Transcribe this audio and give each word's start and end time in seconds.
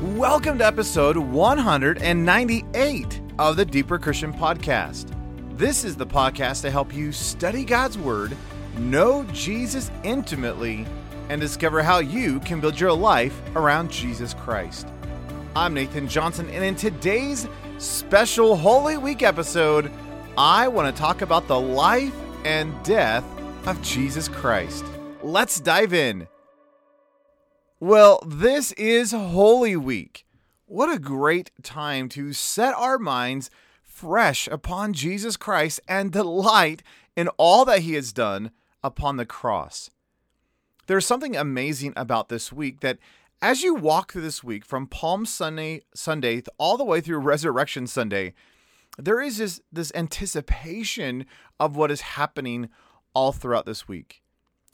Welcome 0.00 0.58
to 0.58 0.64
episode 0.64 1.16
198 1.16 3.20
of 3.36 3.56
the 3.56 3.64
Deeper 3.64 3.98
Christian 3.98 4.32
Podcast. 4.32 5.12
This 5.58 5.82
is 5.82 5.96
the 5.96 6.06
podcast 6.06 6.62
to 6.62 6.70
help 6.70 6.94
you 6.94 7.10
study 7.10 7.64
God's 7.64 7.98
Word, 7.98 8.36
know 8.78 9.24
Jesus 9.32 9.90
intimately, 10.04 10.86
and 11.28 11.40
discover 11.40 11.82
how 11.82 11.98
you 11.98 12.38
can 12.38 12.60
build 12.60 12.78
your 12.78 12.92
life 12.92 13.42
around 13.56 13.90
Jesus 13.90 14.34
Christ. 14.34 14.86
I'm 15.56 15.74
Nathan 15.74 16.06
Johnson, 16.06 16.48
and 16.50 16.62
in 16.62 16.76
today's 16.76 17.48
special 17.78 18.54
Holy 18.54 18.98
Week 18.98 19.24
episode, 19.24 19.90
I 20.36 20.68
want 20.68 20.94
to 20.94 21.02
talk 21.02 21.22
about 21.22 21.48
the 21.48 21.58
life 21.58 22.14
and 22.44 22.72
death 22.84 23.24
of 23.66 23.82
Jesus 23.82 24.28
Christ. 24.28 24.84
Let's 25.24 25.58
dive 25.58 25.92
in. 25.92 26.28
Well, 27.80 28.20
this 28.26 28.72
is 28.72 29.12
Holy 29.12 29.76
Week. 29.76 30.26
What 30.66 30.92
a 30.92 30.98
great 30.98 31.52
time 31.62 32.08
to 32.08 32.32
set 32.32 32.74
our 32.74 32.98
minds 32.98 33.50
fresh 33.84 34.48
upon 34.48 34.94
Jesus 34.94 35.36
Christ 35.36 35.78
and 35.86 36.10
delight 36.10 36.82
in 37.16 37.28
all 37.36 37.64
that 37.66 37.82
he 37.82 37.94
has 37.94 38.12
done 38.12 38.50
upon 38.82 39.16
the 39.16 39.24
cross. 39.24 39.90
There's 40.88 41.06
something 41.06 41.36
amazing 41.36 41.92
about 41.96 42.30
this 42.30 42.52
week 42.52 42.80
that 42.80 42.98
as 43.40 43.62
you 43.62 43.76
walk 43.76 44.10
through 44.10 44.22
this 44.22 44.42
week 44.42 44.64
from 44.64 44.88
Palm 44.88 45.24
Sunday 45.24 45.82
Sunday 45.94 46.42
all 46.58 46.78
the 46.78 46.84
way 46.84 47.00
through 47.00 47.18
Resurrection 47.18 47.86
Sunday, 47.86 48.34
there 48.98 49.20
is 49.20 49.38
this, 49.38 49.60
this 49.70 49.92
anticipation 49.94 51.26
of 51.60 51.76
what 51.76 51.92
is 51.92 52.00
happening 52.00 52.70
all 53.14 53.30
throughout 53.30 53.66
this 53.66 53.86
week 53.86 54.20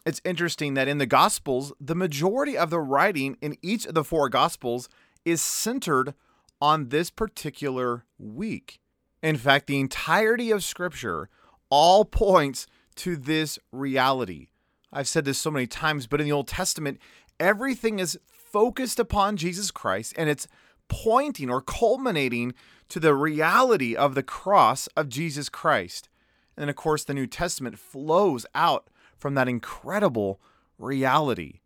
it's 0.05 0.21
interesting 0.25 0.75
that 0.75 0.89
in 0.89 0.99
the 0.99 1.07
Gospels, 1.07 1.73
the 1.81 1.95
majority 1.95 2.57
of 2.57 2.71
the 2.71 2.81
writing 2.81 3.37
in 3.41 3.57
each 3.63 3.87
of 3.87 3.95
the 3.95 4.05
four 4.05 4.29
Gospels 4.29 4.89
is 5.25 5.41
centered 5.43 6.15
on 6.61 6.89
this 6.91 7.11
particular 7.11 8.05
week. 8.19 8.81
In 9.23 9.37
fact, 9.37 9.67
the 9.67 9.81
entirety 9.81 10.51
of 10.51 10.63
Scripture 10.63 11.31
all 11.71 12.05
points 12.05 12.67
to 12.97 13.17
this 13.17 13.59
reality. 13.73 14.49
I've 14.93 15.09
said 15.09 15.25
this 15.25 15.39
so 15.39 15.51
many 15.51 15.67
times, 15.67 16.07
but 16.07 16.21
in 16.21 16.27
the 16.27 16.33
Old 16.33 16.49
Testament, 16.49 17.01
everything 17.41 17.99
is 17.99 18.19
focused 18.27 19.01
upon 19.01 19.37
Jesus 19.37 19.71
Christ 19.71 20.15
and 20.17 20.29
it's 20.29 20.47
pointing 20.89 21.51
or 21.51 21.61
culminating 21.61 22.55
to 22.91 23.01
the 23.01 23.15
reality 23.15 23.97
of 23.97 24.15
the 24.15 24.23
cross 24.23 24.87
of 24.97 25.09
Jesus 25.09 25.49
Christ. 25.49 26.09
And 26.57 26.71
of 26.71 26.77
course, 26.77 27.03
the 27.03 27.15
New 27.15 27.27
Testament 27.27 27.79
flows 27.79 28.47
out 28.55 28.89
from 29.25 29.33
that 29.33 29.49
incredible 29.49 30.39
reality. 30.79 31.61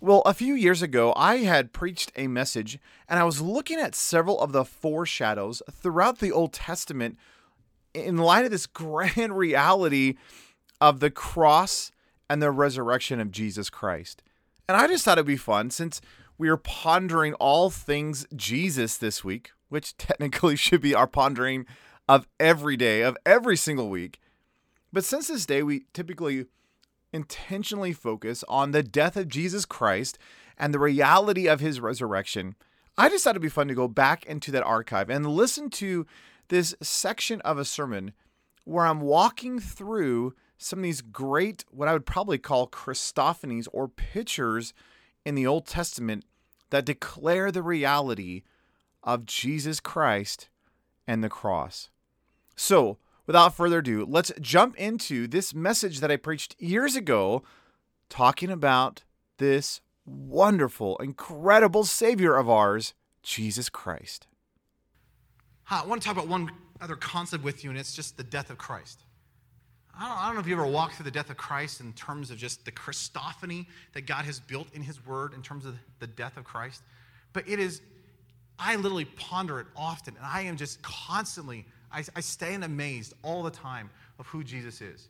Well, 0.00 0.22
a 0.26 0.34
few 0.34 0.54
years 0.54 0.82
ago, 0.82 1.12
I 1.14 1.36
had 1.36 1.72
preached 1.72 2.10
a 2.16 2.26
message 2.26 2.80
and 3.08 3.16
I 3.16 3.22
was 3.22 3.40
looking 3.40 3.78
at 3.78 3.94
several 3.94 4.40
of 4.40 4.50
the 4.50 4.64
foreshadows 4.64 5.62
throughout 5.70 6.18
the 6.18 6.32
Old 6.32 6.52
Testament 6.52 7.16
in 7.94 8.16
light 8.16 8.44
of 8.44 8.50
this 8.50 8.66
grand 8.82 9.38
reality 9.38 10.16
of 10.80 10.98
the 10.98 11.12
cross 11.12 11.92
and 12.28 12.42
the 12.42 12.50
resurrection 12.50 13.20
of 13.20 13.30
Jesus 13.30 13.70
Christ. 13.70 14.24
And 14.68 14.76
I 14.76 14.88
just 14.88 15.04
thought 15.04 15.18
it'd 15.18 15.26
be 15.26 15.36
fun 15.36 15.70
since 15.70 16.00
we 16.38 16.48
are 16.48 16.56
pondering 16.56 17.34
all 17.34 17.70
things 17.70 18.26
Jesus 18.34 18.96
this 18.96 19.22
week, 19.22 19.52
which 19.68 19.96
technically 19.96 20.56
should 20.56 20.80
be 20.80 20.92
our 20.92 21.06
pondering 21.06 21.66
of 22.08 22.26
every 22.40 22.76
day, 22.76 23.02
of 23.02 23.16
every 23.24 23.56
single 23.56 23.88
week. 23.88 24.18
But 24.92 25.04
since 25.04 25.28
this 25.28 25.46
day, 25.46 25.62
we 25.62 25.84
typically 25.92 26.46
intentionally 27.14 27.92
focus 27.92 28.44
on 28.48 28.72
the 28.72 28.82
death 28.82 29.16
of 29.16 29.28
Jesus 29.28 29.64
Christ 29.64 30.18
and 30.58 30.74
the 30.74 30.78
reality 30.78 31.46
of 31.46 31.60
his 31.60 31.80
resurrection, 31.80 32.56
I 32.98 33.08
just 33.08 33.24
thought 33.24 33.30
it'd 33.30 33.42
be 33.42 33.48
fun 33.48 33.68
to 33.68 33.74
go 33.74 33.88
back 33.88 34.26
into 34.26 34.50
that 34.50 34.64
archive 34.64 35.08
and 35.08 35.24
listen 35.26 35.70
to 35.70 36.06
this 36.48 36.74
section 36.82 37.40
of 37.42 37.56
a 37.56 37.64
sermon 37.64 38.12
where 38.64 38.86
I'm 38.86 39.00
walking 39.00 39.58
through 39.58 40.34
some 40.58 40.80
of 40.80 40.82
these 40.82 41.00
great, 41.00 41.64
what 41.70 41.88
I 41.88 41.92
would 41.92 42.06
probably 42.06 42.38
call 42.38 42.68
Christophanies 42.68 43.68
or 43.72 43.88
pictures 43.88 44.72
in 45.24 45.34
the 45.34 45.46
Old 45.46 45.66
Testament 45.66 46.24
that 46.70 46.84
declare 46.84 47.50
the 47.50 47.62
reality 47.62 48.42
of 49.02 49.26
Jesus 49.26 49.80
Christ 49.80 50.48
and 51.06 51.22
the 51.22 51.28
cross. 51.28 51.90
So, 52.56 52.98
without 53.26 53.56
further 53.56 53.78
ado, 53.78 54.06
let's 54.08 54.32
jump 54.40 54.76
into 54.76 55.26
this 55.26 55.54
message 55.54 56.00
that 56.00 56.10
I 56.10 56.16
preached 56.16 56.56
years 56.58 56.96
ago 56.96 57.42
talking 58.08 58.50
about 58.50 59.04
this 59.38 59.80
wonderful, 60.06 60.96
incredible 60.98 61.84
Savior 61.84 62.36
of 62.36 62.48
ours, 62.48 62.94
Jesus 63.22 63.68
Christ. 63.68 64.26
Hi, 65.64 65.80
I 65.82 65.86
want 65.86 66.02
to 66.02 66.06
talk 66.06 66.16
about 66.16 66.28
one 66.28 66.50
other 66.80 66.96
concept 66.96 67.42
with 67.42 67.64
you, 67.64 67.70
and 67.70 67.78
it's 67.78 67.94
just 67.94 68.16
the 68.16 68.24
death 68.24 68.50
of 68.50 68.58
Christ. 68.58 69.00
I 69.98 70.08
don't, 70.08 70.18
I 70.18 70.26
don't 70.26 70.34
know 70.34 70.40
if 70.40 70.46
you 70.46 70.54
ever 70.54 70.66
walked 70.66 70.96
through 70.96 71.04
the 71.04 71.10
death 71.10 71.30
of 71.30 71.36
Christ 71.36 71.80
in 71.80 71.92
terms 71.94 72.30
of 72.30 72.36
just 72.36 72.64
the 72.64 72.72
Christophany 72.72 73.66
that 73.94 74.02
God 74.02 74.24
has 74.24 74.40
built 74.40 74.66
in 74.74 74.82
His 74.82 75.04
Word 75.06 75.32
in 75.32 75.40
terms 75.40 75.64
of 75.64 75.76
the 76.00 76.06
death 76.06 76.36
of 76.36 76.44
Christ, 76.44 76.82
but 77.32 77.48
it 77.48 77.58
is, 77.58 77.80
I 78.58 78.76
literally 78.76 79.06
ponder 79.06 79.60
it 79.60 79.66
often, 79.74 80.16
and 80.16 80.26
I 80.26 80.42
am 80.42 80.56
just 80.56 80.82
constantly 80.82 81.64
I, 81.94 82.04
I 82.16 82.20
stand 82.20 82.64
amazed 82.64 83.14
all 83.22 83.42
the 83.42 83.50
time 83.50 83.88
of 84.18 84.26
who 84.26 84.42
Jesus 84.42 84.80
is. 84.80 85.08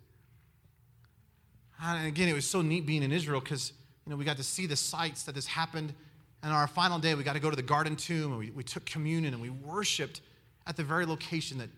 And 1.83 2.07
again, 2.07 2.29
it 2.29 2.35
was 2.35 2.47
so 2.47 2.63
neat 2.63 2.87
being 2.87 3.03
in 3.03 3.11
Israel 3.11 3.41
because 3.41 3.73
you 4.07 4.11
know 4.11 4.17
we 4.17 4.25
got 4.25 4.37
to 4.37 4.45
see 4.45 4.67
the 4.67 4.77
sites 4.77 5.25
that 5.25 5.35
this 5.35 5.47
happened. 5.47 5.95
And 6.43 6.53
on 6.53 6.59
our 6.59 6.67
final 6.67 6.99
day, 6.99 7.15
we 7.15 7.25
got 7.25 7.33
to 7.33 7.41
go 7.41 7.51
to 7.51 7.57
the 7.57 7.63
garden 7.63 7.97
tomb 7.97 8.33
and 8.33 8.39
we, 8.39 8.51
we 8.51 8.63
took 8.63 8.85
communion 8.85 9.33
and 9.33 9.43
we 9.43 9.51
worshiped 9.51 10.21
at 10.67 10.77
the 10.77 10.85
very 10.85 11.07
location 11.07 11.59
that, 11.59 11.71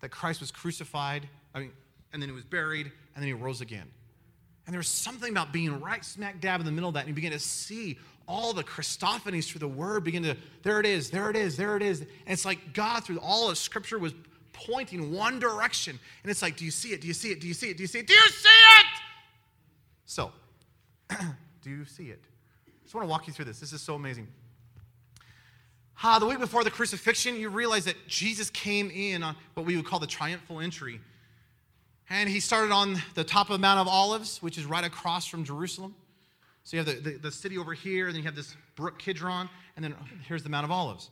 that 0.00 0.10
Christ 0.10 0.40
was 0.40 0.50
crucified, 0.50 1.28
I 1.54 1.60
mean, 1.60 1.72
and 2.12 2.20
then 2.20 2.28
he 2.28 2.34
was 2.34 2.44
buried, 2.44 2.86
and 3.14 3.22
then 3.22 3.26
he 3.26 3.32
rose 3.32 3.60
again. 3.60 3.90
And 4.66 4.72
there 4.72 4.78
was 4.78 4.88
something 4.88 5.30
about 5.30 5.52
being 5.52 5.80
right 5.80 6.04
smack 6.04 6.40
dab 6.40 6.60
in 6.60 6.66
the 6.66 6.72
middle 6.72 6.88
of 6.88 6.94
that, 6.94 7.00
and 7.00 7.08
you 7.08 7.14
begin 7.14 7.32
to 7.32 7.38
see 7.38 7.98
all 8.28 8.52
the 8.52 8.62
Christophanies 8.62 9.48
through 9.48 9.58
the 9.58 9.68
word 9.68 10.04
begin 10.04 10.22
to, 10.22 10.36
there 10.62 10.78
it 10.78 10.86
is, 10.86 11.10
there 11.10 11.28
it 11.30 11.36
is, 11.36 11.56
there 11.56 11.76
it 11.76 11.82
is. 11.82 12.00
And 12.00 12.08
it's 12.28 12.44
like 12.44 12.72
God, 12.72 13.04
through 13.04 13.18
all 13.18 13.50
of 13.50 13.58
Scripture, 13.58 13.98
was 13.98 14.14
pointing 14.66 15.12
one 15.12 15.38
direction. 15.38 15.98
And 16.22 16.30
it's 16.30 16.42
like, 16.42 16.56
do 16.56 16.64
you 16.64 16.70
see 16.70 16.92
it? 16.92 17.00
Do 17.00 17.08
you 17.08 17.14
see 17.14 17.30
it? 17.30 17.40
Do 17.40 17.48
you 17.48 17.54
see 17.54 17.70
it? 17.70 17.76
Do 17.76 17.82
you 17.82 17.86
see 17.86 18.00
it? 18.00 18.06
Do 18.06 18.14
you 18.14 18.28
see 18.28 18.48
it? 18.48 18.86
So, 20.06 20.32
do 21.62 21.70
you 21.70 21.84
see 21.84 22.04
it? 22.04 22.22
I 22.66 22.70
just 22.82 22.94
want 22.94 23.06
to 23.06 23.10
walk 23.10 23.26
you 23.26 23.32
through 23.32 23.46
this. 23.46 23.60
This 23.60 23.72
is 23.72 23.80
so 23.80 23.94
amazing. 23.94 24.28
Ah, 26.02 26.18
the 26.18 26.26
week 26.26 26.40
before 26.40 26.64
the 26.64 26.70
crucifixion, 26.70 27.36
you 27.36 27.48
realize 27.48 27.84
that 27.84 27.94
Jesus 28.08 28.50
came 28.50 28.90
in 28.90 29.22
on 29.22 29.36
what 29.54 29.64
we 29.64 29.76
would 29.76 29.86
call 29.86 30.00
the 30.00 30.06
triumphal 30.06 30.60
entry. 30.60 31.00
And 32.10 32.28
he 32.28 32.40
started 32.40 32.72
on 32.72 33.00
the 33.14 33.24
top 33.24 33.50
of 33.50 33.60
Mount 33.60 33.78
of 33.78 33.86
Olives, 33.86 34.42
which 34.42 34.58
is 34.58 34.64
right 34.64 34.84
across 34.84 35.26
from 35.26 35.44
Jerusalem. 35.44 35.94
So 36.64 36.76
you 36.76 36.82
have 36.82 37.02
the, 37.02 37.10
the, 37.10 37.18
the 37.18 37.32
city 37.32 37.56
over 37.56 37.72
here, 37.72 38.06
and 38.06 38.14
then 38.14 38.22
you 38.22 38.26
have 38.26 38.36
this 38.36 38.56
brook 38.76 38.98
Kidron, 38.98 39.48
and 39.76 39.84
then 39.84 39.94
here's 40.26 40.42
the 40.42 40.48
Mount 40.48 40.64
of 40.64 40.70
Olives. 40.70 41.10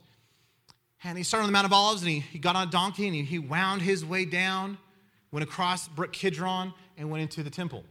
And 1.05 1.17
he 1.17 1.25
started 1.25 1.45
on 1.45 1.49
the 1.49 1.53
Mount 1.53 1.67
of 1.67 1.73
Olives 1.73 2.03
and 2.03 2.11
he, 2.11 2.21
he 2.21 2.39
got 2.39 2.57
on 2.57 2.69
a 2.69 2.71
donkey 2.71 3.07
and 3.07 3.15
he, 3.15 3.23
he 3.23 3.39
wound 3.39 3.83
his 3.83 4.05
way 4.05 4.25
down, 4.25 4.79
went 5.33 5.43
across 5.45 5.89
Brook 5.89 6.13
Kidron, 6.13 6.75
and 6.99 7.11
went 7.11 7.23
into 7.23 7.43
the 7.43 7.51
temple. 7.51 7.85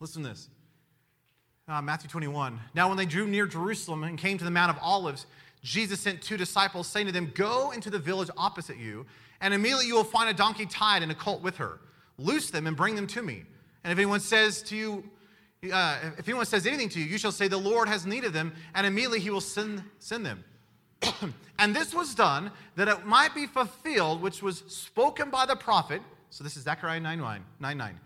Listen 0.00 0.22
to 0.22 0.28
this 0.28 0.48
uh, 1.68 1.82
Matthew 1.82 2.08
21. 2.08 2.58
Now, 2.74 2.88
when 2.88 2.96
they 2.96 3.06
drew 3.06 3.26
near 3.26 3.46
Jerusalem 3.46 4.04
and 4.04 4.18
came 4.18 4.38
to 4.38 4.44
the 4.44 4.50
Mount 4.50 4.74
of 4.74 4.82
Olives, 4.82 5.26
Jesus 5.62 6.00
sent 6.00 6.22
two 6.22 6.36
disciples, 6.36 6.86
saying 6.86 7.06
to 7.06 7.12
them, 7.12 7.30
Go 7.34 7.72
into 7.72 7.90
the 7.90 7.98
village 7.98 8.30
opposite 8.36 8.78
you, 8.78 9.06
and 9.40 9.52
immediately 9.52 9.86
you 9.86 9.94
will 9.94 10.04
find 10.04 10.30
a 10.30 10.34
donkey 10.34 10.66
tied 10.66 11.02
and 11.02 11.12
a 11.12 11.14
colt 11.14 11.42
with 11.42 11.56
her. 11.56 11.80
Loose 12.16 12.50
them 12.50 12.66
and 12.66 12.76
bring 12.76 12.94
them 12.94 13.06
to 13.08 13.22
me. 13.22 13.44
And 13.84 13.92
if 13.92 13.98
anyone 13.98 14.20
says 14.20 14.62
to 14.62 14.76
you, 14.76 15.04
uh, 15.72 15.98
if 16.16 16.28
anyone 16.28 16.46
says 16.46 16.66
anything 16.66 16.88
to 16.90 17.00
you, 17.00 17.06
you 17.06 17.18
shall 17.18 17.32
say, 17.32 17.48
The 17.48 17.58
Lord 17.58 17.88
has 17.88 18.06
need 18.06 18.24
of 18.24 18.32
them, 18.32 18.54
and 18.74 18.86
immediately 18.86 19.20
he 19.20 19.30
will 19.30 19.40
send, 19.40 19.82
send 19.98 20.24
them. 20.24 20.44
and 21.58 21.74
this 21.74 21.94
was 21.94 22.14
done 22.14 22.50
that 22.76 22.88
it 22.88 23.04
might 23.04 23.34
be 23.34 23.46
fulfilled, 23.46 24.22
which 24.22 24.42
was 24.42 24.64
spoken 24.68 25.30
by 25.30 25.46
the 25.46 25.56
prophet. 25.56 26.02
So 26.30 26.44
this 26.44 26.56
is 26.56 26.64
Zechariah 26.64 27.00
9 27.00 27.18
9. 27.18 27.44
9, 27.60 27.78
9. 27.78 28.00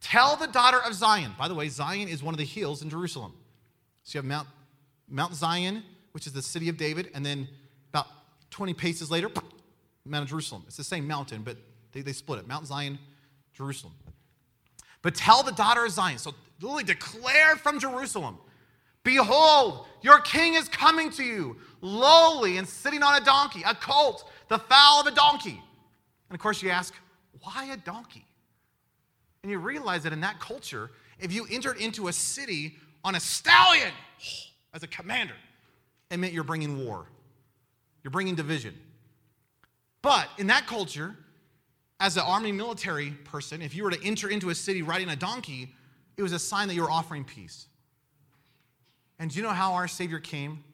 Tell 0.00 0.36
the 0.36 0.46
daughter 0.46 0.78
of 0.78 0.94
Zion. 0.94 1.32
By 1.38 1.48
the 1.48 1.54
way, 1.54 1.68
Zion 1.68 2.08
is 2.08 2.22
one 2.22 2.34
of 2.34 2.38
the 2.38 2.44
hills 2.44 2.82
in 2.82 2.90
Jerusalem. 2.90 3.34
So 4.04 4.16
you 4.16 4.22
have 4.22 4.26
Mount, 4.26 4.48
Mount 5.08 5.34
Zion, 5.34 5.82
which 6.12 6.26
is 6.26 6.32
the 6.32 6.42
city 6.42 6.68
of 6.68 6.76
David, 6.76 7.10
and 7.14 7.24
then 7.24 7.46
about 7.92 8.06
20 8.50 8.74
paces 8.74 9.10
later, 9.10 9.30
Mount 10.04 10.28
Jerusalem. 10.28 10.64
It's 10.66 10.76
the 10.76 10.84
same 10.84 11.06
mountain, 11.06 11.42
but 11.42 11.56
they, 11.92 12.00
they 12.00 12.12
split 12.12 12.38
it. 12.38 12.48
Mount 12.48 12.66
Zion, 12.66 12.98
Jerusalem. 13.52 13.94
But 15.02 15.14
tell 15.14 15.42
the 15.42 15.52
daughter 15.52 15.84
of 15.84 15.92
Zion. 15.92 16.18
So 16.18 16.34
literally 16.60 16.84
declare 16.84 17.56
from 17.56 17.78
Jerusalem 17.78 18.38
Behold, 19.02 19.86
your 20.02 20.20
king 20.20 20.54
is 20.54 20.68
coming 20.68 21.10
to 21.10 21.24
you, 21.24 21.56
lowly 21.80 22.58
and 22.58 22.68
sitting 22.68 23.02
on 23.02 23.20
a 23.20 23.24
donkey, 23.24 23.62
a 23.66 23.74
colt, 23.74 24.30
the 24.48 24.58
foal 24.58 25.00
of 25.00 25.06
a 25.06 25.10
donkey. 25.10 25.60
And 26.28 26.34
of 26.34 26.40
course, 26.40 26.62
you 26.62 26.70
ask, 26.70 26.94
why 27.42 27.66
a 27.66 27.76
donkey? 27.76 28.24
And 29.42 29.50
you 29.50 29.58
realize 29.58 30.02
that 30.02 30.12
in 30.12 30.20
that 30.20 30.38
culture, 30.38 30.90
if 31.18 31.32
you 31.32 31.46
entered 31.50 31.78
into 31.78 32.08
a 32.08 32.12
city 32.12 32.76
on 33.04 33.14
a 33.14 33.20
stallion 33.20 33.92
as 34.74 34.82
a 34.82 34.86
commander, 34.86 35.34
it 36.10 36.18
meant 36.18 36.32
you're 36.32 36.44
bringing 36.44 36.84
war, 36.86 37.06
you're 38.02 38.10
bringing 38.10 38.34
division. 38.34 38.74
But 40.02 40.28
in 40.38 40.46
that 40.48 40.66
culture, 40.66 41.16
as 42.00 42.16
an 42.16 42.22
army 42.26 42.52
military 42.52 43.10
person, 43.10 43.60
if 43.62 43.74
you 43.74 43.84
were 43.84 43.90
to 43.90 44.06
enter 44.06 44.28
into 44.28 44.50
a 44.50 44.54
city 44.54 44.82
riding 44.82 45.10
a 45.10 45.16
donkey, 45.16 45.74
it 46.16 46.22
was 46.22 46.32
a 46.32 46.38
sign 46.38 46.68
that 46.68 46.74
you 46.74 46.82
were 46.82 46.90
offering 46.90 47.24
peace. 47.24 47.66
And 49.20 49.30
do 49.30 49.36
you 49.36 49.42
know 49.42 49.50
how 49.50 49.74
our 49.74 49.86
Savior 49.86 50.18
came? 50.18 50.64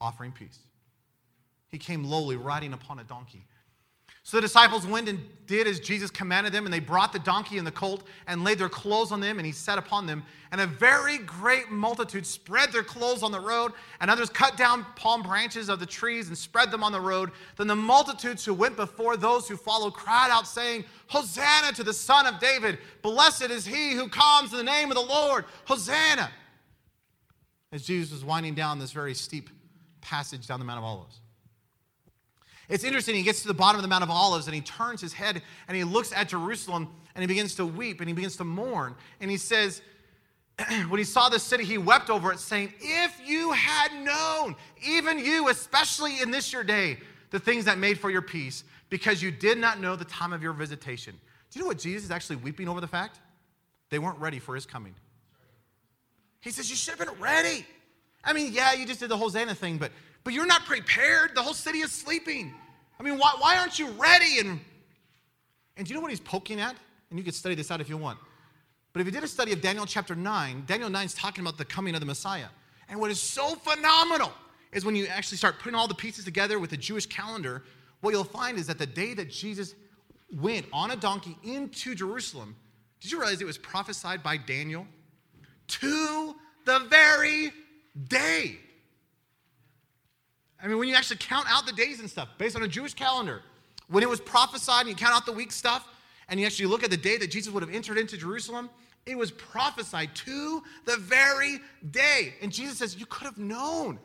Offering 0.00 0.32
peace. 0.32 0.60
He 1.68 1.76
came 1.76 2.04
lowly, 2.04 2.36
riding 2.36 2.72
upon 2.72 3.00
a 3.00 3.04
donkey. 3.04 3.44
So 4.22 4.36
the 4.36 4.42
disciples 4.42 4.86
went 4.86 5.08
and 5.08 5.18
did 5.46 5.66
as 5.66 5.80
Jesus 5.80 6.10
commanded 6.10 6.52
them, 6.52 6.64
and 6.64 6.72
they 6.72 6.80
brought 6.80 7.12
the 7.12 7.18
donkey 7.18 7.58
and 7.58 7.66
the 7.66 7.72
colt 7.72 8.06
and 8.26 8.44
laid 8.44 8.58
their 8.58 8.68
clothes 8.68 9.10
on 9.10 9.20
them, 9.20 9.38
and 9.38 9.46
he 9.46 9.52
sat 9.52 9.78
upon 9.78 10.06
them. 10.06 10.22
And 10.52 10.60
a 10.60 10.66
very 10.66 11.18
great 11.18 11.70
multitude 11.70 12.24
spread 12.24 12.70
their 12.70 12.82
clothes 12.82 13.22
on 13.22 13.32
the 13.32 13.40
road, 13.40 13.72
and 14.00 14.10
others 14.10 14.30
cut 14.30 14.56
down 14.56 14.86
palm 14.96 15.22
branches 15.22 15.68
of 15.68 15.80
the 15.80 15.86
trees 15.86 16.28
and 16.28 16.38
spread 16.38 16.70
them 16.70 16.84
on 16.84 16.92
the 16.92 17.00
road. 17.00 17.30
Then 17.56 17.66
the 17.66 17.74
multitudes 17.74 18.44
who 18.44 18.54
went 18.54 18.76
before 18.76 19.16
those 19.16 19.48
who 19.48 19.56
followed 19.56 19.94
cried 19.94 20.28
out, 20.30 20.46
saying, 20.46 20.84
Hosanna 21.08 21.72
to 21.72 21.82
the 21.82 21.94
Son 21.94 22.26
of 22.26 22.38
David! 22.38 22.78
Blessed 23.02 23.50
is 23.50 23.66
he 23.66 23.92
who 23.92 24.08
comes 24.08 24.52
in 24.52 24.58
the 24.58 24.62
name 24.62 24.90
of 24.90 24.96
the 24.96 25.02
Lord! 25.02 25.46
Hosanna! 25.64 26.30
As 27.72 27.84
Jesus 27.84 28.12
was 28.12 28.24
winding 28.24 28.54
down 28.54 28.78
this 28.78 28.92
very 28.92 29.14
steep 29.14 29.50
passage 30.00 30.46
down 30.46 30.58
the 30.58 30.64
Mount 30.64 30.78
of 30.78 30.84
Olives. 30.84 31.20
It's 32.68 32.84
interesting, 32.84 33.14
he 33.14 33.22
gets 33.22 33.42
to 33.42 33.48
the 33.48 33.54
bottom 33.54 33.76
of 33.76 33.82
the 33.82 33.88
Mount 33.88 34.02
of 34.02 34.10
Olives 34.10 34.46
and 34.46 34.54
he 34.54 34.60
turns 34.60 35.00
his 35.00 35.12
head 35.12 35.40
and 35.68 35.76
he 35.76 35.84
looks 35.84 36.12
at 36.12 36.28
Jerusalem 36.28 36.88
and 37.14 37.22
he 37.22 37.26
begins 37.26 37.54
to 37.56 37.66
weep 37.66 38.00
and 38.00 38.08
he 38.08 38.14
begins 38.14 38.36
to 38.36 38.44
mourn. 38.44 38.94
And 39.20 39.30
he 39.30 39.38
says, 39.38 39.80
when 40.88 40.98
he 40.98 41.04
saw 41.04 41.28
the 41.28 41.38
city, 41.38 41.64
he 41.64 41.78
wept 41.78 42.10
over 42.10 42.30
it, 42.30 42.38
saying, 42.38 42.74
If 42.80 43.20
you 43.24 43.52
had 43.52 43.92
known, 44.04 44.54
even 44.86 45.18
you, 45.18 45.48
especially 45.48 46.20
in 46.20 46.30
this 46.30 46.52
your 46.52 46.64
day, 46.64 46.98
the 47.30 47.38
things 47.38 47.64
that 47.64 47.78
made 47.78 47.98
for 47.98 48.10
your 48.10 48.22
peace, 48.22 48.64
because 48.90 49.22
you 49.22 49.30
did 49.30 49.58
not 49.58 49.80
know 49.80 49.96
the 49.96 50.04
time 50.04 50.32
of 50.32 50.42
your 50.42 50.52
visitation. 50.52 51.14
Do 51.50 51.58
you 51.58 51.64
know 51.64 51.68
what 51.68 51.78
Jesus 51.78 52.04
is 52.04 52.10
actually 52.10 52.36
weeping 52.36 52.68
over 52.68 52.80
the 52.80 52.86
fact? 52.86 53.20
They 53.90 53.98
weren't 53.98 54.18
ready 54.18 54.38
for 54.38 54.54
his 54.54 54.66
coming. 54.66 54.94
He 56.40 56.50
says, 56.50 56.70
You 56.70 56.76
should 56.76 56.98
have 56.98 57.08
been 57.08 57.20
ready. 57.20 57.66
I 58.24 58.32
mean, 58.32 58.52
yeah, 58.52 58.72
you 58.74 58.86
just 58.86 59.00
did 59.00 59.10
the 59.10 59.16
Hosanna 59.16 59.54
thing, 59.54 59.78
but 59.78 59.92
but 60.24 60.34
you're 60.34 60.46
not 60.46 60.66
prepared. 60.66 61.34
The 61.34 61.42
whole 61.42 61.54
city 61.54 61.78
is 61.78 61.90
sleeping. 61.90 62.52
I 63.00 63.02
mean, 63.02 63.18
why, 63.18 63.34
why 63.38 63.56
aren't 63.56 63.78
you 63.78 63.88
ready? 63.92 64.40
And, 64.40 64.60
and 65.76 65.86
do 65.86 65.90
you 65.90 65.94
know 65.94 66.02
what 66.02 66.10
he's 66.10 66.20
poking 66.20 66.60
at? 66.60 66.76
And 67.08 67.18
you 67.18 67.24
could 67.24 67.34
study 67.34 67.54
this 67.54 67.70
out 67.70 67.80
if 67.80 67.88
you 67.88 67.96
want. 67.96 68.18
But 68.92 69.00
if 69.00 69.06
you 69.06 69.10
did 69.10 69.24
a 69.24 69.28
study 69.28 69.52
of 69.52 69.60
Daniel 69.60 69.86
chapter 69.86 70.14
9, 70.14 70.64
Daniel 70.66 70.90
9 70.90 71.06
is 71.06 71.14
talking 71.14 71.42
about 71.42 71.56
the 71.56 71.64
coming 71.64 71.94
of 71.94 72.00
the 72.00 72.06
Messiah. 72.06 72.48
And 72.88 73.00
what 73.00 73.10
is 73.10 73.22
so 73.22 73.54
phenomenal 73.54 74.32
is 74.72 74.84
when 74.84 74.96
you 74.96 75.06
actually 75.06 75.38
start 75.38 75.60
putting 75.60 75.74
all 75.74 75.88
the 75.88 75.94
pieces 75.94 76.24
together 76.24 76.58
with 76.58 76.70
the 76.70 76.76
Jewish 76.76 77.06
calendar, 77.06 77.62
what 78.00 78.10
you'll 78.10 78.24
find 78.24 78.58
is 78.58 78.66
that 78.66 78.78
the 78.78 78.86
day 78.86 79.14
that 79.14 79.30
Jesus 79.30 79.74
went 80.30 80.66
on 80.72 80.90
a 80.90 80.96
donkey 80.96 81.38
into 81.42 81.94
Jerusalem, 81.94 82.56
did 83.00 83.12
you 83.12 83.18
realize 83.18 83.40
it 83.40 83.46
was 83.46 83.56
prophesied 83.56 84.22
by 84.22 84.36
Daniel? 84.36 84.86
To 85.68 86.34
the 86.64 86.80
very 86.90 87.50
day. 88.08 88.58
I 90.62 90.66
mean, 90.66 90.78
when 90.78 90.88
you 90.88 90.94
actually 90.94 91.18
count 91.18 91.46
out 91.48 91.66
the 91.66 91.72
days 91.72 92.00
and 92.00 92.10
stuff 92.10 92.28
based 92.36 92.56
on 92.56 92.62
a 92.62 92.68
Jewish 92.68 92.94
calendar, 92.94 93.42
when 93.88 94.02
it 94.02 94.08
was 94.08 94.20
prophesied 94.20 94.80
and 94.80 94.90
you 94.90 94.94
count 94.94 95.14
out 95.14 95.24
the 95.24 95.32
week 95.32 95.52
stuff, 95.52 95.86
and 96.28 96.38
you 96.38 96.46
actually 96.46 96.66
look 96.66 96.82
at 96.82 96.90
the 96.90 96.96
day 96.96 97.16
that 97.16 97.30
Jesus 97.30 97.52
would 97.52 97.62
have 97.62 97.74
entered 97.74 97.96
into 97.96 98.16
Jerusalem, 98.16 98.68
it 99.06 99.16
was 99.16 99.30
prophesied 99.30 100.14
to 100.14 100.62
the 100.84 100.96
very 100.98 101.58
day. 101.90 102.34
And 102.42 102.52
Jesus 102.52 102.78
says, 102.78 102.96
You 102.98 103.06
could 103.06 103.24
have 103.24 103.38
known. 103.38 103.98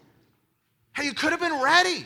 Hey, 0.95 1.05
you 1.05 1.13
could 1.13 1.31
have 1.31 1.41
been 1.41 1.61
ready. 1.61 2.05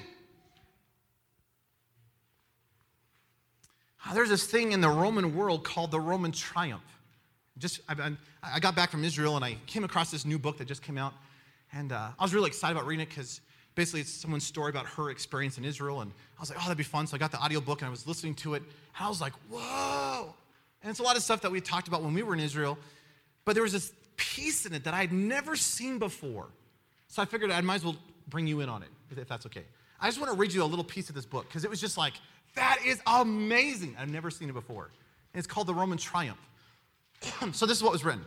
There's 4.13 4.29
this 4.29 4.47
thing 4.47 4.71
in 4.71 4.81
the 4.81 4.89
Roman 4.89 5.35
world 5.35 5.63
called 5.65 5.91
the 5.91 5.99
Roman 5.99 6.31
triumph. 6.31 6.96
Just, 7.59 7.81
I, 7.89 8.11
I 8.43 8.59
got 8.59 8.75
back 8.75 8.91
from 8.91 9.03
Israel 9.03 9.35
and 9.35 9.43
I 9.43 9.57
came 9.65 9.83
across 9.83 10.11
this 10.11 10.25
new 10.25 10.37
book 10.37 10.57
that 10.57 10.67
just 10.67 10.81
came 10.81 10.97
out. 10.97 11.13
And 11.73 11.91
uh, 11.91 12.09
I 12.17 12.23
was 12.23 12.33
really 12.33 12.47
excited 12.47 12.75
about 12.77 12.87
reading 12.87 13.03
it 13.03 13.09
because 13.09 13.41
basically 13.75 14.01
it's 14.01 14.11
someone's 14.11 14.45
story 14.45 14.69
about 14.69 14.85
her 14.85 15.09
experience 15.09 15.57
in 15.57 15.65
Israel. 15.65 16.01
And 16.01 16.11
I 16.37 16.41
was 16.41 16.49
like, 16.49 16.59
oh, 16.59 16.63
that'd 16.63 16.77
be 16.77 16.83
fun. 16.83 17.07
So 17.07 17.15
I 17.15 17.19
got 17.19 17.31
the 17.31 17.41
audiobook 17.41 17.81
and 17.81 17.87
I 17.87 17.91
was 17.91 18.07
listening 18.07 18.35
to 18.35 18.53
it. 18.53 18.63
And 18.63 19.05
I 19.05 19.09
was 19.09 19.21
like, 19.21 19.33
whoa. 19.49 20.33
And 20.81 20.89
it's 20.89 20.99
a 20.99 21.03
lot 21.03 21.15
of 21.15 21.23
stuff 21.23 21.41
that 21.41 21.51
we 21.51 21.61
talked 21.61 21.87
about 21.87 22.03
when 22.03 22.13
we 22.13 22.23
were 22.23 22.33
in 22.33 22.39
Israel. 22.39 22.77
But 23.45 23.53
there 23.53 23.63
was 23.63 23.73
this 23.73 23.91
piece 24.17 24.65
in 24.65 24.73
it 24.73 24.83
that 24.83 24.93
I 24.93 25.01
had 25.01 25.11
never 25.11 25.55
seen 25.55 25.99
before. 25.99 26.47
So 27.07 27.21
I 27.21 27.25
figured 27.25 27.51
I 27.51 27.61
might 27.61 27.75
as 27.75 27.85
well 27.85 27.95
bring 28.27 28.47
you 28.47 28.59
in 28.61 28.69
on 28.69 28.83
it, 28.83 28.89
if 29.15 29.27
that's 29.27 29.45
okay. 29.45 29.63
I 29.99 30.07
just 30.07 30.19
want 30.19 30.31
to 30.31 30.37
read 30.37 30.53
you 30.53 30.63
a 30.63 30.65
little 30.65 30.83
piece 30.83 31.09
of 31.09 31.15
this 31.15 31.25
book 31.25 31.47
because 31.47 31.63
it 31.63 31.69
was 31.69 31.81
just 31.81 31.97
like, 31.97 32.13
that 32.55 32.79
is 32.85 33.01
amazing. 33.07 33.95
I've 33.99 34.09
never 34.09 34.29
seen 34.29 34.49
it 34.49 34.53
before. 34.53 34.91
And 35.33 35.39
it's 35.39 35.47
called 35.47 35.67
The 35.67 35.73
Roman 35.73 35.97
Triumph. 35.97 36.39
so 37.51 37.65
this 37.65 37.77
is 37.77 37.83
what 37.83 37.91
was 37.91 38.05
written. 38.05 38.25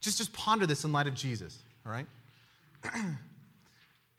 Just, 0.00 0.18
just 0.18 0.32
ponder 0.32 0.66
this 0.66 0.84
in 0.84 0.92
light 0.92 1.06
of 1.06 1.14
Jesus, 1.14 1.62
all 1.86 1.92
right? 1.92 2.06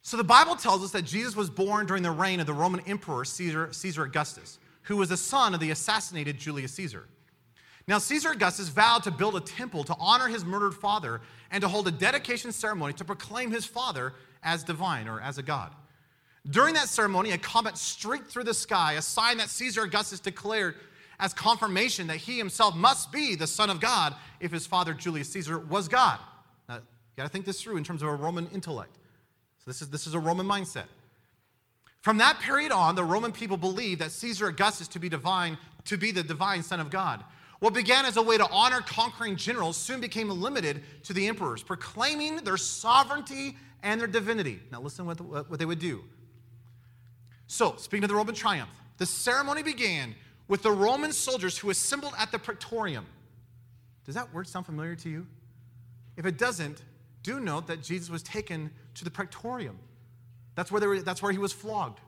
So 0.06 0.18
the 0.18 0.24
Bible 0.24 0.56
tells 0.56 0.84
us 0.84 0.92
that 0.92 1.02
Jesus 1.02 1.36
was 1.36 1.50
born 1.50 1.88
during 1.88 2.04
the 2.04 2.12
reign 2.12 2.40
of 2.40 2.46
the 2.46 2.54
Roman 2.54 2.80
Emperor 2.82 3.26
Caesar, 3.26 3.70
Caesar 3.72 4.04
Augustus, 4.04 4.60
who 4.84 4.98
was 4.98 5.10
the 5.10 5.18
son 5.18 5.56
of 5.56 5.60
the 5.60 5.72
assassinated 5.72 6.38
Julius 6.38 6.74
Caesar. 6.74 7.08
Now, 7.88 7.98
Caesar 7.98 8.30
Augustus 8.30 8.70
vowed 8.70 9.02
to 9.06 9.10
build 9.10 9.36
a 9.36 9.40
temple 9.40 9.84
to 9.86 9.96
honor 10.00 10.28
his 10.28 10.46
murdered 10.46 10.76
father 10.76 11.22
and 11.50 11.60
to 11.62 11.68
hold 11.68 11.88
a 11.88 11.92
dedication 11.92 12.52
ceremony 12.52 12.94
to 12.94 13.04
proclaim 13.04 13.50
his 13.50 13.66
father 13.66 14.14
as 14.44 14.64
divine 14.64 15.08
or 15.08 15.20
as 15.20 15.40
a 15.40 15.44
god. 15.44 15.72
During 16.48 16.76
that 16.76 16.88
ceremony, 16.88 17.32
a 17.32 17.40
comet 17.40 17.76
streaked 17.76 18.28
through 18.30 18.44
the 18.44 18.54
sky, 18.54 18.94
a 18.94 19.02
sign 19.02 19.38
that 19.38 19.50
Caesar 19.50 19.82
Augustus 19.86 20.20
declared 20.20 20.76
as 21.20 21.34
confirmation 21.34 22.08
that 22.08 22.18
he 22.18 22.38
himself 22.38 22.76
must 22.76 23.12
be 23.12 23.36
the 23.36 23.48
Son 23.48 23.70
of 23.70 23.80
God 23.80 24.16
if 24.40 24.52
his 24.52 24.68
father 24.68 24.94
Julius 24.94 25.30
Caesar 25.30 25.60
was 25.60 25.88
God. 25.88 26.20
Now, 26.68 26.76
you 26.76 26.82
got 27.18 27.24
to 27.24 27.30
think 27.30 27.46
this 27.46 27.62
through 27.62 27.78
in 27.78 27.84
terms 27.84 28.02
of 28.02 28.10
a 28.10 28.16
Roman 28.16 28.48
intellect. 28.48 28.96
So 29.60 29.64
this 29.68 29.82
is, 29.82 29.90
this 29.90 30.08
is 30.08 30.14
a 30.14 30.20
Roman 30.20 30.46
mindset. 30.46 30.86
From 32.02 32.18
that 32.18 32.40
period 32.40 32.72
on, 32.72 32.96
the 32.96 33.04
Roman 33.04 33.32
people 33.32 33.58
believed 33.58 34.02
that 34.02 34.12
Caesar 34.12 34.48
Augustus 34.48 34.88
to 34.90 35.00
be 35.00 35.10
divine, 35.10 35.58
to 35.86 35.98
be 35.98 36.12
the 36.12 36.22
divine 36.22 36.62
Son 36.62 36.80
of 36.80 36.92
God. 36.92 37.24
What 37.60 37.74
began 37.74 38.06
as 38.06 38.18
a 38.18 38.22
way 38.22 38.38
to 38.38 38.48
honor 38.52 38.82
conquering 38.82 39.38
generals 39.38 39.78
soon 39.78 40.02
became 40.02 40.30
limited 40.30 40.84
to 41.04 41.14
the 41.14 41.28
emperors, 41.28 41.64
proclaiming 41.64 42.38
their 42.38 42.58
sovereignty 42.58 43.58
and 43.82 44.00
their 44.00 44.08
divinity. 44.08 44.60
Now, 44.72 44.82
listen 44.82 45.06
what, 45.06 45.20
what 45.50 45.58
they 45.58 45.66
would 45.66 45.80
do. 45.80 46.04
So, 47.48 47.76
speaking 47.78 48.04
of 48.04 48.10
the 48.10 48.16
Roman 48.16 48.36
triumph, 48.36 48.70
the 48.98 49.06
ceremony 49.06 49.64
began 49.64 50.16
with 50.48 50.62
the 50.62 50.72
Roman 50.72 51.12
soldiers 51.12 51.58
who 51.58 51.70
assembled 51.70 52.14
at 52.18 52.32
the 52.32 52.40
Praetorium. 52.40 53.06
Does 54.06 54.16
that 54.16 54.34
word 54.34 54.48
sound 54.48 54.66
familiar 54.66 54.96
to 54.96 55.10
you? 55.10 55.28
If 56.18 56.26
it 56.26 56.38
doesn't, 56.38 56.82
do 57.24 57.40
note 57.40 57.68
that 57.68 57.82
Jesus 57.82 58.10
was 58.10 58.22
taken 58.22 58.70
to 58.94 59.04
the 59.04 59.10
praetorium. 59.10 59.78
That's 60.54 60.72
where, 60.72 60.88
were, 60.88 61.02
that's 61.02 61.22
where 61.22 61.32
he 61.32 61.40
was 61.40 61.52
flogged. 61.52 62.00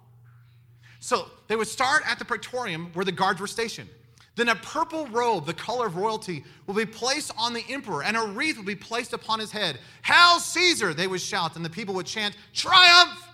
So 1.00 1.26
they 1.48 1.56
would 1.56 1.68
start 1.68 2.04
at 2.06 2.20
the 2.20 2.26
praetorium 2.26 2.92
where 2.94 3.04
the 3.04 3.12
guards 3.12 3.42
were 3.42 3.48
stationed. 3.48 3.90
Then 4.36 4.50
a 4.50 4.56
purple 4.56 5.08
robe, 5.08 5.48
the 5.48 5.54
color 5.54 5.88
of 5.88 5.96
royalty, 5.96 6.44
will 6.68 6.76
be 6.76 6.86
placed 6.86 7.32
on 7.38 7.54
the 7.54 7.64
emperor, 7.70 8.04
and 8.04 8.16
a 8.16 8.22
wreath 8.22 8.58
will 8.58 8.64
be 8.64 8.76
placed 8.76 9.14
upon 9.14 9.40
his 9.40 9.52
head. 9.52 9.80
Hail 10.04 10.40
Caesar, 10.40 10.94
they 10.94 11.08
would 11.08 11.22
shout, 11.22 11.56
and 11.56 11.66
the 11.66 11.70
people 11.70 11.96
would 11.96 12.06
chant, 12.06 12.38
Triumph! 12.54 13.28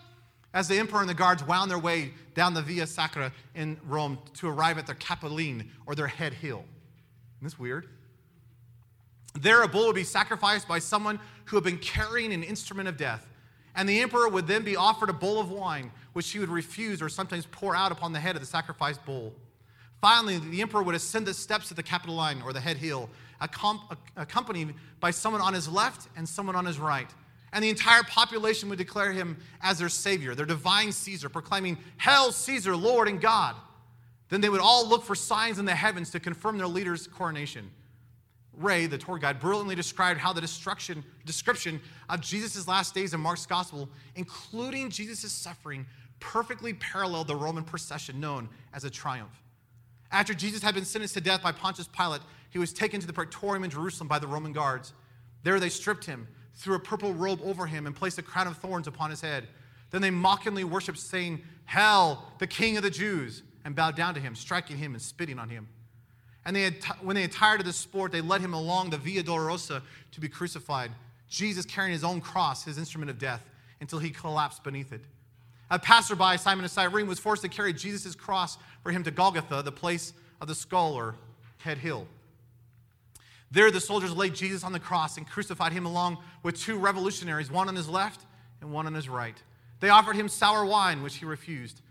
As 0.53 0.67
the 0.67 0.77
emperor 0.77 1.01
and 1.01 1.09
the 1.09 1.15
guards 1.15 1.43
wound 1.43 1.71
their 1.71 1.79
way 1.79 2.13
down 2.35 2.53
the 2.53 2.61
Via 2.61 2.85
Sacra 2.85 3.31
in 3.55 3.79
Rome 3.87 4.19
to 4.35 4.47
arrive 4.47 4.77
at 4.77 4.85
their 4.85 4.95
Capitoline, 4.95 5.71
or 5.85 5.95
their 5.95 6.07
head 6.07 6.33
hill. 6.33 6.63
Isn't 7.37 7.43
this 7.43 7.59
weird? 7.59 7.87
There, 9.39 9.63
a 9.63 9.67
bull 9.67 9.87
would 9.87 9.95
be 9.95 10.03
sacrificed 10.03 10.67
by 10.67 10.77
someone 10.77 11.19
who 11.45 11.57
had 11.57 11.63
been 11.63 11.79
carrying 11.79 12.31
an 12.33 12.43
instrument 12.43 12.87
of 12.87 12.97
death. 12.97 13.27
And 13.75 13.89
the 13.89 14.01
emperor 14.01 14.29
would 14.29 14.45
then 14.45 14.63
be 14.63 14.75
offered 14.75 15.09
a 15.09 15.13
bowl 15.13 15.39
of 15.39 15.49
wine, 15.49 15.91
which 16.13 16.29
he 16.29 16.37
would 16.37 16.49
refuse 16.49 17.01
or 17.01 17.09
sometimes 17.09 17.47
pour 17.47 17.75
out 17.75 17.91
upon 17.91 18.13
the 18.13 18.19
head 18.19 18.35
of 18.35 18.41
the 18.41 18.45
sacrificed 18.45 19.03
bull. 19.05 19.33
Finally, 19.99 20.37
the 20.37 20.61
emperor 20.61 20.83
would 20.83 20.93
ascend 20.93 21.25
the 21.25 21.33
steps 21.33 21.71
of 21.71 21.77
the 21.77 21.81
Capitoline 21.81 22.43
or 22.43 22.53
the 22.53 22.59
head 22.59 22.77
hill, 22.77 23.09
accompanied 24.15 24.75
by 24.99 25.09
someone 25.09 25.41
on 25.41 25.55
his 25.55 25.67
left 25.67 26.07
and 26.15 26.29
someone 26.29 26.55
on 26.55 26.65
his 26.65 26.77
right. 26.77 27.09
And 27.53 27.63
the 27.63 27.69
entire 27.69 28.03
population 28.03 28.67
would 28.69 28.79
declare 28.79 29.13
him 29.13 29.37
as 29.61 29.77
their 29.77 29.87
savior, 29.87 30.33
their 30.33 30.45
divine 30.45 30.91
Caesar, 30.91 31.29
proclaiming, 31.29 31.77
Hail 31.99 32.31
Caesar, 32.31 32.75
Lord 32.75 33.07
and 33.07 33.21
God. 33.21 33.55
Then 34.29 34.41
they 34.41 34.49
would 34.49 34.59
all 34.59 34.89
look 34.89 35.03
for 35.03 35.13
signs 35.13 35.59
in 35.59 35.65
the 35.65 35.75
heavens 35.75 36.09
to 36.09 36.19
confirm 36.19 36.57
their 36.57 36.67
leader's 36.67 37.05
coronation. 37.05 37.69
Ray, 38.53 38.87
the 38.87 38.97
tour 38.97 39.19
guide, 39.19 39.39
brilliantly 39.39 39.75
described 39.75 40.19
how 40.19 40.33
the 40.33 40.41
destruction, 40.41 41.03
description 41.25 41.79
of 42.09 42.21
Jesus' 42.21 42.67
last 42.67 42.95
days 42.95 43.13
in 43.13 43.19
Mark's 43.19 43.45
gospel, 43.45 43.87
including 44.15 44.89
Jesus' 44.89 45.31
suffering, 45.31 45.85
perfectly 46.19 46.73
paralleled 46.73 47.27
the 47.27 47.35
Roman 47.35 47.63
procession 47.63 48.19
known 48.19 48.49
as 48.73 48.83
a 48.83 48.89
triumph. 48.89 49.43
After 50.11 50.33
Jesus 50.33 50.63
had 50.63 50.73
been 50.73 50.85
sentenced 50.85 51.15
to 51.15 51.21
death 51.21 51.43
by 51.43 51.51
Pontius 51.51 51.87
Pilate, 51.87 52.21
he 52.49 52.59
was 52.59 52.73
taken 52.73 52.99
to 52.99 53.07
the 53.07 53.13
praetorium 53.13 53.63
in 53.63 53.69
Jerusalem 53.69 54.07
by 54.07 54.19
the 54.19 54.27
Roman 54.27 54.53
guards. 54.53 54.93
There 55.43 55.59
they 55.59 55.69
stripped 55.69 56.05
him, 56.05 56.27
threw 56.55 56.75
a 56.75 56.79
purple 56.79 57.13
robe 57.13 57.39
over 57.43 57.65
him, 57.65 57.87
and 57.87 57.95
placed 57.95 58.17
a 58.17 58.23
crown 58.23 58.47
of 58.47 58.57
thorns 58.57 58.87
upon 58.87 59.09
his 59.09 59.21
head. 59.21 59.47
Then 59.91 60.01
they 60.01 60.11
mockingly 60.11 60.63
worshiped, 60.63 60.99
saying, 60.99 61.41
Hell, 61.65 62.31
the 62.39 62.47
king 62.47 62.77
of 62.77 62.83
the 62.83 62.89
Jews, 62.89 63.43
and 63.65 63.75
bowed 63.75 63.95
down 63.95 64.13
to 64.15 64.19
him, 64.19 64.35
striking 64.35 64.77
him 64.77 64.93
and 64.93 65.01
spitting 65.01 65.39
on 65.39 65.49
him. 65.49 65.67
And 66.45 66.55
they 66.55 66.63
had 66.63 66.75
when 67.01 67.15
they 67.15 67.21
had 67.21 67.31
tired 67.31 67.59
of 67.61 67.65
the 67.65 67.73
sport, 67.73 68.11
they 68.11 68.21
led 68.21 68.41
him 68.41 68.53
along 68.53 68.89
the 68.89 68.97
Via 68.97 69.23
Dolorosa 69.23 69.81
to 70.11 70.19
be 70.19 70.27
crucified. 70.27 70.91
Jesus 71.29 71.65
carrying 71.65 71.93
his 71.93 72.03
own 72.03 72.21
cross, 72.21 72.65
his 72.65 72.77
instrument 72.77 73.09
of 73.09 73.17
death, 73.17 73.41
until 73.81 73.99
he 73.99 74.09
collapsed 74.09 74.63
beneath 74.63 74.93
it. 74.93 75.01
A 75.71 75.79
passerby, 75.79 76.37
Simon 76.37 76.65
of 76.65 76.71
Cyrene, 76.71 77.07
was 77.07 77.17
forced 77.17 77.41
to 77.41 77.49
carry 77.49 77.73
Jesus' 77.73 78.13
cross 78.13 78.57
for 78.83 78.91
him 78.91 79.03
to 79.03 79.11
Golgotha, 79.11 79.63
the 79.63 79.71
place 79.71 80.13
of 80.41 80.47
the 80.47 80.53
skull 80.53 80.93
or 80.93 81.15
head 81.57 81.77
hill. 81.79 82.07
There, 83.53 83.69
the 83.69 83.79
soldiers 83.79 84.11
laid 84.15 84.33
Jesus 84.33 84.63
on 84.63 84.73
the 84.73 84.79
cross 84.79 85.17
and 85.17 85.29
crucified 85.29 85.73
him 85.73 85.85
along 85.85 86.17
with 86.41 86.59
two 86.59 86.77
revolutionaries, 86.77 87.51
one 87.51 87.67
on 87.67 87.75
his 87.75 87.87
left 87.87 88.25
and 88.61 88.73
one 88.73 88.87
on 88.87 88.95
his 88.95 89.07
right. 89.07 89.37
They 89.79 89.89
offered 89.89 90.15
him 90.15 90.27
sour 90.27 90.65
wine, 90.65 91.03
which 91.03 91.15
he 91.17 91.25
refused. 91.25 91.81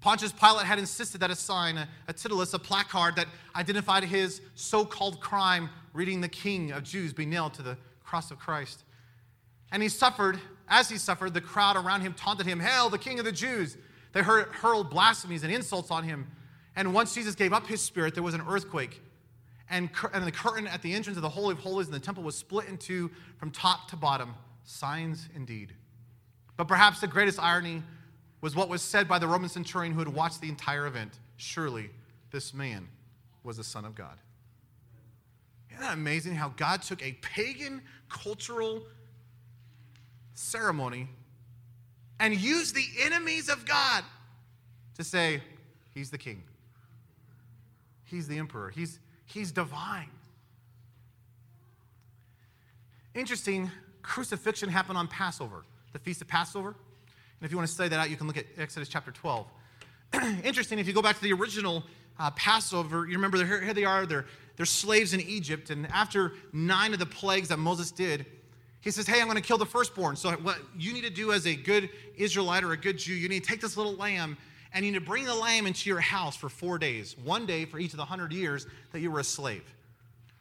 Pontius 0.00 0.32
Pilate 0.32 0.66
had 0.66 0.78
insisted 0.78 1.20
that 1.20 1.30
a 1.30 1.34
sign, 1.34 1.76
a, 1.76 1.88
a 2.06 2.14
titulus, 2.14 2.54
a 2.54 2.60
placard 2.60 3.16
that 3.16 3.26
identified 3.56 4.04
his 4.04 4.40
so 4.54 4.84
called 4.84 5.20
crime, 5.20 5.68
reading 5.92 6.20
the 6.20 6.28
King 6.28 6.70
of 6.70 6.84
Jews, 6.84 7.12
be 7.12 7.26
nailed 7.26 7.54
to 7.54 7.62
the 7.62 7.76
cross 8.04 8.30
of 8.30 8.38
Christ. 8.38 8.84
And 9.72 9.82
he 9.82 9.88
suffered 9.88 10.38
as 10.70 10.88
he 10.88 10.96
suffered, 10.96 11.34
the 11.34 11.40
crowd 11.40 11.76
around 11.76 12.02
him 12.02 12.14
taunted 12.14 12.46
him, 12.46 12.60
Hail, 12.60 12.88
the 12.88 12.98
King 12.98 13.18
of 13.18 13.24
the 13.24 13.32
Jews! 13.32 13.76
They 14.12 14.22
hurled 14.22 14.88
blasphemies 14.88 15.42
and 15.42 15.52
insults 15.52 15.90
on 15.90 16.04
him. 16.04 16.28
And 16.76 16.94
once 16.94 17.14
Jesus 17.14 17.34
gave 17.34 17.52
up 17.52 17.66
his 17.66 17.80
spirit, 17.80 18.14
there 18.14 18.22
was 18.22 18.34
an 18.34 18.42
earthquake. 18.48 19.02
And, 19.70 19.88
and 20.12 20.26
the 20.26 20.32
curtain 20.32 20.66
at 20.66 20.82
the 20.82 20.92
entrance 20.92 21.16
of 21.16 21.22
the 21.22 21.28
Holy 21.28 21.52
of 21.52 21.60
Holies 21.60 21.86
in 21.86 21.92
the 21.92 22.00
temple 22.00 22.24
was 22.24 22.34
split 22.34 22.68
in 22.68 22.76
two 22.76 23.10
from 23.38 23.50
top 23.50 23.88
to 23.90 23.96
bottom. 23.96 24.34
Signs 24.64 25.28
indeed. 25.34 25.72
But 26.56 26.68
perhaps 26.68 27.00
the 27.00 27.06
greatest 27.06 27.38
irony 27.38 27.82
was 28.40 28.56
what 28.56 28.68
was 28.68 28.82
said 28.82 29.08
by 29.08 29.18
the 29.18 29.26
Roman 29.26 29.48
centurion 29.48 29.92
who 29.92 30.00
had 30.00 30.08
watched 30.08 30.40
the 30.40 30.48
entire 30.48 30.86
event. 30.86 31.18
Surely 31.36 31.90
this 32.30 32.52
man 32.52 32.88
was 33.44 33.56
the 33.56 33.64
Son 33.64 33.84
of 33.84 33.94
God. 33.94 34.18
Isn't 35.70 35.82
that 35.82 35.94
amazing 35.94 36.34
how 36.34 36.50
God 36.56 36.82
took 36.82 37.02
a 37.02 37.12
pagan 37.22 37.80
cultural 38.08 38.82
ceremony 40.34 41.08
and 42.18 42.34
used 42.34 42.74
the 42.74 42.84
enemies 43.02 43.48
of 43.48 43.64
God 43.64 44.04
to 44.96 45.04
say, 45.04 45.40
He's 45.94 46.10
the 46.10 46.18
king. 46.18 46.42
He's 48.04 48.28
the 48.28 48.38
emperor. 48.38 48.70
He's, 48.70 48.98
he's 49.32 49.52
divine. 49.52 50.10
Interesting, 53.14 53.70
crucifixion 54.02 54.68
happened 54.68 54.98
on 54.98 55.08
Passover, 55.08 55.64
the 55.92 55.98
feast 55.98 56.20
of 56.20 56.28
Passover. 56.28 56.68
And 56.68 57.46
if 57.46 57.50
you 57.50 57.56
want 57.56 57.68
to 57.68 57.74
study 57.74 57.88
that 57.88 57.98
out, 57.98 58.10
you 58.10 58.16
can 58.16 58.26
look 58.26 58.36
at 58.36 58.46
Exodus 58.56 58.88
chapter 58.88 59.10
12. 59.10 59.46
Interesting, 60.44 60.78
if 60.78 60.86
you 60.86 60.92
go 60.92 61.02
back 61.02 61.16
to 61.16 61.22
the 61.22 61.32
original 61.32 61.84
uh, 62.18 62.30
Passover, 62.32 63.06
you 63.06 63.14
remember 63.14 63.44
here, 63.44 63.60
here 63.60 63.74
they 63.74 63.84
are, 63.84 64.06
they're, 64.06 64.26
they're 64.56 64.66
slaves 64.66 65.14
in 65.14 65.20
Egypt. 65.20 65.70
And 65.70 65.86
after 65.88 66.32
nine 66.52 66.92
of 66.92 66.98
the 66.98 67.06
plagues 67.06 67.48
that 67.48 67.58
Moses 67.58 67.90
did, 67.90 68.26
he 68.80 68.90
says, 68.90 69.06
Hey, 69.06 69.20
I'm 69.20 69.26
going 69.26 69.36
to 69.36 69.42
kill 69.42 69.58
the 69.58 69.66
firstborn. 69.66 70.16
So, 70.16 70.32
what 70.32 70.58
you 70.78 70.92
need 70.92 71.04
to 71.04 71.10
do 71.10 71.32
as 71.32 71.46
a 71.46 71.54
good 71.54 71.90
Israelite 72.16 72.64
or 72.64 72.72
a 72.72 72.76
good 72.76 72.98
Jew, 72.98 73.14
you 73.14 73.28
need 73.28 73.44
to 73.44 73.48
take 73.48 73.60
this 73.60 73.76
little 73.76 73.94
lamb 73.94 74.36
and 74.72 74.84
you 74.84 74.92
need 74.92 74.98
to 74.98 75.04
bring 75.04 75.24
the 75.24 75.34
lamb 75.34 75.66
into 75.66 75.88
your 75.88 76.00
house 76.00 76.36
for 76.36 76.48
four 76.48 76.78
days, 76.78 77.16
one 77.18 77.46
day 77.46 77.64
for 77.64 77.78
each 77.78 77.92
of 77.92 77.96
the 77.96 78.04
hundred 78.04 78.32
years 78.32 78.66
that 78.92 79.00
you 79.00 79.10
were 79.10 79.20
a 79.20 79.24
slave. 79.24 79.64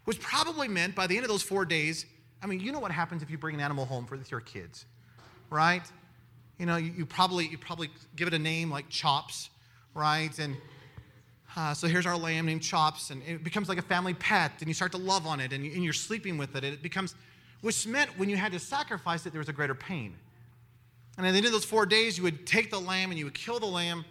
Which 0.05 0.19
probably 0.19 0.67
meant 0.67 0.95
by 0.95 1.07
the 1.07 1.15
end 1.15 1.24
of 1.24 1.29
those 1.29 1.43
four 1.43 1.65
days, 1.65 2.05
I 2.41 2.48
mean, 2.48 2.59
you 2.59 2.71
know 2.71 2.79
what 2.79 2.91
happens 2.91 3.21
if 3.21 3.29
you 3.29 3.38
bring 3.38 3.55
an 3.55 3.62
animal 3.62 3.86
home 3.86 4.05
for 4.05 4.17
your 4.29 4.41
kids, 4.41 4.86
right? 5.50 5.83
You 6.57 6.65
know, 6.65 6.77
you, 6.77 6.91
you 6.98 7.05
probably 7.05 7.48
you 7.48 7.57
probably 7.57 7.89
give 8.15 8.27
it 8.27 8.33
a 8.33 8.39
name 8.39 8.71
like 8.71 8.89
Chops, 8.89 9.50
right? 9.93 10.38
And 10.39 10.55
uh, 11.55 11.74
so 11.74 11.88
here's 11.88 12.05
our 12.05 12.17
lamb 12.17 12.45
named 12.45 12.62
Chops, 12.62 13.09
and 13.09 13.21
it 13.24 13.43
becomes 13.43 13.69
like 13.69 13.77
a 13.77 13.83
family 13.83 14.13
pet, 14.13 14.53
and 14.59 14.67
you 14.67 14.74
start 14.74 14.91
to 14.91 14.98
love 14.98 15.25
on 15.25 15.39
it, 15.39 15.53
and, 15.53 15.65
you, 15.65 15.71
and 15.74 15.83
you're 15.83 15.93
sleeping 15.93 16.38
with 16.38 16.55
it. 16.55 16.63
and 16.63 16.74
It 16.74 16.81
becomes 16.81 17.15
which 17.62 17.86
meant 17.86 18.17
when 18.17 18.29
you 18.29 18.38
had 18.38 18.51
to 18.53 18.59
sacrifice 18.59 19.25
it, 19.25 19.31
there 19.31 19.39
was 19.39 19.50
a 19.50 19.53
greater 19.53 19.75
pain. 19.75 20.15
And 21.17 21.27
at 21.27 21.31
the 21.31 21.38
end 21.38 21.45
of 21.45 21.51
those 21.51 21.65
four 21.65 21.86
days, 21.86 22.17
you 22.17 22.24
would 22.24 22.48
take 22.48 22.71
the 22.71 22.79
lamb 22.79 23.09
and 23.09 23.19
you 23.19 23.25
would 23.25 23.33
kill 23.33 23.59
the 23.59 23.65
lamb. 23.65 24.05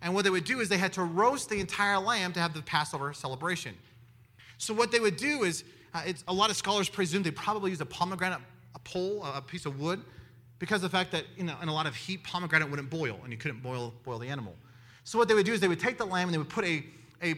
And 0.00 0.14
what 0.14 0.24
they 0.24 0.30
would 0.30 0.44
do 0.44 0.60
is 0.60 0.68
they 0.68 0.78
had 0.78 0.92
to 0.94 1.02
roast 1.02 1.48
the 1.48 1.58
entire 1.58 1.98
lamb 1.98 2.32
to 2.34 2.40
have 2.40 2.54
the 2.54 2.62
Passover 2.62 3.12
celebration. 3.12 3.74
So 4.58 4.72
what 4.74 4.92
they 4.92 5.00
would 5.00 5.16
do 5.16 5.44
is, 5.44 5.64
uh, 5.94 6.12
a 6.26 6.32
lot 6.32 6.50
of 6.50 6.56
scholars 6.56 6.88
presume 6.88 7.22
they 7.22 7.30
probably 7.30 7.70
used 7.70 7.82
a 7.82 7.86
pomegranate, 7.86 8.40
a 8.74 8.78
pole, 8.80 9.24
a 9.24 9.42
piece 9.42 9.66
of 9.66 9.80
wood, 9.80 10.00
because 10.58 10.82
of 10.82 10.90
the 10.90 10.96
fact 10.96 11.12
that 11.12 11.24
you 11.36 11.44
know, 11.44 11.56
in 11.62 11.68
a 11.68 11.72
lot 11.72 11.86
of 11.86 11.94
heat, 11.94 12.22
pomegranate 12.24 12.68
wouldn't 12.68 12.90
boil, 12.90 13.18
and 13.22 13.32
you 13.32 13.38
couldn't 13.38 13.62
boil, 13.62 13.94
boil 14.04 14.18
the 14.18 14.28
animal. 14.28 14.54
So 15.04 15.18
what 15.18 15.28
they 15.28 15.34
would 15.34 15.46
do 15.46 15.52
is 15.52 15.60
they 15.60 15.68
would 15.68 15.80
take 15.80 15.98
the 15.98 16.06
lamb 16.06 16.28
and 16.28 16.34
they 16.34 16.38
would 16.38 16.48
put 16.48 16.64
a, 16.64 16.84
a 17.22 17.34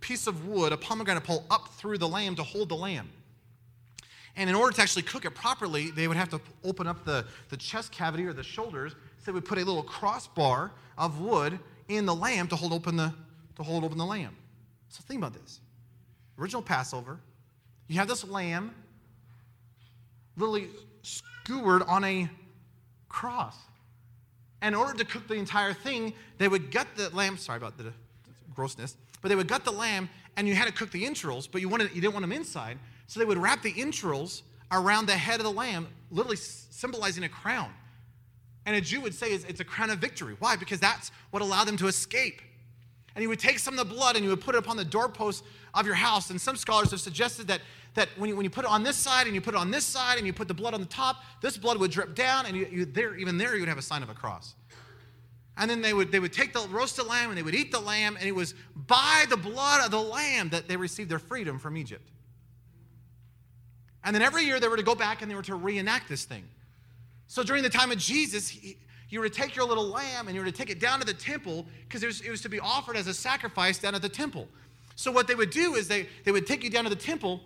piece 0.00 0.26
of 0.26 0.46
wood, 0.46 0.72
a 0.72 0.76
pomegranate 0.76 1.24
pole, 1.24 1.44
up 1.50 1.68
through 1.74 1.98
the 1.98 2.08
lamb 2.08 2.34
to 2.36 2.42
hold 2.42 2.68
the 2.68 2.76
lamb. 2.76 3.08
And 4.36 4.50
in 4.50 4.56
order 4.56 4.74
to 4.76 4.82
actually 4.82 5.02
cook 5.02 5.24
it 5.24 5.34
properly, 5.34 5.90
they 5.90 6.08
would 6.08 6.16
have 6.16 6.28
to 6.30 6.40
open 6.64 6.86
up 6.86 7.04
the, 7.04 7.24
the 7.48 7.56
chest 7.56 7.92
cavity 7.92 8.26
or 8.26 8.32
the 8.32 8.42
shoulders. 8.42 8.92
So 9.18 9.26
they 9.26 9.32
would 9.32 9.44
put 9.44 9.58
a 9.58 9.64
little 9.64 9.82
crossbar 9.82 10.72
of 10.98 11.20
wood 11.20 11.58
in 11.88 12.06
the 12.06 12.14
lamb 12.14 12.48
to 12.48 12.56
hold 12.56 12.72
open 12.72 12.96
the, 12.96 13.12
to 13.56 13.62
hold 13.62 13.84
open 13.84 13.98
the 13.98 14.06
lamb. 14.06 14.36
So 14.88 15.02
think 15.06 15.18
about 15.18 15.34
this. 15.34 15.60
Original 16.38 16.62
Passover, 16.62 17.20
you 17.88 17.98
have 17.98 18.08
this 18.08 18.24
lamb 18.24 18.74
literally 20.36 20.68
skewered 21.02 21.82
on 21.82 22.04
a 22.04 22.28
cross. 23.08 23.56
And 24.62 24.74
in 24.74 24.80
order 24.80 24.96
to 24.98 25.04
cook 25.04 25.28
the 25.28 25.34
entire 25.34 25.74
thing, 25.74 26.14
they 26.38 26.48
would 26.48 26.70
gut 26.70 26.88
the 26.96 27.10
lamb. 27.10 27.36
Sorry 27.36 27.58
about 27.58 27.76
the 27.76 27.92
grossness, 28.54 28.96
but 29.20 29.28
they 29.28 29.36
would 29.36 29.48
gut 29.48 29.64
the 29.64 29.72
lamb, 29.72 30.08
and 30.36 30.48
you 30.48 30.54
had 30.54 30.66
to 30.66 30.72
cook 30.72 30.90
the 30.90 31.04
entrails, 31.04 31.46
but 31.46 31.60
you 31.60 31.68
wanted 31.68 31.94
you 31.94 32.00
didn't 32.00 32.14
want 32.14 32.22
them 32.22 32.32
inside. 32.32 32.78
So 33.06 33.20
they 33.20 33.26
would 33.26 33.38
wrap 33.38 33.62
the 33.62 33.74
entrails 33.76 34.42
around 34.72 35.06
the 35.06 35.12
head 35.12 35.38
of 35.38 35.44
the 35.44 35.52
lamb, 35.52 35.86
literally 36.10 36.36
symbolizing 36.36 37.24
a 37.24 37.28
crown. 37.28 37.70
And 38.66 38.74
a 38.76 38.80
Jew 38.80 39.00
would 39.02 39.14
say 39.14 39.32
it's 39.32 39.60
a 39.60 39.64
crown 39.64 39.90
of 39.90 39.98
victory. 39.98 40.36
Why? 40.38 40.56
Because 40.56 40.80
that's 40.80 41.10
what 41.30 41.42
allowed 41.42 41.64
them 41.64 41.76
to 41.78 41.86
escape. 41.86 42.40
And 43.14 43.22
you 43.22 43.28
would 43.28 43.38
take 43.38 43.58
some 43.58 43.78
of 43.78 43.88
the 43.88 43.94
blood 43.94 44.16
and 44.16 44.24
you 44.24 44.30
would 44.30 44.40
put 44.40 44.54
it 44.54 44.58
upon 44.58 44.76
the 44.76 44.84
doorpost 44.84 45.44
of 45.72 45.86
your 45.86 45.94
house. 45.94 46.30
And 46.30 46.40
some 46.40 46.56
scholars 46.56 46.90
have 46.90 47.00
suggested 47.00 47.46
that, 47.48 47.60
that 47.94 48.08
when, 48.16 48.28
you, 48.28 48.36
when 48.36 48.44
you 48.44 48.50
put 48.50 48.64
it 48.64 48.70
on 48.70 48.82
this 48.82 48.96
side 48.96 49.26
and 49.26 49.34
you 49.34 49.40
put 49.40 49.54
it 49.54 49.58
on 49.58 49.70
this 49.70 49.84
side 49.84 50.18
and 50.18 50.26
you 50.26 50.32
put 50.32 50.48
the 50.48 50.54
blood 50.54 50.74
on 50.74 50.80
the 50.80 50.86
top, 50.86 51.22
this 51.40 51.56
blood 51.56 51.78
would 51.78 51.90
drip 51.90 52.14
down, 52.14 52.46
and 52.46 52.56
you, 52.56 52.66
you, 52.70 52.84
there, 52.84 53.14
even 53.16 53.38
there 53.38 53.54
you 53.54 53.60
would 53.60 53.68
have 53.68 53.78
a 53.78 53.82
sign 53.82 54.02
of 54.02 54.08
a 54.08 54.14
cross. 54.14 54.54
And 55.56 55.70
then 55.70 55.80
they 55.80 55.92
would, 55.92 56.10
they 56.10 56.18
would 56.18 56.32
take 56.32 56.52
the 56.52 56.66
roasted 56.68 57.06
lamb 57.06 57.28
and 57.28 57.38
they 57.38 57.42
would 57.44 57.54
eat 57.54 57.70
the 57.70 57.78
lamb, 57.78 58.16
and 58.18 58.26
it 58.26 58.34
was 58.34 58.54
by 58.74 59.26
the 59.28 59.36
blood 59.36 59.84
of 59.84 59.92
the 59.92 60.00
lamb 60.00 60.48
that 60.48 60.66
they 60.66 60.76
received 60.76 61.08
their 61.08 61.20
freedom 61.20 61.60
from 61.60 61.76
Egypt. 61.76 62.10
And 64.02 64.14
then 64.14 64.22
every 64.22 64.44
year 64.44 64.58
they 64.58 64.68
were 64.68 64.76
to 64.76 64.82
go 64.82 64.96
back 64.96 65.22
and 65.22 65.30
they 65.30 65.36
were 65.36 65.42
to 65.42 65.54
reenact 65.54 66.08
this 66.08 66.24
thing. 66.24 66.44
So 67.34 67.42
during 67.42 67.64
the 67.64 67.68
time 67.68 67.90
of 67.90 67.98
Jesus, 67.98 68.48
he, 68.48 68.76
you 69.08 69.18
were 69.18 69.28
to 69.28 69.34
take 69.34 69.56
your 69.56 69.66
little 69.66 69.88
lamb 69.88 70.28
and 70.28 70.36
you 70.36 70.40
were 70.40 70.46
to 70.46 70.56
take 70.56 70.70
it 70.70 70.78
down 70.78 71.00
to 71.00 71.04
the 71.04 71.12
temple 71.12 71.66
because 71.80 72.04
it 72.04 72.30
was 72.30 72.40
to 72.42 72.48
be 72.48 72.60
offered 72.60 72.96
as 72.96 73.08
a 73.08 73.12
sacrifice 73.12 73.76
down 73.76 73.96
at 73.96 74.02
the 74.02 74.08
temple. 74.08 74.46
So 74.94 75.10
what 75.10 75.26
they 75.26 75.34
would 75.34 75.50
do 75.50 75.74
is 75.74 75.88
they, 75.88 76.06
they 76.22 76.30
would 76.30 76.46
take 76.46 76.62
you 76.62 76.70
down 76.70 76.84
to 76.84 76.90
the 76.90 76.94
temple 76.94 77.40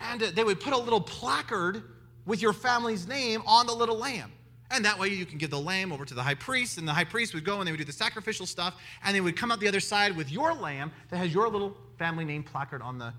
and 0.00 0.20
uh, 0.20 0.32
they 0.34 0.42
would 0.42 0.58
put 0.58 0.72
a 0.72 0.76
little 0.76 1.00
placard 1.00 1.80
with 2.24 2.42
your 2.42 2.52
family's 2.52 3.06
name 3.06 3.40
on 3.46 3.68
the 3.68 3.72
little 3.72 3.98
lamb. 3.98 4.32
And 4.72 4.84
that 4.84 4.98
way 4.98 5.10
you 5.10 5.26
can 5.26 5.38
give 5.38 5.50
the 5.50 5.60
lamb 5.60 5.92
over 5.92 6.04
to 6.04 6.14
the 6.14 6.24
high 6.24 6.34
priest, 6.34 6.76
and 6.76 6.88
the 6.88 6.92
high 6.92 7.04
priest 7.04 7.34
would 7.34 7.44
go 7.44 7.60
and 7.60 7.68
they 7.68 7.70
would 7.70 7.78
do 7.78 7.84
the 7.84 7.92
sacrificial 7.92 8.46
stuff, 8.46 8.74
and 9.04 9.14
they 9.14 9.20
would 9.20 9.36
come 9.36 9.52
out 9.52 9.60
the 9.60 9.68
other 9.68 9.78
side 9.78 10.16
with 10.16 10.32
your 10.32 10.52
lamb 10.52 10.90
that 11.10 11.18
has 11.18 11.32
your 11.32 11.48
little 11.48 11.76
family 12.00 12.24
name 12.24 12.42
placard 12.42 12.82
on 12.82 12.98
the 12.98 13.14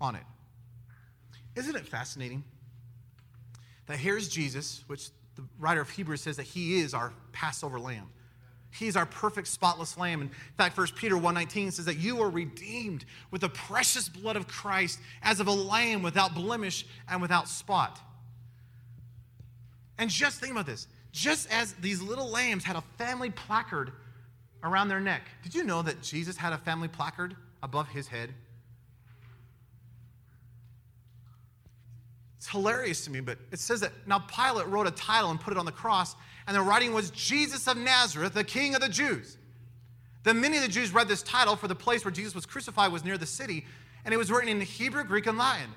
on 0.00 0.14
it. 0.14 0.22
Isn't 1.56 1.76
it 1.76 1.86
fascinating 1.86 2.42
that 3.86 3.98
here's 3.98 4.28
Jesus, 4.28 4.84
which 4.86 5.10
the 5.36 5.42
writer 5.58 5.80
of 5.80 5.90
Hebrews 5.90 6.22
says 6.22 6.36
that 6.36 6.44
he 6.44 6.80
is 6.80 6.94
our 6.94 7.12
Passover 7.32 7.78
lamb. 7.78 8.08
He's 8.70 8.96
our 8.96 9.06
perfect 9.06 9.46
spotless 9.46 9.96
lamb. 9.96 10.20
In 10.20 10.30
fact, 10.56 10.76
1 10.76 10.96
Peter 10.96 11.16
1:19 11.16 11.70
says 11.70 11.84
that 11.84 11.96
you 11.96 12.20
are 12.20 12.30
redeemed 12.30 13.04
with 13.30 13.42
the 13.42 13.48
precious 13.48 14.08
blood 14.08 14.36
of 14.36 14.48
Christ 14.48 14.98
as 15.22 15.38
of 15.38 15.46
a 15.46 15.52
lamb 15.52 16.02
without 16.02 16.34
blemish 16.34 16.84
and 17.08 17.22
without 17.22 17.48
spot. 17.48 18.00
And 19.96 20.10
just 20.10 20.40
think 20.40 20.52
about 20.52 20.66
this. 20.66 20.88
Just 21.12 21.48
as 21.52 21.74
these 21.74 22.02
little 22.02 22.28
lambs 22.28 22.64
had 22.64 22.74
a 22.74 22.82
family 22.98 23.30
placard 23.30 23.92
around 24.64 24.88
their 24.88 25.00
neck, 25.00 25.22
did 25.44 25.54
you 25.54 25.62
know 25.62 25.82
that 25.82 26.02
Jesus 26.02 26.36
had 26.36 26.52
a 26.52 26.58
family 26.58 26.88
placard 26.88 27.36
above 27.62 27.88
his 27.88 28.08
head? 28.08 28.34
It's 32.44 32.50
hilarious 32.50 33.02
to 33.06 33.10
me, 33.10 33.20
but 33.20 33.38
it 33.52 33.58
says 33.58 33.80
that 33.80 33.92
now 34.06 34.18
Pilate 34.18 34.66
wrote 34.66 34.86
a 34.86 34.90
title 34.90 35.30
and 35.30 35.40
put 35.40 35.54
it 35.54 35.58
on 35.58 35.64
the 35.64 35.72
cross, 35.72 36.14
and 36.46 36.54
the 36.54 36.60
writing 36.60 36.92
was 36.92 37.10
Jesus 37.12 37.66
of 37.66 37.78
Nazareth, 37.78 38.34
the 38.34 38.44
King 38.44 38.74
of 38.74 38.82
the 38.82 38.88
Jews. 38.90 39.38
Then 40.24 40.42
many 40.42 40.58
of 40.58 40.62
the 40.62 40.68
Jews 40.68 40.92
read 40.92 41.08
this 41.08 41.22
title, 41.22 41.56
for 41.56 41.68
the 41.68 41.74
place 41.74 42.04
where 42.04 42.12
Jesus 42.12 42.34
was 42.34 42.44
crucified 42.44 42.92
was 42.92 43.02
near 43.02 43.16
the 43.16 43.24
city, 43.24 43.64
and 44.04 44.12
it 44.12 44.18
was 44.18 44.30
written 44.30 44.50
in 44.50 44.60
Hebrew, 44.60 45.04
Greek, 45.04 45.26
and 45.26 45.38
Latin. 45.38 45.70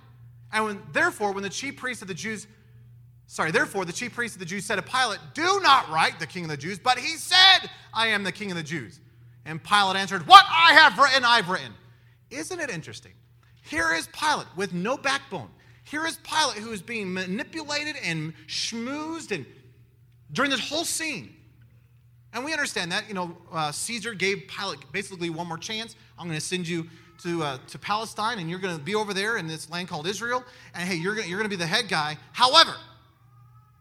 And 0.51 0.65
when, 0.65 0.81
therefore, 0.91 1.31
when 1.31 1.41
the 1.41 1.49
chief 1.49 1.77
priests 1.77 2.01
of 2.01 2.09
the 2.09 2.13
Jews, 2.13 2.47
sorry, 3.27 3.51
therefore 3.51 3.85
the 3.85 3.93
chief 3.93 4.13
priests 4.13 4.35
of 4.35 4.41
the 4.41 4.45
Jews 4.45 4.65
said 4.65 4.75
to 4.75 4.81
Pilate, 4.81 5.19
Do 5.33 5.61
not 5.63 5.89
write 5.89 6.19
the 6.19 6.27
king 6.27 6.43
of 6.43 6.49
the 6.49 6.57
Jews, 6.57 6.79
but 6.79 6.99
he 6.99 7.15
said, 7.15 7.69
I 7.93 8.07
am 8.07 8.25
the 8.25 8.33
king 8.33 8.51
of 8.51 8.57
the 8.57 8.63
Jews. 8.63 8.99
And 9.45 9.63
Pilate 9.63 9.95
answered, 9.95 10.27
What 10.27 10.43
I 10.49 10.73
have 10.73 10.99
written, 10.99 11.23
I've 11.23 11.47
written. 11.47 11.73
Isn't 12.29 12.59
it 12.59 12.69
interesting? 12.69 13.13
Here 13.61 13.93
is 13.93 14.09
Pilate 14.11 14.47
with 14.57 14.73
no 14.73 14.97
backbone. 14.97 15.49
Here 15.89 16.05
is 16.05 16.17
Pilate 16.17 16.57
who 16.57 16.73
is 16.73 16.81
being 16.81 17.13
manipulated 17.13 17.95
and 18.03 18.33
schmoozed 18.47 19.31
and 19.31 19.45
during 20.33 20.51
this 20.51 20.67
whole 20.67 20.83
scene. 20.83 21.33
And 22.33 22.43
we 22.43 22.51
understand 22.51 22.91
that. 22.91 23.07
You 23.07 23.13
know, 23.13 23.37
uh, 23.53 23.71
Caesar 23.71 24.13
gave 24.13 24.49
Pilate 24.49 24.79
basically 24.91 25.29
one 25.29 25.47
more 25.47 25.57
chance. 25.57 25.95
I'm 26.19 26.27
going 26.27 26.37
to 26.37 26.45
send 26.45 26.67
you 26.67 26.87
to, 27.23 27.41
uh, 27.41 27.57
to 27.69 27.79
Palestine, 27.79 28.39
and 28.39 28.49
you're 28.49 28.59
going 28.59 28.77
to 28.77 28.83
be 28.83 28.95
over 28.95 29.13
there 29.13 29.37
in 29.37 29.47
this 29.47 29.69
land 29.69 29.87
called 29.87 30.07
Israel. 30.07 30.43
And 30.75 30.87
hey, 30.87 30.95
you're 30.95 31.15
going 31.15 31.29
you're 31.29 31.41
to 31.41 31.47
be 31.47 31.55
the 31.55 31.65
head 31.65 31.87
guy. 31.87 32.17
However, 32.33 32.75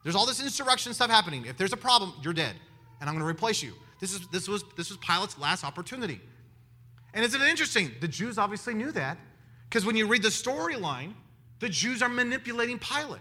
there's 0.04 0.14
all 0.14 0.26
this 0.26 0.40
insurrection 0.40 0.94
stuff 0.94 1.10
happening. 1.10 1.44
If 1.46 1.56
there's 1.56 1.72
a 1.72 1.76
problem, 1.76 2.12
you're 2.22 2.32
dead, 2.32 2.54
and 3.00 3.10
I'm 3.10 3.16
going 3.16 3.26
to 3.26 3.28
replace 3.28 3.64
you. 3.64 3.72
This, 3.98 4.14
is, 4.14 4.20
this, 4.28 4.46
was, 4.46 4.62
this 4.76 4.90
was 4.90 4.98
Pilate's 4.98 5.36
last 5.38 5.64
opportunity. 5.64 6.20
And 7.14 7.24
isn't 7.24 7.42
it 7.42 7.48
interesting? 7.48 7.90
The 8.00 8.08
Jews 8.08 8.38
obviously 8.38 8.74
knew 8.74 8.92
that 8.92 9.18
because 9.68 9.84
when 9.84 9.96
you 9.96 10.06
read 10.06 10.22
the 10.22 10.28
storyline, 10.28 11.14
the 11.58 11.68
Jews 11.68 12.02
are 12.02 12.08
manipulating 12.08 12.78
Pilate. 12.78 13.20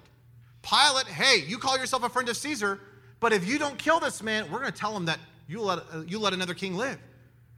Pilate, 0.62 1.08
hey, 1.08 1.44
you 1.48 1.58
call 1.58 1.78
yourself 1.78 2.04
a 2.04 2.10
friend 2.10 2.28
of 2.28 2.38
Caesar, 2.38 2.80
but 3.20 3.34
if 3.34 3.48
you 3.48 3.58
don't 3.58 3.78
kill 3.78 4.00
this 4.00 4.22
man, 4.22 4.52
we're 4.52 4.60
going 4.60 4.72
to 4.72 4.78
tell 4.78 4.96
him 4.96 5.06
that 5.06 5.20
you 5.48 5.62
let, 5.62 5.80
uh, 5.94 6.02
you 6.08 6.20
let 6.20 6.34
another 6.34 6.54
king 6.54 6.76
live. 6.76 6.98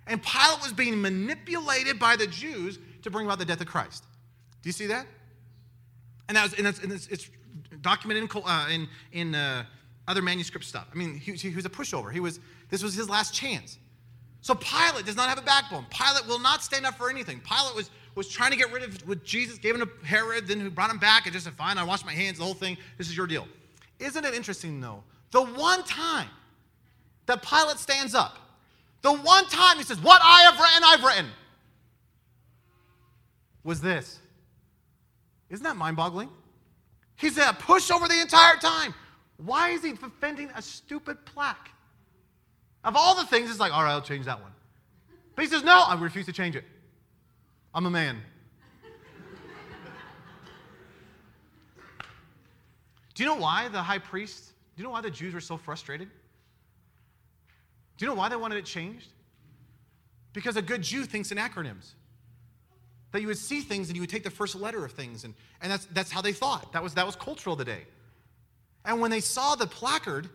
And 0.08 0.22
Pilate 0.22 0.62
was 0.62 0.74
being 0.74 1.02
manipulated 1.02 2.00
by 2.00 2.16
the 2.16 2.28
Jews 2.28 2.80
to 3.02 3.10
bring 3.10 3.26
about 3.26 3.40
the 3.40 3.46
death 3.46 3.62
of 3.62 3.68
Christ. 3.68 4.04
Do 4.62 4.70
you 4.70 4.74
see 4.74 4.88
that? 4.88 5.06
And, 6.28 6.38
that 6.38 6.44
was, 6.44 6.54
and, 6.54 6.68
and 6.68 6.92
it's, 6.92 7.08
it's, 7.08 7.30
documented 7.82 8.24
in, 8.24 8.42
uh, 8.44 8.68
in, 8.70 8.88
in 9.12 9.36
uh, 9.36 9.64
other 10.08 10.22
manuscript 10.22 10.66
stuff. 10.66 10.88
I 10.92 10.98
mean, 10.98 11.16
he, 11.16 11.34
he 11.34 11.56
was 11.56 11.66
a 11.66 11.70
pushover. 11.70 12.12
He 12.12 12.20
was, 12.20 12.40
this 12.70 12.84
was 12.84 12.94
his 12.94 13.10
last 13.10 13.34
chance. 13.34 13.78
So 14.42 14.56
Pilate 14.56 15.06
does 15.06 15.16
not 15.16 15.30
have 15.30 15.38
a 15.38 15.42
backbone. 15.42 15.86
Pilate 15.90 16.28
will 16.28 16.40
not 16.40 16.64
stand 16.64 16.86
up 16.86 16.96
for 16.96 17.10
anything. 17.10 17.40
Pilate 17.42 17.76
was, 17.76 17.90
was 18.18 18.28
trying 18.28 18.50
to 18.50 18.58
get 18.58 18.72
rid 18.74 18.82
of 18.82 19.08
what 19.08 19.24
Jesus, 19.24 19.60
gave 19.60 19.76
him 19.76 19.82
to 19.82 20.06
Herod, 20.06 20.48
then 20.48 20.60
who 20.60 20.72
brought 20.72 20.90
him 20.90 20.98
back 20.98 21.28
and 21.28 21.34
just 21.34 21.46
said, 21.46 21.54
fine, 21.54 21.78
I 21.78 21.84
washed 21.84 22.04
my 22.04 22.14
hands, 22.14 22.40
the 22.40 22.44
whole 22.44 22.56
thing. 22.56 22.76
This 22.98 23.08
is 23.08 23.16
your 23.16 23.28
deal. 23.28 23.48
Isn't 24.00 24.26
it 24.26 24.34
interesting, 24.34 24.82
though? 24.82 25.04
The 25.30 25.44
one 25.44 25.84
time 25.84 26.30
that 27.28 27.44
Pilate 27.44 27.78
stands 27.78 28.16
up, 28.16 28.38
the 29.04 29.14
one 29.14 29.46
time 29.50 29.78
he 29.78 29.84
says, 29.84 30.00
What 30.02 30.20
I 30.24 30.42
have 30.44 30.60
written, 30.60 30.84
I've 30.84 31.04
written, 31.04 31.32
was 33.64 33.82
this. 33.82 34.20
Isn't 35.50 35.64
that 35.64 35.76
mind 35.76 35.96
boggling? 35.96 36.30
He's 37.18 37.38
a 37.38 37.42
pushover 37.42 38.08
the 38.08 38.20
entire 38.20 38.56
time. 38.56 38.96
Why 39.38 39.70
is 39.70 39.84
he 39.84 39.92
defending 39.92 40.50
a 40.56 40.62
stupid 40.62 41.24
plaque? 41.26 41.70
Of 42.84 42.96
all 42.96 43.16
the 43.16 43.26
things, 43.26 43.50
it's 43.52 43.60
like, 43.60 43.74
all 43.74 43.84
right, 43.84 43.92
I'll 43.92 44.02
change 44.02 44.26
that 44.26 44.42
one. 44.42 44.52
But 45.36 45.44
he 45.44 45.52
says, 45.52 45.64
no, 45.64 45.84
I 45.88 45.96
refuse 46.00 46.26
to 46.26 46.34
change 46.34 46.56
it. 46.56 46.64
I'm 47.78 47.86
a 47.86 47.92
man. 47.92 48.18
Do 53.14 53.22
you 53.24 53.30
know 53.30 53.36
why 53.36 53.68
the 53.68 53.84
high 53.84 54.00
priest, 54.00 54.46
do 54.76 54.82
you 54.82 54.84
know 54.84 54.90
why 54.90 55.02
the 55.02 55.12
Jews 55.12 55.36
were 55.36 55.40
so 55.40 55.58
frustrated? 55.58 56.10
Do 57.98 58.06
you 58.06 58.10
know 58.10 58.16
why 58.16 58.30
they 58.30 58.36
wanted 58.36 58.58
it 58.58 58.66
changed? 58.66 59.10
Because 60.34 60.58
a 60.58 60.62
good 60.64 60.82
Jew 60.82 61.06
thinks 61.06 61.32
in 61.32 61.38
acronyms. 61.38 61.92
That 63.12 63.22
you 63.22 63.28
would 63.28 63.38
see 63.38 63.62
things 63.62 63.90
and 63.90 63.96
you 63.96 64.02
would 64.02 64.10
take 64.10 64.24
the 64.24 64.32
first 64.32 64.56
letter 64.56 64.84
of 64.84 64.94
things, 64.94 65.24
and, 65.24 65.36
and 65.62 65.72
that's, 65.72 65.86
that's 65.86 66.10
how 66.10 66.24
they 66.24 66.34
thought. 66.34 66.74
That 66.74 66.82
was, 66.82 66.96
that 66.96 67.06
was 67.06 67.16
cultural 67.16 67.54
of 67.54 67.60
the 67.60 67.66
day. 67.66 67.84
And 68.86 69.00
when 69.00 69.12
they 69.12 69.20
saw 69.20 69.54
the 69.54 69.68
placard, 69.68 70.28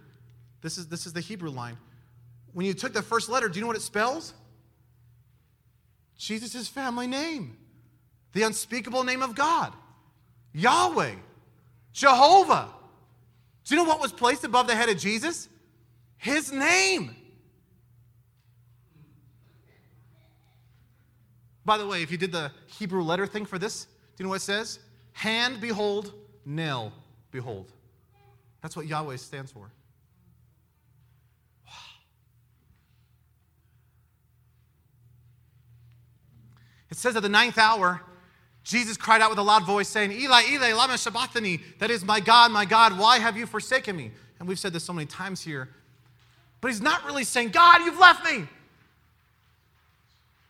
this 0.60 0.78
is, 0.78 0.86
this 0.86 1.06
is 1.06 1.12
the 1.12 1.20
Hebrew 1.20 1.50
line. 1.50 1.76
When 2.52 2.66
you 2.66 2.72
took 2.72 2.92
the 2.92 3.02
first 3.02 3.28
letter, 3.28 3.48
do 3.48 3.58
you 3.58 3.62
know 3.62 3.66
what 3.66 3.76
it 3.76 3.82
spells? 3.82 4.32
Jesus' 6.22 6.68
family 6.68 7.08
name, 7.08 7.56
the 8.32 8.44
unspeakable 8.44 9.02
name 9.02 9.22
of 9.22 9.34
God, 9.34 9.72
Yahweh, 10.52 11.14
Jehovah. 11.92 12.68
Do 13.64 13.74
you 13.74 13.82
know 13.82 13.88
what 13.88 14.00
was 14.00 14.12
placed 14.12 14.44
above 14.44 14.68
the 14.68 14.76
head 14.76 14.88
of 14.88 14.98
Jesus? 14.98 15.48
His 16.18 16.52
name. 16.52 17.16
By 21.64 21.76
the 21.76 21.88
way, 21.88 22.02
if 22.02 22.12
you 22.12 22.18
did 22.18 22.30
the 22.30 22.52
Hebrew 22.66 23.02
letter 23.02 23.26
thing 23.26 23.44
for 23.44 23.58
this, 23.58 23.84
do 23.84 23.90
you 24.18 24.24
know 24.24 24.30
what 24.30 24.36
it 24.36 24.42
says? 24.42 24.78
Hand, 25.14 25.60
behold, 25.60 26.12
nail, 26.46 26.92
behold. 27.32 27.72
That's 28.60 28.76
what 28.76 28.86
Yahweh 28.86 29.16
stands 29.16 29.50
for. 29.50 29.72
It 36.92 36.98
says 36.98 37.16
at 37.16 37.22
the 37.22 37.28
ninth 37.30 37.56
hour, 37.56 38.02
Jesus 38.64 38.98
cried 38.98 39.22
out 39.22 39.30
with 39.30 39.38
a 39.38 39.42
loud 39.42 39.64
voice, 39.64 39.88
saying, 39.88 40.12
Eli, 40.12 40.42
Eli, 40.50 40.74
lama 40.74 40.98
sabachthani, 40.98 41.58
that 41.78 41.90
is, 41.90 42.04
my 42.04 42.20
God, 42.20 42.52
my 42.52 42.66
God, 42.66 42.98
why 42.98 43.18
have 43.18 43.34
you 43.34 43.46
forsaken 43.46 43.96
me? 43.96 44.10
And 44.38 44.46
we've 44.46 44.58
said 44.58 44.74
this 44.74 44.84
so 44.84 44.92
many 44.92 45.06
times 45.06 45.40
here. 45.40 45.70
But 46.60 46.68
he's 46.68 46.82
not 46.82 47.02
really 47.06 47.24
saying, 47.24 47.48
God, 47.48 47.80
you've 47.80 47.98
left 47.98 48.26
me. 48.26 48.46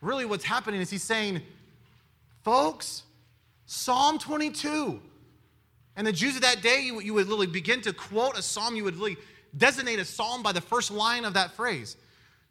Really, 0.01 0.25
what's 0.25 0.43
happening 0.43 0.81
is 0.81 0.89
he's 0.89 1.01
saying, 1.01 1.41
folks, 2.43 3.03
Psalm 3.65 4.19
22. 4.19 4.99
And 5.95 6.05
the 6.05 6.11
Jews 6.11 6.35
of 6.35 6.41
that 6.41 6.61
day, 6.61 6.81
you, 6.81 6.99
you 6.99 7.13
would 7.13 7.27
literally 7.27 7.47
begin 7.47 7.79
to 7.83 7.93
quote 7.93 8.37
a 8.37 8.41
psalm, 8.41 8.75
you 8.75 8.83
would 8.83 8.97
literally 8.97 9.15
designate 9.55 9.99
a 9.99 10.05
psalm 10.05 10.43
by 10.43 10.51
the 10.51 10.59
first 10.59 10.91
line 10.91 11.23
of 11.23 11.35
that 11.35 11.53
phrase. 11.53 11.95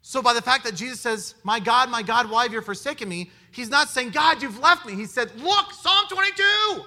So, 0.01 0.21
by 0.21 0.33
the 0.33 0.41
fact 0.41 0.65
that 0.65 0.75
Jesus 0.75 0.99
says, 0.99 1.35
My 1.43 1.59
God, 1.59 1.89
my 1.89 2.01
God, 2.01 2.29
why 2.29 2.43
have 2.43 2.51
you 2.51 2.61
forsaken 2.61 3.07
me? 3.07 3.29
He's 3.53 3.69
not 3.69 3.87
saying, 3.87 4.09
God, 4.09 4.41
you've 4.41 4.59
left 4.59 4.85
me. 4.85 4.95
He 4.95 5.05
said, 5.05 5.29
Look, 5.39 5.73
Psalm 5.73 6.05
22. 6.09 6.33
Do 6.35 6.83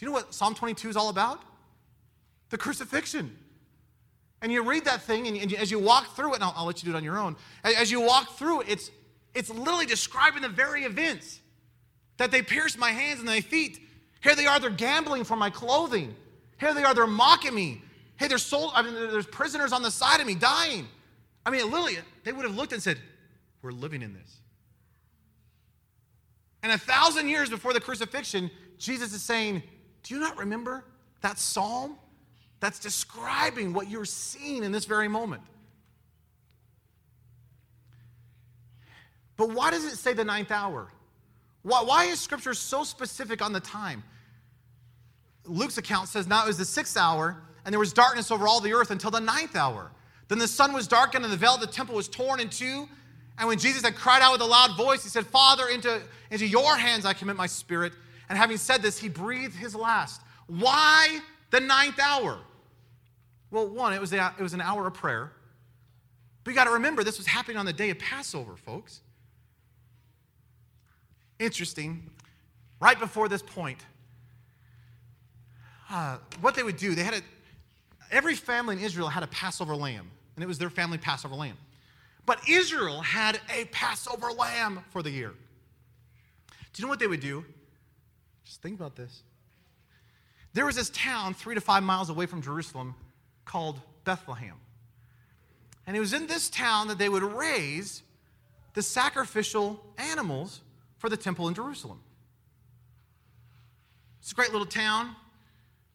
you 0.00 0.06
know 0.06 0.12
what 0.12 0.32
Psalm 0.32 0.54
22 0.54 0.88
is 0.88 0.96
all 0.96 1.10
about? 1.10 1.42
The 2.50 2.58
crucifixion. 2.58 3.36
And 4.40 4.50
you 4.50 4.62
read 4.62 4.84
that 4.84 5.02
thing, 5.02 5.26
and, 5.26 5.36
and 5.36 5.52
as 5.54 5.70
you 5.70 5.78
walk 5.78 6.14
through 6.14 6.32
it, 6.32 6.34
and 6.36 6.44
I'll, 6.44 6.54
I'll, 6.56 6.64
let 6.64 6.82
you 6.82 6.90
do 6.90 6.94
it 6.94 6.96
on 6.96 7.04
your 7.04 7.18
own, 7.18 7.36
as 7.64 7.90
you 7.90 8.00
walk 8.00 8.38
through 8.38 8.62
it, 8.62 8.68
it's 8.68 8.90
it's 9.34 9.50
literally 9.50 9.86
describing 9.86 10.42
the 10.42 10.48
very 10.48 10.84
events 10.84 11.40
that 12.16 12.30
they 12.30 12.42
pierced 12.42 12.78
my 12.78 12.90
hands 12.90 13.20
and 13.20 13.28
my 13.28 13.40
feet. 13.40 13.78
Here 14.20 14.34
they 14.34 14.46
are, 14.46 14.58
they're 14.58 14.70
gambling 14.70 15.24
for 15.24 15.36
my 15.36 15.50
clothing. 15.50 16.14
Here 16.58 16.74
they 16.74 16.82
are, 16.82 16.94
they're 16.94 17.06
mocking 17.06 17.54
me. 17.54 17.82
Hey, 18.16 18.26
there's 18.28 18.42
sold, 18.42 18.72
I 18.74 18.82
mean, 18.82 18.94
there's 18.94 19.26
prisoners 19.26 19.72
on 19.72 19.82
the 19.82 19.90
side 19.90 20.20
of 20.20 20.26
me 20.26 20.34
dying. 20.34 20.88
I 21.46 21.50
mean, 21.50 21.70
literally, 21.70 21.98
they 22.24 22.32
would 22.32 22.44
have 22.44 22.56
looked 22.56 22.72
and 22.72 22.82
said, 22.82 22.98
We're 23.62 23.70
living 23.70 24.02
in 24.02 24.12
this. 24.12 24.38
And 26.68 26.74
a 26.74 26.84
thousand 26.84 27.30
years 27.30 27.48
before 27.48 27.72
the 27.72 27.80
crucifixion, 27.80 28.50
Jesus 28.76 29.14
is 29.14 29.22
saying, 29.22 29.62
Do 30.02 30.12
you 30.12 30.20
not 30.20 30.36
remember 30.36 30.84
that 31.22 31.38
psalm 31.38 31.96
that's 32.60 32.78
describing 32.78 33.72
what 33.72 33.88
you're 33.88 34.04
seeing 34.04 34.62
in 34.62 34.70
this 34.70 34.84
very 34.84 35.08
moment? 35.08 35.40
But 39.38 39.48
why 39.48 39.70
does 39.70 39.86
it 39.86 39.96
say 39.96 40.12
the 40.12 40.26
ninth 40.26 40.50
hour? 40.50 40.92
Why, 41.62 41.82
why 41.84 42.04
is 42.04 42.20
Scripture 42.20 42.52
so 42.52 42.84
specific 42.84 43.40
on 43.40 43.54
the 43.54 43.60
time? 43.60 44.04
Luke's 45.46 45.78
account 45.78 46.10
says 46.10 46.26
now 46.26 46.44
it 46.44 46.48
was 46.48 46.58
the 46.58 46.66
sixth 46.66 46.98
hour, 46.98 47.42
and 47.64 47.72
there 47.72 47.80
was 47.80 47.94
darkness 47.94 48.30
over 48.30 48.46
all 48.46 48.60
the 48.60 48.74
earth 48.74 48.90
until 48.90 49.10
the 49.10 49.20
ninth 49.20 49.56
hour. 49.56 49.90
Then 50.28 50.38
the 50.38 50.46
sun 50.46 50.74
was 50.74 50.86
darkened, 50.86 51.24
and 51.24 51.32
the 51.32 51.38
veil 51.38 51.54
of 51.54 51.62
the 51.62 51.66
temple 51.66 51.94
was 51.94 52.08
torn 52.08 52.40
in 52.40 52.50
two. 52.50 52.90
And 53.38 53.46
when 53.46 53.58
Jesus 53.58 53.82
had 53.82 53.94
cried 53.94 54.20
out 54.20 54.32
with 54.32 54.40
a 54.40 54.46
loud 54.46 54.76
voice, 54.76 55.02
he 55.04 55.08
said, 55.08 55.26
Father, 55.26 55.68
into, 55.68 56.02
into 56.30 56.46
your 56.46 56.76
hands 56.76 57.04
I 57.04 57.12
commit 57.12 57.36
my 57.36 57.46
spirit. 57.46 57.92
And 58.28 58.36
having 58.36 58.56
said 58.56 58.82
this, 58.82 58.98
he 58.98 59.08
breathed 59.08 59.54
his 59.54 59.74
last. 59.74 60.20
Why 60.48 61.20
the 61.50 61.60
ninth 61.60 61.98
hour? 62.00 62.38
Well, 63.50 63.68
one, 63.68 63.92
it 63.92 64.00
was, 64.00 64.12
a, 64.12 64.34
it 64.38 64.42
was 64.42 64.54
an 64.54 64.60
hour 64.60 64.86
of 64.86 64.94
prayer. 64.94 65.32
But 66.42 66.50
you 66.50 66.54
got 66.56 66.64
to 66.64 66.72
remember, 66.72 67.04
this 67.04 67.18
was 67.18 67.26
happening 67.26 67.56
on 67.56 67.66
the 67.66 67.72
day 67.72 67.90
of 67.90 67.98
Passover, 67.98 68.56
folks. 68.56 69.00
Interesting. 71.38 72.10
Right 72.80 72.98
before 72.98 73.28
this 73.28 73.42
point, 73.42 73.78
uh, 75.90 76.18
what 76.40 76.54
they 76.54 76.62
would 76.62 76.76
do, 76.76 76.94
they 76.94 77.02
had 77.02 77.14
a, 77.14 77.20
every 78.10 78.34
family 78.34 78.76
in 78.76 78.82
Israel 78.82 79.08
had 79.08 79.22
a 79.22 79.26
Passover 79.28 79.74
lamb, 79.74 80.10
and 80.36 80.44
it 80.44 80.46
was 80.46 80.58
their 80.58 80.70
family 80.70 80.98
Passover 80.98 81.34
lamb. 81.34 81.56
But 82.28 82.46
Israel 82.46 83.00
had 83.00 83.40
a 83.48 83.64
Passover 83.72 84.30
lamb 84.30 84.84
for 84.90 85.02
the 85.02 85.08
year. 85.08 85.30
Do 85.30 86.82
you 86.82 86.84
know 86.84 86.90
what 86.90 86.98
they 86.98 87.06
would 87.06 87.20
do? 87.20 87.42
Just 88.44 88.60
think 88.60 88.78
about 88.78 88.96
this. 88.96 89.22
There 90.52 90.66
was 90.66 90.76
this 90.76 90.90
town 90.90 91.32
three 91.32 91.54
to 91.54 91.60
five 91.62 91.82
miles 91.82 92.10
away 92.10 92.26
from 92.26 92.42
Jerusalem 92.42 92.94
called 93.46 93.80
Bethlehem. 94.04 94.56
And 95.86 95.96
it 95.96 96.00
was 96.00 96.12
in 96.12 96.26
this 96.26 96.50
town 96.50 96.88
that 96.88 96.98
they 96.98 97.08
would 97.08 97.22
raise 97.22 98.02
the 98.74 98.82
sacrificial 98.82 99.82
animals 99.96 100.60
for 100.98 101.08
the 101.08 101.16
temple 101.16 101.48
in 101.48 101.54
Jerusalem. 101.54 102.02
It's 104.20 104.32
a 104.32 104.34
great 104.34 104.52
little 104.52 104.66
town. 104.66 105.16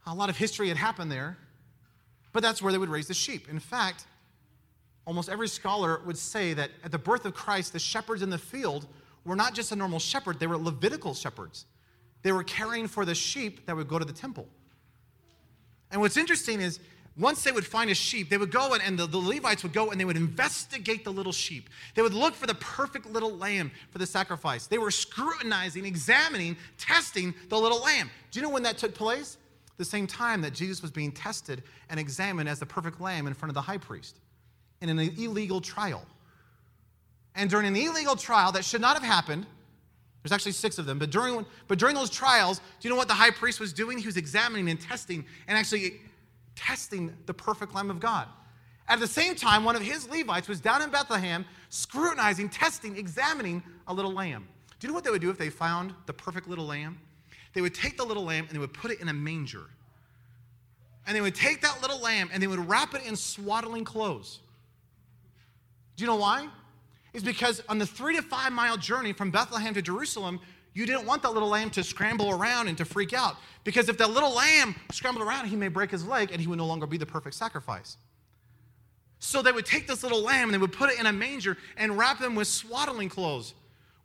A 0.07 0.15
lot 0.15 0.31
of 0.31 0.37
history 0.37 0.69
had 0.69 0.77
happened 0.77 1.11
there, 1.11 1.37
but 2.31 2.41
that's 2.41 2.59
where 2.59 2.71
they 2.71 2.79
would 2.79 2.89
raise 2.89 3.07
the 3.07 3.13
sheep. 3.13 3.47
In 3.49 3.59
fact, 3.59 4.07
almost 5.05 5.29
every 5.29 5.47
scholar 5.47 6.01
would 6.05 6.17
say 6.17 6.53
that 6.53 6.71
at 6.83 6.91
the 6.91 6.97
birth 6.97 7.25
of 7.25 7.33
Christ, 7.33 7.73
the 7.73 7.79
shepherds 7.79 8.21
in 8.21 8.29
the 8.29 8.37
field 8.37 8.87
were 9.25 9.35
not 9.35 9.53
just 9.53 9.71
a 9.71 9.75
normal 9.75 9.99
shepherd, 9.99 10.39
they 10.39 10.47
were 10.47 10.57
Levitical 10.57 11.13
shepherds. 11.13 11.65
They 12.21 12.31
were 12.31 12.43
caring 12.43 12.87
for 12.87 13.05
the 13.05 13.15
sheep 13.15 13.65
that 13.65 13.75
would 13.75 13.87
go 13.87 13.99
to 13.99 14.05
the 14.05 14.13
temple. 14.13 14.47
And 15.91 16.01
what's 16.01 16.17
interesting 16.17 16.61
is 16.61 16.79
once 17.15 17.43
they 17.43 17.51
would 17.51 17.65
find 17.65 17.91
a 17.91 17.93
sheep, 17.93 18.29
they 18.29 18.37
would 18.37 18.51
go 18.51 18.73
and, 18.73 18.81
and 18.81 18.97
the, 18.97 19.05
the, 19.05 19.17
Levites 19.17 19.61
would 19.61 19.73
go 19.73 19.91
and 19.91 19.99
they 19.99 20.05
would 20.05 20.17
investigate 20.17 21.03
the 21.03 21.11
little 21.11 21.31
sheep. 21.31 21.69
They 21.93 22.01
would 22.01 22.13
look 22.13 22.33
for 22.33 22.47
the 22.47 22.55
perfect 22.55 23.05
little 23.05 23.37
lamb 23.37 23.71
for 23.91 23.99
the 23.99 24.05
sacrifice. 24.05 24.65
They 24.65 24.79
were 24.79 24.89
scrutinizing, 24.89 25.85
examining, 25.85 26.57
testing 26.79 27.35
the 27.49 27.59
little 27.59 27.81
lamb. 27.81 28.09
Do 28.31 28.39
you 28.39 28.43
know 28.43 28.49
when 28.49 28.63
that 28.63 28.79
took 28.79 28.95
place? 28.95 29.37
The 29.77 29.85
same 29.85 30.07
time 30.07 30.41
that 30.41 30.53
Jesus 30.53 30.81
was 30.81 30.91
being 30.91 31.11
tested 31.11 31.61
and 31.89 31.99
examined 31.99 32.49
as 32.49 32.59
the 32.59 32.65
perfect 32.65 32.99
lamb 32.99 33.27
in 33.27 33.33
front 33.33 33.51
of 33.51 33.55
the 33.55 33.61
high 33.61 33.77
priest 33.77 34.19
in 34.83 34.89
an 34.89 34.99
illegal 34.99 35.61
trial. 35.61 36.05
And 37.35 37.49
during 37.49 37.65
an 37.65 37.75
illegal 37.75 38.15
trial 38.15 38.51
that 38.51 38.63
should 38.63 38.81
not 38.81 38.95
have 38.95 39.03
happened, 39.03 39.47
there's 40.21 40.31
actually 40.31 40.51
six 40.51 40.77
of 40.77 40.85
them, 40.85 40.99
but 40.99 41.09
during, 41.09 41.45
but 41.67 41.79
during 41.79 41.95
those 41.95 42.09
trials, 42.09 42.59
do 42.59 42.63
you 42.81 42.89
know 42.89 42.95
what 42.95 43.07
the 43.07 43.13
high 43.13 43.31
priest 43.31 43.59
was 43.59 43.73
doing? 43.73 43.97
He 43.97 44.05
was 44.05 44.17
examining 44.17 44.69
and 44.69 44.79
testing 44.79 45.25
and 45.47 45.57
actually 45.57 45.99
testing 46.55 47.13
the 47.25 47.33
perfect 47.33 47.73
Lamb 47.73 47.89
of 47.89 47.99
God. 47.99 48.27
At 48.87 48.99
the 48.99 49.07
same 49.07 49.35
time, 49.35 49.63
one 49.63 49.75
of 49.75 49.81
his 49.81 50.07
Levites 50.09 50.47
was 50.47 50.59
down 50.59 50.81
in 50.81 50.89
Bethlehem 50.89 51.45
scrutinizing, 51.69 52.49
testing, 52.49 52.97
examining 52.97 53.63
a 53.87 53.93
little 53.93 54.13
lamb. 54.13 54.47
Do 54.79 54.87
you 54.87 54.89
know 54.89 54.95
what 54.95 55.03
they 55.03 55.09
would 55.09 55.21
do 55.21 55.29
if 55.29 55.37
they 55.37 55.49
found 55.49 55.93
the 56.05 56.13
perfect 56.13 56.47
little 56.47 56.65
lamb? 56.65 56.99
They 57.53 57.61
would 57.61 57.73
take 57.73 57.97
the 57.97 58.03
little 58.03 58.23
lamb 58.23 58.45
and 58.45 58.53
they 58.53 58.59
would 58.59 58.73
put 58.73 58.91
it 58.91 58.99
in 58.99 59.09
a 59.09 59.13
manger. 59.13 59.65
And 61.07 61.15
they 61.15 61.21
would 61.21 61.35
take 61.35 61.61
that 61.61 61.81
little 61.81 61.99
lamb 61.99 62.29
and 62.31 62.41
they 62.41 62.47
would 62.47 62.67
wrap 62.69 62.93
it 62.93 63.05
in 63.05 63.15
swaddling 63.15 63.83
clothes. 63.83 64.39
Do 65.95 66.03
you 66.03 66.07
know 66.07 66.15
why? 66.15 66.47
It's 67.13 67.23
because 67.23 67.61
on 67.69 67.77
the 67.77 67.85
three 67.85 68.15
to 68.15 68.21
five 68.21 68.51
mile 68.51 68.77
journey 68.77 69.13
from 69.13 69.31
Bethlehem 69.31 69.73
to 69.75 69.81
Jerusalem, 69.81 70.39
you 70.73 70.85
didn't 70.85 71.05
want 71.05 71.21
that 71.21 71.33
little 71.33 71.49
lamb 71.49 71.69
to 71.71 71.83
scramble 71.83 72.31
around 72.31 72.67
and 72.67 72.77
to 72.79 72.85
freak 72.85 73.13
out. 73.13 73.37
Because 73.63 73.89
if 73.89 73.97
that 73.99 74.09
little 74.09 74.33
lamb 74.33 74.75
scrambled 74.91 75.25
around, 75.25 75.47
he 75.47 75.55
may 75.55 75.67
break 75.67 75.91
his 75.91 76.05
leg 76.05 76.31
and 76.31 76.41
he 76.41 76.47
would 76.47 76.57
no 76.57 76.65
longer 76.65 76.87
be 76.87 76.97
the 76.97 77.05
perfect 77.05 77.35
sacrifice. 77.35 77.97
So 79.19 79.41
they 79.41 79.51
would 79.51 79.65
take 79.65 79.87
this 79.87 80.03
little 80.03 80.21
lamb 80.21 80.45
and 80.45 80.53
they 80.53 80.57
would 80.57 80.73
put 80.73 80.89
it 80.89 80.99
in 80.99 81.05
a 81.05 81.13
manger 81.13 81.57
and 81.77 81.97
wrap 81.97 82.19
them 82.19 82.35
with 82.35 82.47
swaddling 82.47 83.09
clothes. 83.09 83.53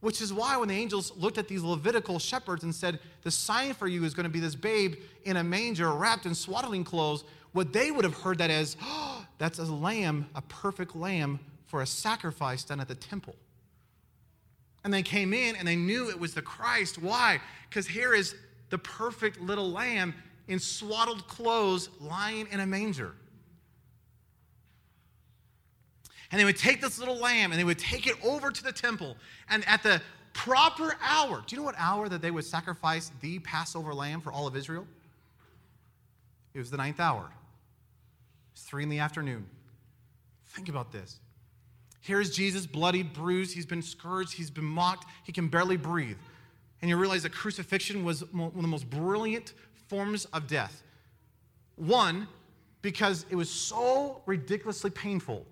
Which 0.01 0.21
is 0.21 0.33
why 0.33 0.57
when 0.57 0.69
the 0.69 0.77
angels 0.77 1.13
looked 1.17 1.39
at 1.39 1.49
these 1.49 1.63
Levitical 1.63 2.21
shepherds 2.21 2.63
and 2.63 2.73
said, 2.73 3.01
The 3.23 3.33
sign 3.33 3.75
for 3.75 3.89
you 3.89 4.05
is 4.05 4.15
going 4.15 4.25
to 4.25 4.31
be 4.31 4.39
this 4.39 4.55
babe 4.55 4.95
in 5.25 5.39
a 5.39 5.43
manger 5.43 5.91
wrapped 5.91 6.25
in 6.27 6.37
swaddling 6.37 6.85
clothes, 6.85 7.25
what 7.51 7.73
they 7.73 7.91
would 7.91 8.05
have 8.05 8.15
heard 8.15 8.39
that 8.39 8.51
as, 8.51 8.77
oh, 8.81 9.27
that's 9.39 9.59
a 9.59 9.65
lamb, 9.65 10.29
a 10.37 10.43
perfect 10.43 10.95
lamb 10.95 11.41
for 11.69 11.83
a 11.83 11.87
sacrifice 11.87 12.65
done 12.65 12.81
at 12.81 12.89
the 12.89 12.95
temple. 12.95 13.37
And 14.85 14.93
they 14.93 15.03
came 15.03 15.33
in 15.33 15.55
and 15.55 15.69
they 15.69 15.77
knew 15.77 16.11
it 16.11 16.19
was 16.19 16.35
the 16.35 16.43
Christ. 16.43 16.99
Why? 16.99 17.41
Because 17.69 17.87
here 17.87 18.15
is 18.15 18.35
the 18.71 18.79
perfect 18.79 19.41
little 19.41 19.71
lamb 19.71 20.15
in 20.49 20.59
swaddled 20.59 21.29
clothes 21.29 21.91
lying 22.01 22.49
in 22.51 22.61
a 22.61 22.67
manger. 22.67 23.15
And 26.31 26.41
they 26.41 26.45
would 26.45 26.57
take 26.57 26.81
this 26.81 26.99
little 26.99 27.17
lamb 27.17 27.53
and 27.53 27.61
they 27.61 27.65
would 27.65 27.79
take 27.79 28.07
it 28.07 28.17
over 28.25 28.51
to 28.51 28.65
the 28.65 28.73
temple. 28.73 29.17
And 29.49 29.67
at 29.67 29.83
the 29.83 30.01
proper 30.33 30.97
hour, 31.03 31.43
do 31.47 31.55
you 31.55 31.61
know 31.61 31.67
what 31.67 31.75
hour 31.79 32.09
that 32.09 32.23
they 32.23 32.31
would 32.31 32.45
sacrifice 32.45 33.11
the 33.21 33.39
Passover 33.41 33.95
lamb 33.95 34.21
for 34.21 34.33
all 34.33 34.47
of 34.47 34.57
Israel? 34.57 34.87
It 36.55 36.59
was 36.59 36.71
the 36.71 36.77
ninth 36.77 37.01
hour. 37.01 37.31
It's 38.53 38.63
three 38.63 38.83
in 38.83 38.89
the 38.89 38.99
afternoon. 38.99 39.47
Think 40.49 40.69
about 40.69 40.93
this. 40.93 41.21
Here's 42.09 42.31
Jesus, 42.31 42.65
bloodied, 42.65 43.13
bruised. 43.13 43.55
He's 43.55 43.67
been 43.67 43.83
scourged. 43.83 44.33
He's 44.33 44.49
been 44.49 44.65
mocked. 44.65 45.07
He 45.25 45.31
can 45.31 45.49
barely 45.49 45.77
breathe. 45.77 46.17
And 46.81 46.89
you 46.89 46.97
realize 46.97 47.23
that 47.25 47.33
crucifixion 47.33 48.03
was 48.03 48.25
one 48.33 48.49
of 48.49 48.63
the 48.63 48.67
most 48.67 48.89
brilliant 48.89 49.53
forms 49.89 50.25
of 50.33 50.47
death. 50.47 50.83
One, 51.77 52.27
because 52.81 53.27
it 53.29 53.37
was 53.37 53.51
so 53.51 54.23
ridiculously 54.25 54.89
painful. 54.89 55.45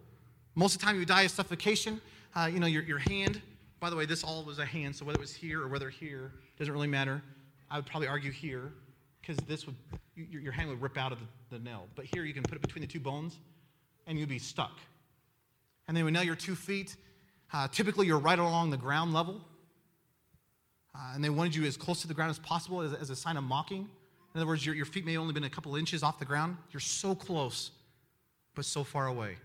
Most 0.55 0.75
of 0.75 0.81
the 0.81 0.87
time, 0.87 0.99
you 0.99 1.05
die 1.05 1.25
of 1.25 1.31
suffocation. 1.31 2.01
Uh, 2.35 2.49
you 2.51 2.59
know, 2.59 2.67
your, 2.67 2.85
your 2.85 3.01
hand, 3.01 3.43
by 3.79 3.91
the 3.91 3.97
way, 3.97 4.07
this 4.07 4.25
all 4.25 4.43
was 4.43 4.59
a 4.59 4.65
hand, 4.65 4.97
so 4.97 5.05
whether 5.05 5.19
it 5.19 5.21
was 5.21 5.35
here 5.35 5.61
or 5.61 5.69
whether 5.69 5.91
here, 5.91 6.33
doesn't 6.59 6.73
really 6.73 6.89
matter. 6.89 7.21
I 7.71 7.77
would 7.77 7.85
probably 7.85 8.09
argue 8.09 8.33
here, 8.33 8.73
because 9.21 9.37
this 9.47 9.67
would, 9.67 9.77
your, 10.15 10.41
your 10.41 10.53
hand 10.53 10.71
would 10.71 10.81
rip 10.81 10.97
out 10.97 11.13
of 11.13 11.19
the, 11.19 11.59
the 11.59 11.63
nail. 11.63 11.87
But 11.95 12.07
here, 12.07 12.25
you 12.25 12.33
can 12.33 12.45
put 12.45 12.55
it 12.55 12.63
between 12.63 12.81
the 12.81 12.89
two 12.89 12.99
bones, 12.99 13.41
and 14.07 14.19
you'd 14.19 14.31
be 14.31 14.39
stuck 14.39 14.81
and 15.89 15.97
they 15.97 16.03
would 16.03 16.13
nail 16.13 16.25
your 16.25 16.37
two 16.37 16.55
feet. 16.55 16.97
Uh, 17.53 17.69
typically, 17.69 18.07
you're 18.07 18.19
right 18.19 18.39
along 18.39 18.71
the 18.71 18.77
ground 18.77 19.13
level. 19.15 19.41
Uh, 20.95 21.13
and 21.15 21.23
they 21.23 21.31
wanted 21.31 21.55
you 21.55 21.65
as 21.65 21.77
close 21.77 22.01
to 22.01 22.09
the 22.09 22.15
ground 22.15 22.31
as 22.31 22.39
possible 22.39 22.81
as, 22.81 22.95
as 22.95 23.11
a 23.11 23.17
sign 23.17 23.37
of 23.37 23.45
mocking. 23.45 23.89
In 24.35 24.41
other 24.41 24.47
words, 24.47 24.65
your, 24.65 24.75
your 24.75 24.87
feet 24.87 25.05
may 25.05 25.13
have 25.13 25.21
only 25.21 25.35
been 25.35 25.45
a 25.45 25.51
couple 25.51 25.77
inches 25.77 26.03
off 26.03 26.19
the 26.19 26.25
ground. 26.25 26.57
You're 26.73 26.81
so 26.81 27.15
close, 27.15 27.71
but 28.55 28.65
so 28.65 28.83
far 28.83 29.07
away. 29.07 29.37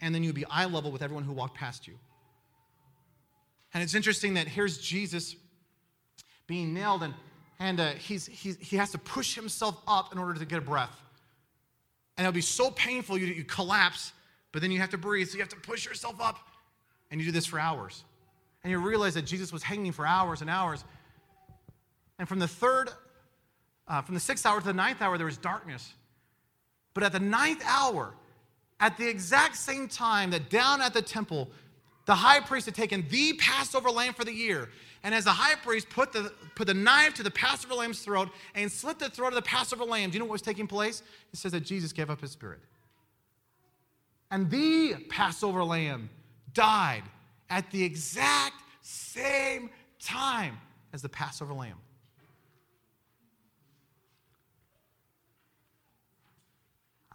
And 0.00 0.14
then 0.14 0.22
you'd 0.22 0.34
be 0.34 0.44
eye 0.46 0.66
level 0.66 0.90
with 0.90 1.02
everyone 1.02 1.24
who 1.24 1.32
walked 1.32 1.56
past 1.56 1.86
you. 1.86 1.94
And 3.72 3.82
it's 3.82 3.94
interesting 3.94 4.34
that 4.34 4.46
here's 4.46 4.78
Jesus 4.78 5.36
being 6.46 6.74
nailed, 6.74 7.02
and, 7.02 7.14
and 7.58 7.80
uh, 7.80 7.90
he's, 7.92 8.26
he's, 8.26 8.56
he 8.58 8.76
has 8.76 8.90
to 8.92 8.98
push 8.98 9.34
himself 9.34 9.76
up 9.86 10.12
in 10.12 10.18
order 10.18 10.34
to 10.34 10.44
get 10.44 10.58
a 10.58 10.62
breath. 10.62 10.96
And 12.16 12.24
it'll 12.24 12.34
be 12.34 12.40
so 12.40 12.70
painful, 12.70 13.18
you, 13.18 13.26
you 13.26 13.44
collapse, 13.44 14.12
but 14.54 14.62
then 14.62 14.70
you 14.70 14.78
have 14.78 14.90
to 14.90 14.98
breathe, 14.98 15.26
so 15.26 15.34
you 15.34 15.40
have 15.40 15.48
to 15.48 15.56
push 15.56 15.84
yourself 15.84 16.20
up. 16.20 16.38
And 17.10 17.20
you 17.20 17.26
do 17.26 17.32
this 17.32 17.44
for 17.44 17.58
hours. 17.58 18.04
And 18.62 18.70
you 18.70 18.78
realize 18.78 19.14
that 19.14 19.26
Jesus 19.26 19.52
was 19.52 19.64
hanging 19.64 19.90
for 19.90 20.06
hours 20.06 20.42
and 20.42 20.48
hours. 20.48 20.84
And 22.20 22.28
from 22.28 22.38
the 22.38 22.46
third, 22.46 22.88
uh, 23.88 24.00
from 24.02 24.14
the 24.14 24.20
sixth 24.20 24.46
hour 24.46 24.60
to 24.60 24.64
the 24.64 24.72
ninth 24.72 25.02
hour, 25.02 25.18
there 25.18 25.26
was 25.26 25.38
darkness. 25.38 25.92
But 26.94 27.02
at 27.02 27.10
the 27.10 27.18
ninth 27.18 27.64
hour, 27.66 28.14
at 28.78 28.96
the 28.96 29.08
exact 29.08 29.56
same 29.56 29.88
time 29.88 30.30
that 30.30 30.50
down 30.50 30.80
at 30.80 30.94
the 30.94 31.02
temple, 31.02 31.50
the 32.06 32.14
high 32.14 32.38
priest 32.38 32.66
had 32.66 32.76
taken 32.76 33.04
the 33.10 33.32
Passover 33.32 33.90
lamb 33.90 34.14
for 34.14 34.24
the 34.24 34.32
year. 34.32 34.68
And 35.02 35.16
as 35.16 35.24
the 35.24 35.30
high 35.30 35.56
priest 35.56 35.90
put 35.90 36.12
the, 36.12 36.32
put 36.54 36.68
the 36.68 36.74
knife 36.74 37.14
to 37.14 37.24
the 37.24 37.30
Passover 37.32 37.74
lamb's 37.74 38.02
throat 38.02 38.28
and 38.54 38.70
slit 38.70 39.00
the 39.00 39.10
throat 39.10 39.28
of 39.28 39.34
the 39.34 39.42
Passover 39.42 39.84
lamb, 39.84 40.10
do 40.10 40.14
you 40.14 40.20
know 40.20 40.26
what 40.26 40.34
was 40.34 40.42
taking 40.42 40.68
place? 40.68 41.02
It 41.32 41.40
says 41.40 41.50
that 41.50 41.64
Jesus 41.64 41.92
gave 41.92 42.08
up 42.08 42.20
his 42.20 42.30
spirit. 42.30 42.60
And 44.34 44.50
the 44.50 44.94
Passover 45.08 45.62
lamb 45.62 46.10
died 46.54 47.04
at 47.50 47.70
the 47.70 47.84
exact 47.84 48.56
same 48.80 49.70
time 50.00 50.58
as 50.92 51.02
the 51.02 51.08
Passover 51.08 51.54
lamb. 51.54 51.76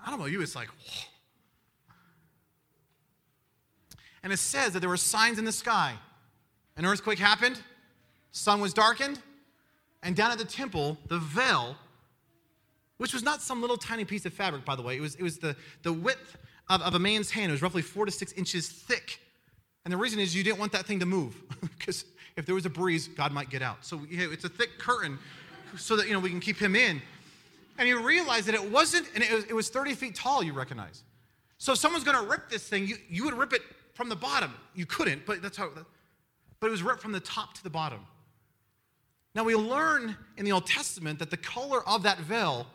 I 0.01 0.09
don't 0.09 0.17
know 0.17 0.27
you, 0.27 0.41
it's 0.41 0.55
like, 0.55 0.69
whoa. 0.69 1.07
And 4.23 4.31
it 4.31 4.37
says 4.37 4.71
that 4.71 4.79
there 4.79 4.87
were 4.87 4.95
signs 4.95 5.37
in 5.37 5.43
the 5.43 5.51
sky. 5.51 5.95
An 6.77 6.85
earthquake 6.85 7.19
happened, 7.19 7.61
sun 8.31 8.61
was 8.61 8.73
darkened, 8.73 9.19
and 10.03 10.15
down 10.15 10.31
at 10.31 10.37
the 10.37 10.45
temple, 10.45 10.97
the 11.09 11.19
veil, 11.19 11.75
which 12.95 13.13
was 13.13 13.23
not 13.23 13.41
some 13.41 13.59
little 13.59 13.75
tiny 13.75 14.05
piece 14.05 14.25
of 14.25 14.31
fabric, 14.31 14.63
by 14.63 14.77
the 14.77 14.81
way, 14.81 14.95
it 14.95 15.01
was, 15.01 15.15
it 15.15 15.23
was 15.23 15.37
the, 15.37 15.57
the 15.83 15.91
width 15.91 16.37
of, 16.69 16.81
of 16.81 16.95
a 16.95 16.99
man's 16.99 17.31
hand. 17.31 17.49
It 17.49 17.53
was 17.53 17.61
roughly 17.61 17.81
four 17.81 18.05
to 18.05 18.11
six 18.11 18.31
inches 18.33 18.69
thick. 18.69 19.19
And 19.85 19.91
the 19.91 19.97
reason 19.97 20.19
is 20.19 20.35
you 20.35 20.43
didn't 20.43 20.59
want 20.59 20.71
that 20.73 20.85
thing 20.85 20.99
to 20.99 21.05
move 21.05 21.35
because 21.77 22.05
if 22.35 22.45
there 22.45 22.55
was 22.55 22.65
a 22.65 22.69
breeze, 22.69 23.07
God 23.07 23.31
might 23.31 23.49
get 23.49 23.61
out. 23.61 23.85
So 23.85 24.01
it's 24.09 24.43
a 24.43 24.49
thick 24.49 24.77
curtain 24.77 25.17
so 25.77 25.95
that 25.95 26.07
you 26.07 26.13
know 26.13 26.19
we 26.19 26.29
can 26.29 26.39
keep 26.39 26.57
him 26.57 26.75
in. 26.75 27.01
And 27.77 27.87
you 27.87 28.01
realize 28.01 28.45
that 28.45 28.55
it 28.55 28.71
wasn't, 28.71 29.07
and 29.15 29.23
it 29.23 29.31
was, 29.31 29.43
it 29.45 29.53
was 29.53 29.69
30 29.69 29.93
feet 29.95 30.15
tall, 30.15 30.43
you 30.43 30.53
recognize. 30.53 31.03
So 31.57 31.73
if 31.73 31.79
someone's 31.79 32.03
gonna 32.03 32.27
rip 32.27 32.49
this 32.49 32.67
thing, 32.67 32.87
you, 32.87 32.97
you 33.09 33.23
would 33.25 33.33
rip 33.33 33.53
it 33.53 33.61
from 33.93 34.09
the 34.09 34.15
bottom. 34.15 34.53
You 34.75 34.85
couldn't, 34.85 35.25
but 35.25 35.41
that's 35.41 35.57
how, 35.57 35.69
but 36.59 36.67
it 36.67 36.71
was 36.71 36.83
ripped 36.83 37.01
from 37.01 37.13
the 37.13 37.19
top 37.19 37.53
to 37.55 37.63
the 37.63 37.69
bottom. 37.69 38.05
Now 39.35 39.43
we 39.43 39.55
learn 39.55 40.17
in 40.37 40.45
the 40.45 40.51
Old 40.51 40.65
Testament 40.65 41.19
that 41.19 41.29
the 41.29 41.37
color 41.37 41.87
of 41.87 42.03
that 42.03 42.19
veil 42.19 42.67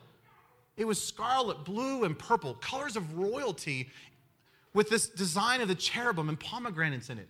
it 0.76 0.87
was 0.87 1.02
scarlet, 1.02 1.64
blue, 1.64 2.04
and 2.04 2.18
purple, 2.18 2.54
colors 2.54 2.96
of 2.96 3.16
royalty 3.16 3.90
with 4.72 4.90
this 4.90 5.06
design 5.06 5.60
of 5.60 5.68
the 5.68 5.74
cherubim 5.74 6.28
and 6.28 6.38
pomegranates 6.38 7.10
in 7.10 7.18
it. 7.18 7.28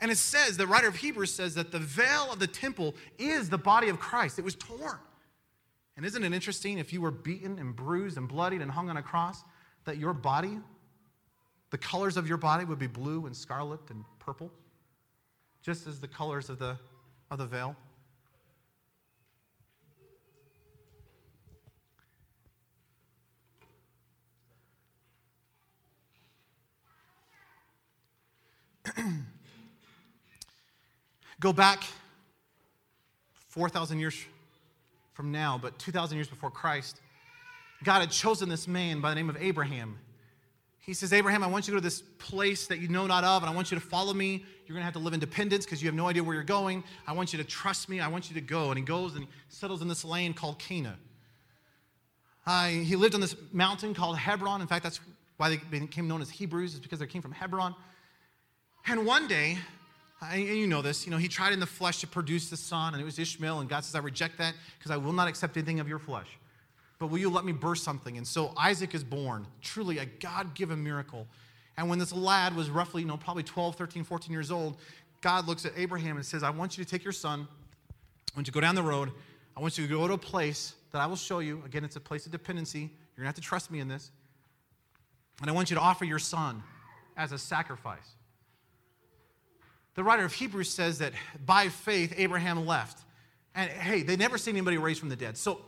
And 0.00 0.10
it 0.10 0.16
says, 0.16 0.56
the 0.56 0.66
writer 0.66 0.88
of 0.88 0.96
Hebrews 0.96 1.32
says 1.32 1.54
that 1.54 1.70
the 1.70 1.78
veil 1.78 2.32
of 2.32 2.40
the 2.40 2.46
temple 2.46 2.96
is 3.18 3.48
the 3.48 3.58
body 3.58 3.88
of 3.88 4.00
Christ. 4.00 4.38
It 4.38 4.44
was 4.44 4.56
torn. 4.56 4.98
And 5.96 6.06
isn't 6.06 6.24
it 6.24 6.32
interesting 6.32 6.78
if 6.78 6.92
you 6.92 7.00
were 7.00 7.10
beaten 7.10 7.58
and 7.58 7.76
bruised 7.76 8.16
and 8.16 8.26
bloodied 8.26 8.62
and 8.62 8.70
hung 8.70 8.90
on 8.90 8.96
a 8.96 9.02
cross, 9.02 9.44
that 9.84 9.98
your 9.98 10.12
body, 10.12 10.58
the 11.70 11.78
colors 11.78 12.16
of 12.16 12.26
your 12.26 12.38
body 12.38 12.64
would 12.64 12.78
be 12.78 12.86
blue 12.86 13.26
and 13.26 13.36
scarlet 13.36 13.80
and 13.90 14.04
purple, 14.18 14.50
just 15.62 15.86
as 15.86 16.00
the 16.00 16.08
colors 16.08 16.48
of 16.48 16.58
the, 16.58 16.76
of 17.30 17.38
the 17.38 17.46
veil? 17.46 17.76
Go 31.42 31.52
back 31.52 31.82
4,000 33.48 33.98
years 33.98 34.16
from 35.12 35.32
now, 35.32 35.58
but 35.60 35.76
2,000 35.76 36.16
years 36.16 36.28
before 36.28 36.52
Christ, 36.52 37.00
God 37.82 37.98
had 37.98 38.12
chosen 38.12 38.48
this 38.48 38.68
man 38.68 39.00
by 39.00 39.08
the 39.08 39.16
name 39.16 39.28
of 39.28 39.36
Abraham. 39.36 39.98
He 40.78 40.94
says, 40.94 41.12
Abraham, 41.12 41.42
I 41.42 41.48
want 41.48 41.66
you 41.66 41.72
to 41.72 41.78
go 41.78 41.80
to 41.80 41.84
this 41.84 42.04
place 42.20 42.68
that 42.68 42.78
you 42.78 42.86
know 42.86 43.08
not 43.08 43.24
of, 43.24 43.42
and 43.42 43.50
I 43.50 43.54
want 43.56 43.72
you 43.72 43.74
to 43.76 43.84
follow 43.84 44.14
me. 44.14 44.44
You're 44.66 44.74
going 44.74 44.82
to 44.82 44.84
have 44.84 44.92
to 44.92 45.00
live 45.00 45.14
in 45.14 45.18
dependence 45.18 45.64
because 45.64 45.82
you 45.82 45.88
have 45.88 45.96
no 45.96 46.06
idea 46.06 46.22
where 46.22 46.36
you're 46.36 46.44
going. 46.44 46.84
I 47.08 47.12
want 47.12 47.32
you 47.32 47.38
to 47.38 47.44
trust 47.44 47.88
me. 47.88 47.98
I 47.98 48.06
want 48.06 48.30
you 48.30 48.34
to 48.34 48.40
go. 48.40 48.70
And 48.70 48.78
he 48.78 48.84
goes 48.84 49.16
and 49.16 49.26
settles 49.48 49.82
in 49.82 49.88
this 49.88 50.04
land 50.04 50.36
called 50.36 50.60
Cana. 50.60 50.96
Uh, 52.46 52.68
he 52.68 52.94
lived 52.94 53.16
on 53.16 53.20
this 53.20 53.34
mountain 53.52 53.94
called 53.94 54.16
Hebron. 54.16 54.60
In 54.60 54.68
fact, 54.68 54.84
that's 54.84 55.00
why 55.38 55.48
they 55.48 55.56
became 55.56 56.06
known 56.06 56.22
as 56.22 56.30
Hebrews, 56.30 56.74
is 56.74 56.78
because 56.80 57.00
they 57.00 57.06
came 57.06 57.20
from 57.20 57.32
Hebron. 57.32 57.74
And 58.86 59.04
one 59.04 59.26
day, 59.26 59.58
and 60.30 60.42
you 60.42 60.66
know 60.66 60.82
this, 60.82 61.04
you 61.04 61.10
know, 61.10 61.18
he 61.18 61.28
tried 61.28 61.52
in 61.52 61.60
the 61.60 61.66
flesh 61.66 62.00
to 62.00 62.06
produce 62.06 62.48
the 62.50 62.56
son, 62.56 62.94
and 62.94 63.02
it 63.02 63.04
was 63.04 63.18
Ishmael, 63.18 63.60
and 63.60 63.68
God 63.68 63.84
says, 63.84 63.94
I 63.94 63.98
reject 63.98 64.38
that 64.38 64.54
because 64.78 64.90
I 64.90 64.96
will 64.96 65.12
not 65.12 65.28
accept 65.28 65.56
anything 65.56 65.80
of 65.80 65.88
your 65.88 65.98
flesh. 65.98 66.28
But 66.98 67.08
will 67.08 67.18
you 67.18 67.30
let 67.30 67.44
me 67.44 67.52
birth 67.52 67.78
something? 67.78 68.16
And 68.16 68.26
so 68.26 68.52
Isaac 68.56 68.94
is 68.94 69.02
born, 69.02 69.46
truly 69.60 69.98
a 69.98 70.06
God 70.06 70.54
given 70.54 70.84
miracle. 70.84 71.26
And 71.76 71.88
when 71.88 71.98
this 71.98 72.12
lad 72.12 72.54
was 72.54 72.70
roughly, 72.70 73.02
you 73.02 73.08
know, 73.08 73.16
probably 73.16 73.42
12, 73.42 73.74
13, 73.74 74.04
14 74.04 74.32
years 74.32 74.50
old, 74.52 74.76
God 75.20 75.48
looks 75.48 75.64
at 75.64 75.72
Abraham 75.76 76.16
and 76.16 76.24
says, 76.24 76.42
I 76.42 76.50
want 76.50 76.78
you 76.78 76.84
to 76.84 76.90
take 76.90 77.02
your 77.02 77.12
son, 77.12 77.48
I 77.50 78.38
want 78.38 78.46
you 78.46 78.52
to 78.52 78.54
go 78.54 78.60
down 78.60 78.74
the 78.74 78.82
road, 78.82 79.10
I 79.56 79.60
want 79.60 79.76
you 79.78 79.86
to 79.86 79.92
go 79.92 80.06
to 80.06 80.14
a 80.14 80.18
place 80.18 80.74
that 80.92 81.00
I 81.00 81.06
will 81.06 81.16
show 81.16 81.40
you. 81.40 81.62
Again, 81.66 81.84
it's 81.84 81.96
a 81.96 82.00
place 82.00 82.26
of 82.26 82.32
dependency. 82.32 82.80
You're 82.80 82.88
going 83.16 83.24
to 83.24 83.26
have 83.26 83.34
to 83.34 83.40
trust 83.40 83.70
me 83.70 83.80
in 83.80 83.88
this. 83.88 84.10
And 85.40 85.50
I 85.50 85.52
want 85.52 85.70
you 85.70 85.76
to 85.76 85.82
offer 85.82 86.04
your 86.04 86.18
son 86.18 86.62
as 87.16 87.32
a 87.32 87.38
sacrifice. 87.38 88.08
The 89.94 90.02
writer 90.02 90.24
of 90.24 90.32
Hebrews 90.32 90.70
says 90.70 90.98
that 90.98 91.12
by 91.44 91.68
faith, 91.68 92.14
Abraham 92.16 92.66
left. 92.66 93.04
And 93.54 93.70
hey, 93.70 94.02
they 94.02 94.16
never 94.16 94.38
seen 94.38 94.54
anybody 94.54 94.78
raised 94.78 95.00
from 95.00 95.10
the 95.10 95.16
dead. 95.16 95.36
So 95.36 95.60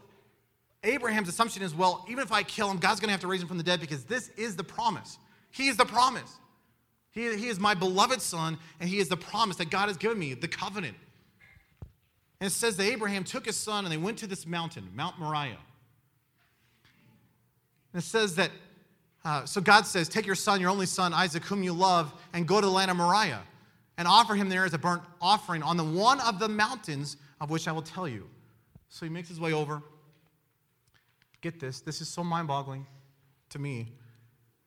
Abraham's 0.83 1.29
assumption 1.29 1.63
is 1.63 1.75
well, 1.75 2.05
even 2.09 2.23
if 2.23 2.33
I 2.33 2.43
kill 2.43 2.71
him, 2.71 2.79
God's 2.79 3.01
going 3.01 3.09
to 3.09 3.13
have 3.13 3.21
to 3.21 3.27
raise 3.27 3.43
him 3.43 3.49
from 3.49 3.59
the 3.59 3.65
dead 3.65 3.81
because 3.81 4.05
this 4.05 4.31
is 4.31 4.57
the 4.57 4.65
promise. 4.65 5.19
He 5.51 5.69
is 5.69 5.77
the 5.77 5.85
promise. 5.85 6.39
He, 7.11 7.37
he 7.37 7.49
is 7.49 7.61
my 7.61 7.75
beloved 7.75 8.21
son, 8.21 8.59
and 8.81 8.89
he 8.89 8.99
is 8.99 9.09
the 9.09 9.17
promise 9.17 9.57
that 9.57 9.71
God 9.71 9.89
has 9.89 9.97
given 9.97 10.19
me, 10.19 10.35
the 10.35 10.49
covenant. 10.49 10.97
And 12.41 12.49
it 12.49 12.53
says 12.53 12.77
that 12.79 12.85
Abraham 12.85 13.25
took 13.25 13.47
his 13.47 13.57
son 13.57 13.85
and 13.85 13.93
they 13.93 13.97
went 13.97 14.19
to 14.19 14.27
this 14.27 14.47
mountain, 14.47 14.89
Mount 14.95 15.19
Moriah. 15.19 15.59
And 17.93 18.03
it 18.03 18.05
says 18.05 18.35
that, 18.37 18.51
uh, 19.25 19.45
so 19.45 19.61
God 19.61 19.87
says, 19.87 20.09
Take 20.09 20.27
your 20.27 20.35
son, 20.35 20.61
your 20.61 20.71
only 20.71 20.87
son, 20.87 21.15
Isaac, 21.15 21.45
whom 21.45 21.63
you 21.63 21.73
love, 21.73 22.13
and 22.33 22.49
go 22.49 22.61
to 22.61 22.67
the 22.67 22.73
land 22.73 22.91
of 22.91 22.97
Moriah 22.97 23.43
and 23.97 24.09
offer 24.09 24.35
him 24.35 24.49
there 24.49 24.65
as 24.65 24.75
a 24.75 24.79
burnt 24.79 25.03
offering 25.21 25.63
on 25.63 25.77
the 25.77 25.85
one 25.85 26.21
of 26.21 26.39
the 26.39 26.49
mountains 26.49 27.17
of 27.41 27.51
which 27.51 27.69
I 27.69 27.73
will 27.73 27.83
tell 27.83 28.09
you. 28.09 28.29
So 28.89 29.07
he 29.07 29.11
makes 29.11 29.29
his 29.29 29.41
way 29.41 29.53
over. 29.53 29.83
Get 31.41 31.61
this, 31.61 31.81
this 31.81 32.01
is 32.01 32.09
so 32.09 32.25
mind 32.25 32.49
boggling 32.49 32.87
to 33.51 33.59
me. 33.59 33.93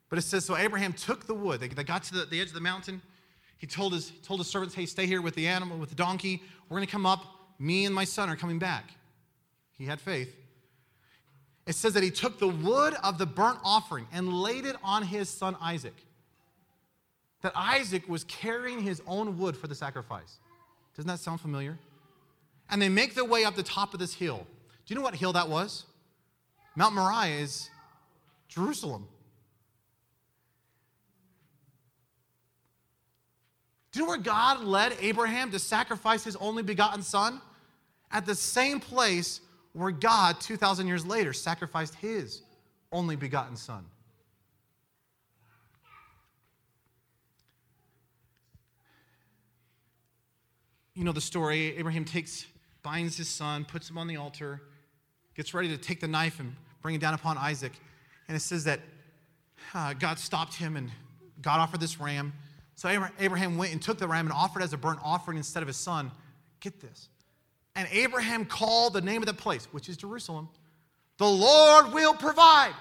But 0.08 0.18
it 0.18 0.22
says, 0.22 0.44
So 0.44 0.56
Abraham 0.56 0.92
took 0.92 1.26
the 1.26 1.34
wood. 1.34 1.60
They, 1.60 1.68
got 1.68 2.04
to 2.04 2.14
the, 2.14 2.24
the 2.24 2.40
edge 2.40 2.48
of 2.48 2.54
the 2.54 2.60
mountain. 2.60 3.02
He 3.58 3.66
told 3.66 3.92
his, 3.92 4.12
told 4.22 4.40
his 4.40 4.48
servants, 4.48 4.74
Hey, 4.74 4.86
stay 4.86 5.06
here 5.06 5.20
with 5.20 5.34
the 5.34 5.46
animal, 5.46 5.78
with 5.78 5.90
the 5.90 5.94
donkey. 5.94 6.42
We're 6.68 6.76
going 6.76 6.86
to 6.86 6.92
come 6.92 7.06
up. 7.06 7.24
Me 7.58 7.84
and 7.84 7.94
my 7.94 8.04
son 8.04 8.30
are 8.30 8.36
coming 8.36 8.58
back. 8.58 8.92
He 9.76 9.84
had 9.84 10.00
faith. 10.00 10.34
It 11.66 11.74
says 11.74 11.92
that 11.94 12.02
he 12.02 12.10
took 12.10 12.38
the 12.38 12.48
wood 12.48 12.94
of 13.02 13.18
the 13.18 13.26
burnt 13.26 13.58
offering 13.62 14.06
and 14.12 14.32
laid 14.32 14.64
it 14.64 14.76
on 14.82 15.02
his 15.02 15.28
son 15.28 15.56
Isaac. 15.60 15.94
That 17.42 17.52
Isaac 17.54 18.08
was 18.08 18.24
carrying 18.24 18.80
his 18.80 19.00
own 19.06 19.38
wood 19.38 19.56
for 19.56 19.68
the 19.68 19.74
sacrifice. 19.74 20.38
Doesn't 20.96 21.08
that 21.08 21.20
sound 21.20 21.40
familiar? 21.40 21.78
And 22.70 22.82
they 22.82 22.88
make 22.88 23.14
their 23.14 23.24
way 23.24 23.44
up 23.44 23.54
the 23.54 23.62
top 23.62 23.94
of 23.94 24.00
this 24.00 24.14
hill. 24.14 24.46
Do 24.86 24.94
you 24.94 24.96
know 24.96 25.02
what 25.02 25.14
hill 25.14 25.32
that 25.34 25.48
was? 25.48 25.84
Mount 26.74 26.94
Moriah 26.94 27.36
is 27.40 27.70
Jerusalem. 28.48 29.06
Do 33.92 34.00
you 34.00 34.04
know 34.04 34.10
where 34.10 34.18
God 34.18 34.64
led 34.64 34.96
Abraham 35.00 35.50
to 35.52 35.58
sacrifice 35.58 36.24
his 36.24 36.36
only 36.36 36.62
begotten 36.62 37.02
son? 37.02 37.40
At 38.10 38.26
the 38.26 38.34
same 38.34 38.80
place 38.80 39.40
where 39.72 39.90
God, 39.90 40.40
2,000 40.40 40.86
years 40.86 41.06
later, 41.06 41.32
sacrificed 41.32 41.94
his 41.96 42.42
only 42.92 43.16
begotten 43.16 43.56
son. 43.56 43.84
You 50.98 51.04
know 51.04 51.12
the 51.12 51.20
story. 51.20 51.76
Abraham 51.78 52.04
takes, 52.04 52.44
binds 52.82 53.16
his 53.16 53.28
son, 53.28 53.64
puts 53.64 53.88
him 53.88 53.96
on 53.98 54.08
the 54.08 54.16
altar, 54.16 54.60
gets 55.36 55.54
ready 55.54 55.68
to 55.68 55.76
take 55.76 56.00
the 56.00 56.08
knife 56.08 56.40
and 56.40 56.56
bring 56.82 56.96
it 56.96 57.00
down 57.00 57.14
upon 57.14 57.38
Isaac. 57.38 57.70
And 58.26 58.36
it 58.36 58.40
says 58.40 58.64
that 58.64 58.80
uh, 59.72 59.92
God 59.92 60.18
stopped 60.18 60.54
him 60.54 60.76
and 60.76 60.90
God 61.40 61.60
offered 61.60 61.78
this 61.78 62.00
ram. 62.00 62.32
So 62.74 62.88
Abraham 63.20 63.58
went 63.58 63.70
and 63.70 63.80
took 63.80 63.98
the 63.98 64.08
ram 64.08 64.26
and 64.26 64.32
offered 64.32 64.60
as 64.60 64.72
a 64.72 64.76
burnt 64.76 64.98
offering 65.04 65.36
instead 65.36 65.62
of 65.62 65.68
his 65.68 65.76
son. 65.76 66.10
Get 66.58 66.80
this. 66.80 67.08
And 67.76 67.86
Abraham 67.92 68.44
called 68.44 68.92
the 68.92 69.00
name 69.00 69.22
of 69.22 69.26
the 69.26 69.34
place, 69.34 69.68
which 69.70 69.88
is 69.88 69.96
Jerusalem, 69.96 70.48
the 71.18 71.28
Lord 71.28 71.92
will 71.92 72.14
provide. 72.14 72.74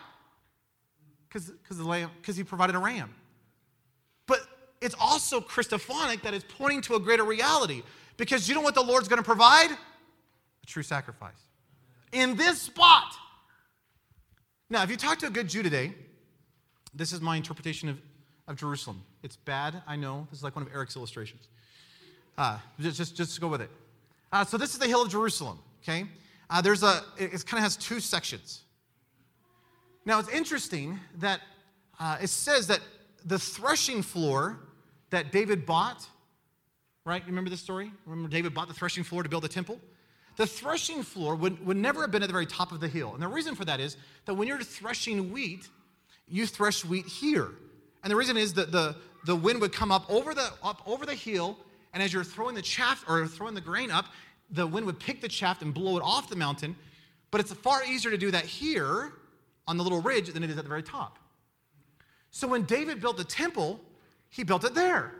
Because 1.31 2.35
he 2.35 2.43
provided 2.43 2.75
a 2.75 2.79
ram. 2.79 3.13
But 4.25 4.39
it's 4.81 4.95
also 4.99 5.39
Christophonic 5.39 6.23
that 6.23 6.33
it's 6.33 6.45
pointing 6.57 6.81
to 6.81 6.95
a 6.95 6.99
greater 6.99 7.23
reality. 7.23 7.83
Because 8.17 8.49
you 8.49 8.55
know 8.55 8.61
what 8.61 8.75
the 8.75 8.83
Lord's 8.83 9.07
going 9.07 9.21
to 9.21 9.25
provide? 9.25 9.71
A 9.71 10.65
true 10.65 10.83
sacrifice. 10.83 11.39
In 12.11 12.35
this 12.35 12.61
spot. 12.61 13.13
Now, 14.69 14.83
if 14.83 14.89
you 14.89 14.97
talk 14.97 15.19
to 15.19 15.27
a 15.27 15.29
good 15.29 15.47
Jew 15.47 15.63
today, 15.63 15.93
this 16.93 17.13
is 17.13 17.21
my 17.21 17.37
interpretation 17.37 17.89
of 17.89 17.99
of 18.47 18.55
Jerusalem. 18.55 19.03
It's 19.23 19.35
bad, 19.35 19.81
I 19.85 19.95
know. 19.95 20.27
This 20.29 20.39
is 20.39 20.43
like 20.43 20.55
one 20.55 20.65
of 20.65 20.73
Eric's 20.73 20.95
illustrations. 20.95 21.47
Uh, 22.37 22.57
just, 22.79 22.97
just, 22.97 23.15
just 23.15 23.41
go 23.41 23.47
with 23.47 23.61
it. 23.61 23.69
Uh, 24.31 24.45
so 24.45 24.57
this 24.57 24.73
is 24.73 24.79
the 24.79 24.87
hill 24.87 25.01
of 25.01 25.09
Jerusalem, 25.09 25.59
okay? 25.83 26.05
Uh, 26.49 26.61
there's 26.61 26.83
a, 26.83 27.03
it, 27.17 27.33
it 27.33 27.45
kind 27.45 27.59
of 27.59 27.63
has 27.63 27.75
two 27.75 27.99
sections. 27.99 28.61
Now 30.05 30.19
it's 30.19 30.29
interesting 30.29 30.99
that 31.19 31.41
uh, 31.99 32.17
it 32.21 32.29
says 32.29 32.67
that 32.67 32.79
the 33.25 33.39
threshing 33.39 34.01
floor 34.01 34.59
that 35.09 35.31
David 35.31 35.65
bought, 35.65 36.07
right? 37.07 37.21
You 37.21 37.27
remember 37.27 37.49
this 37.49 37.61
story? 37.61 37.91
Remember 38.05 38.29
David 38.29 38.53
bought 38.53 38.67
the 38.67 38.73
threshing 38.73 39.03
floor 39.03 39.23
to 39.23 39.29
build 39.29 39.43
the 39.43 39.47
temple? 39.47 39.79
The 40.35 40.45
threshing 40.45 41.01
floor 41.01 41.35
would, 41.35 41.65
would 41.65 41.77
never 41.77 42.01
have 42.01 42.11
been 42.11 42.21
at 42.21 42.27
the 42.27 42.33
very 42.33 42.45
top 42.45 42.71
of 42.71 42.79
the 42.79 42.87
hill. 42.87 43.13
And 43.13 43.23
the 43.23 43.27
reason 43.27 43.55
for 43.55 43.65
that 43.65 43.79
is 43.79 43.97
that 44.25 44.33
when 44.33 44.47
you're 44.47 44.61
threshing 44.61 45.31
wheat, 45.31 45.67
you 46.27 46.45
thresh 46.45 46.83
wheat 46.83 47.07
here. 47.07 47.49
And 48.03 48.11
the 48.11 48.15
reason 48.15 48.37
is 48.37 48.53
that 48.53 48.71
the, 48.71 48.95
the 49.25 49.35
wind 49.35 49.61
would 49.61 49.71
come 49.71 49.91
up 49.91 50.07
over 50.11 50.33
the, 50.33 50.51
up 50.61 50.81
over 50.85 51.05
the 51.05 51.15
hill, 51.15 51.57
and 51.93 52.03
as 52.03 52.13
you're 52.13 52.25
throwing 52.25 52.55
the 52.55 52.61
chaff 52.61 53.03
or 53.07 53.25
throwing 53.25 53.55
the 53.55 53.61
grain 53.61 53.89
up, 53.89 54.05
the 54.51 54.67
wind 54.67 54.85
would 54.85 54.99
pick 54.99 55.21
the 55.21 55.27
chaff 55.27 55.61
and 55.61 55.73
blow 55.73 55.97
it 55.97 56.03
off 56.03 56.29
the 56.29 56.35
mountain. 56.35 56.75
But 57.31 57.41
it's 57.41 57.53
far 57.53 57.83
easier 57.85 58.11
to 58.11 58.17
do 58.17 58.31
that 58.31 58.45
here 58.45 59.13
on 59.65 59.77
the 59.77 59.83
little 59.83 60.01
ridge 60.01 60.31
than 60.31 60.43
it 60.43 60.49
is 60.49 60.57
at 60.57 60.63
the 60.63 60.69
very 60.69 60.83
top. 60.83 61.17
So 62.31 62.47
when 62.47 62.63
David 62.63 63.01
built 63.01 63.17
the 63.17 63.23
temple, 63.23 63.79
he 64.29 64.43
built 64.43 64.63
it 64.65 64.75
there. 64.75 65.13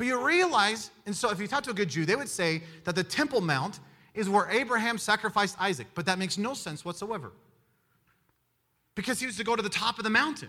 But 0.00 0.06
you 0.06 0.26
realize, 0.26 0.90
and 1.04 1.14
so 1.14 1.28
if 1.28 1.38
you 1.38 1.46
talk 1.46 1.62
to 1.64 1.72
a 1.72 1.74
good 1.74 1.90
Jew, 1.90 2.06
they 2.06 2.16
would 2.16 2.30
say 2.30 2.62
that 2.84 2.94
the 2.94 3.04
Temple 3.04 3.42
Mount 3.42 3.80
is 4.14 4.30
where 4.30 4.48
Abraham 4.50 4.96
sacrificed 4.96 5.60
Isaac, 5.60 5.88
but 5.94 6.06
that 6.06 6.18
makes 6.18 6.38
no 6.38 6.54
sense 6.54 6.86
whatsoever 6.86 7.32
because 8.94 9.20
he 9.20 9.26
was 9.26 9.36
to 9.36 9.44
go 9.44 9.54
to 9.54 9.60
the 9.60 9.68
top 9.68 9.98
of 9.98 10.04
the 10.04 10.08
mountain. 10.08 10.48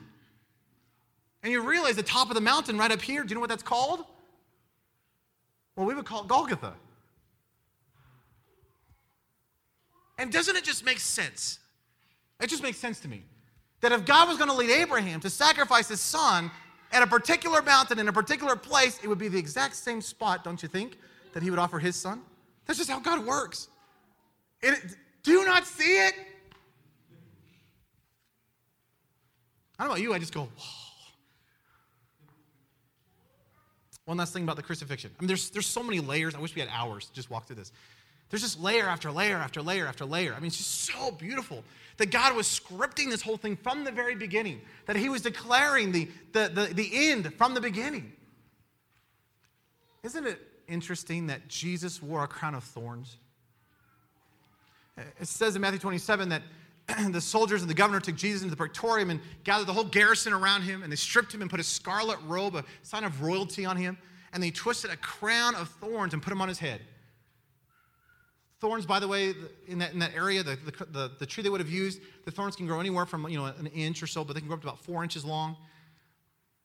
And 1.43 1.51
you 1.51 1.69
realize 1.69 1.97
the 1.97 2.01
top 2.01 2.29
of 2.29 2.35
the 2.35 2.39
mountain 2.39 2.77
right 2.77 2.91
up 2.91 3.01
here, 3.01 3.23
do 3.23 3.27
you 3.27 3.35
know 3.35 3.41
what 3.41 3.49
that's 3.49 3.61
called? 3.61 4.05
Well, 5.75 5.85
we 5.85 5.95
would 5.95 6.05
call 6.05 6.21
it 6.21 6.29
Golgotha. 6.29 6.73
And 10.17 10.31
doesn't 10.31 10.55
it 10.55 10.63
just 10.63 10.85
make 10.85 11.01
sense? 11.01 11.59
It 12.39 12.47
just 12.47 12.63
makes 12.63 12.77
sense 12.77 13.01
to 13.01 13.09
me 13.09 13.25
that 13.81 13.91
if 13.91 14.05
God 14.05 14.29
was 14.29 14.37
going 14.37 14.49
to 14.49 14.55
lead 14.55 14.71
Abraham 14.71 15.19
to 15.19 15.29
sacrifice 15.29 15.89
his 15.89 15.99
son 15.99 16.51
at 16.91 17.01
a 17.01 17.07
particular 17.07 17.61
mountain 17.61 17.99
in 17.99 18.07
a 18.07 18.13
particular 18.13 18.55
place, 18.55 18.99
it 19.03 19.07
would 19.07 19.17
be 19.17 19.27
the 19.27 19.39
exact 19.39 19.75
same 19.75 20.01
spot, 20.01 20.43
don't 20.43 20.61
you 20.61 20.69
think, 20.69 20.97
that 21.33 21.41
he 21.41 21.49
would 21.49 21.59
offer 21.59 21.79
his 21.79 21.95
son? 21.95 22.21
That's 22.65 22.77
just 22.77 22.89
how 22.89 22.99
God 22.99 23.25
works. 23.25 23.67
It, 24.61 24.79
do 25.23 25.31
you 25.31 25.45
not 25.45 25.65
see 25.65 26.05
it? 26.05 26.13
I 29.79 29.83
don't 29.83 29.87
know 29.87 29.93
about 29.93 30.01
you, 30.01 30.13
I 30.13 30.19
just 30.19 30.33
go, 30.33 30.41
whoa. 30.41 30.81
One 34.05 34.17
last 34.17 34.33
thing 34.33 34.43
about 34.43 34.55
the 34.57 34.63
crucifixion. 34.63 35.11
I 35.17 35.21
mean, 35.21 35.27
there's, 35.27 35.49
there's 35.51 35.67
so 35.67 35.83
many 35.83 35.99
layers. 35.99 36.35
I 36.35 36.39
wish 36.39 36.53
we 36.55 36.61
had 36.61 36.69
hours 36.73 37.05
to 37.05 37.13
just 37.13 37.29
walk 37.29 37.47
through 37.47 37.57
this. 37.57 37.71
There's 38.31 38.41
just 38.41 38.59
layer 38.59 38.87
after 38.87 39.11
layer 39.11 39.35
after 39.35 39.61
layer 39.61 39.85
after 39.85 40.05
layer. 40.05 40.33
I 40.33 40.37
mean, 40.39 40.47
it's 40.47 40.57
just 40.57 40.85
so 40.85 41.11
beautiful 41.11 41.63
that 41.97 42.09
God 42.11 42.35
was 42.35 42.47
scripting 42.47 43.09
this 43.09 43.21
whole 43.21 43.37
thing 43.37 43.57
from 43.57 43.83
the 43.83 43.91
very 43.91 44.15
beginning, 44.15 44.61
that 44.87 44.95
He 44.95 45.09
was 45.09 45.21
declaring 45.21 45.91
the, 45.91 46.09
the, 46.31 46.49
the, 46.51 46.73
the 46.73 47.09
end 47.11 47.33
from 47.35 47.53
the 47.53 47.61
beginning. 47.61 48.13
Isn't 50.01 50.25
it 50.25 50.39
interesting 50.67 51.27
that 51.27 51.47
Jesus 51.49 52.01
wore 52.01 52.23
a 52.23 52.27
crown 52.27 52.55
of 52.55 52.63
thorns? 52.63 53.17
It 54.97 55.27
says 55.27 55.55
in 55.55 55.61
Matthew 55.61 55.79
27 55.79 56.29
that 56.29 56.41
the 57.11 57.21
soldiers 57.21 57.61
and 57.61 57.69
the 57.69 57.75
governor 57.75 57.99
took 57.99 58.15
Jesus 58.15 58.43
into 58.43 58.51
the 58.51 58.57
praetorium 58.57 59.09
and 59.09 59.19
gathered 59.43 59.67
the 59.67 59.73
whole 59.73 59.83
garrison 59.83 60.31
around 60.31 60.61
him, 60.61 60.83
and 60.83 60.91
they 60.91 60.95
stripped 60.95 61.33
him 61.33 61.41
and 61.41 61.51
put 61.51 61.59
a 61.59 61.63
scarlet 61.63 62.19
robe, 62.25 62.55
a 62.55 62.63
sign 62.81 63.03
of 63.03 63.21
royalty, 63.21 63.65
on 63.65 63.75
him, 63.75 63.97
and 64.33 64.41
they 64.41 64.51
twisted 64.51 64.89
a 64.89 64.97
crown 64.97 65.53
of 65.55 65.67
thorns 65.69 66.13
and 66.13 66.23
put 66.23 66.31
him 66.31 66.41
on 66.41 66.47
his 66.47 66.59
head. 66.59 66.81
Thorns, 68.61 68.85
by 68.85 68.99
the 68.99 69.07
way, 69.07 69.33
in 69.67 69.79
that, 69.79 69.91
in 69.91 69.97
that 69.99 70.13
area, 70.13 70.43
the, 70.43 70.55
the, 70.91 71.11
the, 71.17 71.25
tree 71.25 71.41
they 71.41 71.49
would 71.49 71.59
have 71.59 71.69
used, 71.69 71.99
the 72.25 72.31
thorns 72.31 72.55
can 72.55 72.67
grow 72.67 72.79
anywhere 72.79 73.07
from 73.07 73.27
you 73.27 73.39
know, 73.39 73.45
an 73.45 73.65
inch 73.65 74.03
or 74.03 74.07
so, 74.07 74.23
but 74.23 74.33
they 74.33 74.39
can 74.39 74.47
grow 74.47 74.55
up 74.55 74.61
to 74.61 74.67
about 74.67 74.79
four 74.79 75.01
inches 75.01 75.25
long. 75.25 75.57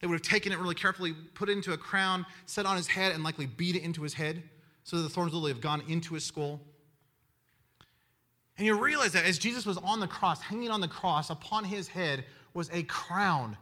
They 0.00 0.06
would 0.06 0.12
have 0.12 0.22
taken 0.22 0.52
it 0.52 0.58
really 0.58 0.74
carefully, 0.74 1.14
put 1.32 1.48
it 1.48 1.52
into 1.52 1.72
a 1.72 1.78
crown, 1.78 2.26
set 2.44 2.66
on 2.66 2.76
his 2.76 2.86
head, 2.86 3.12
and 3.12 3.24
likely 3.24 3.46
beat 3.46 3.76
it 3.76 3.82
into 3.82 4.02
his 4.02 4.12
head 4.12 4.42
so 4.84 4.98
that 4.98 5.04
the 5.04 5.08
thorns 5.08 5.32
literally 5.32 5.52
have 5.52 5.62
gone 5.62 5.82
into 5.88 6.12
his 6.12 6.22
skull. 6.22 6.60
And 8.58 8.66
you 8.66 8.78
realize 8.78 9.12
that 9.12 9.24
as 9.24 9.38
Jesus 9.38 9.64
was 9.64 9.78
on 9.78 9.98
the 9.98 10.06
cross, 10.06 10.42
hanging 10.42 10.70
on 10.70 10.82
the 10.82 10.88
cross, 10.88 11.30
upon 11.30 11.64
his 11.64 11.88
head 11.88 12.26
was 12.52 12.68
a 12.74 12.82
crown, 12.82 13.56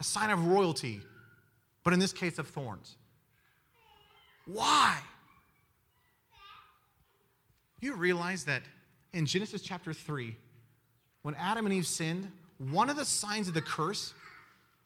a 0.00 0.04
sign 0.04 0.30
of 0.30 0.46
royalty, 0.46 1.00
but 1.84 1.92
in 1.92 2.00
this 2.00 2.12
case 2.12 2.40
of 2.40 2.48
thorns. 2.48 2.96
Why? 4.46 4.98
You 7.80 7.94
realize 7.94 8.44
that 8.44 8.62
in 9.12 9.26
Genesis 9.26 9.62
chapter 9.62 9.92
3, 9.92 10.36
when 11.22 11.34
Adam 11.36 11.66
and 11.66 11.74
Eve 11.74 11.86
sinned, 11.86 12.30
one 12.58 12.90
of 12.90 12.96
the 12.96 13.04
signs 13.04 13.48
of 13.48 13.54
the 13.54 13.62
curse 13.62 14.14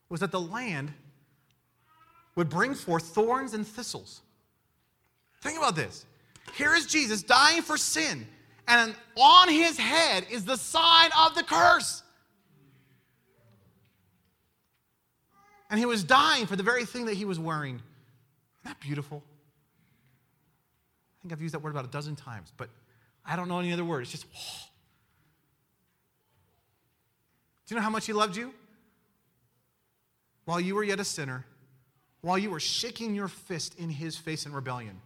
was 0.08 0.20
that 0.20 0.30
the 0.30 0.40
land 0.40 0.92
would 2.34 2.48
bring 2.48 2.74
forth 2.74 3.04
thorns 3.04 3.54
and 3.54 3.66
thistles. 3.66 4.20
Think 5.42 5.58
about 5.58 5.74
this. 5.74 6.06
Here 6.54 6.74
is 6.74 6.86
Jesus 6.86 7.22
dying 7.22 7.62
for 7.62 7.76
sin, 7.76 8.26
and 8.68 8.94
on 9.16 9.48
his 9.48 9.78
head 9.78 10.26
is 10.30 10.44
the 10.44 10.56
sign 10.56 11.10
of 11.18 11.34
the 11.34 11.42
curse. 11.42 12.02
And 15.70 15.78
he 15.78 15.86
was 15.86 16.04
dying 16.04 16.46
for 16.46 16.56
the 16.56 16.62
very 16.62 16.84
thing 16.84 17.06
that 17.06 17.14
he 17.14 17.24
was 17.24 17.38
wearing. 17.38 17.76
Isn't 17.76 17.82
that 18.64 18.80
beautiful? 18.80 19.22
I 19.24 21.22
think 21.22 21.32
I've 21.32 21.40
used 21.40 21.54
that 21.54 21.60
word 21.60 21.70
about 21.70 21.86
a 21.86 21.88
dozen 21.88 22.14
times, 22.16 22.52
but 22.56 22.68
I 23.24 23.36
don't 23.36 23.48
know 23.48 23.58
any 23.58 23.72
other 23.72 23.84
word. 23.84 24.02
It's 24.02 24.10
just, 24.10 24.26
whoa. 24.26 24.68
Do 27.66 27.74
you 27.74 27.76
know 27.76 27.84
how 27.84 27.90
much 27.90 28.06
he 28.06 28.12
loved 28.12 28.36
you? 28.36 28.52
While 30.44 30.60
you 30.60 30.74
were 30.74 30.82
yet 30.82 30.98
a 30.98 31.04
sinner, 31.04 31.46
while 32.20 32.38
you 32.38 32.50
were 32.50 32.60
shaking 32.60 33.14
your 33.14 33.28
fist 33.28 33.78
in 33.78 33.88
his 33.88 34.16
face 34.16 34.46
in 34.46 34.52
rebellion, 34.52 35.00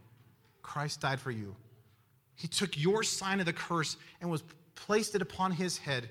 Christ 0.63 1.01
died 1.01 1.21
for 1.21 1.31
you. 1.31 1.55
He 2.35 2.49
took 2.49 2.79
your 2.79 3.03
sign 3.03 3.41
of 3.41 3.47
the 3.47 3.53
curse 3.53 3.97
and 4.21 4.31
was 4.31 4.43
placed 4.75 5.15
it 5.15 5.23
upon 5.23 5.53
his 5.53 5.79
head. 5.79 6.09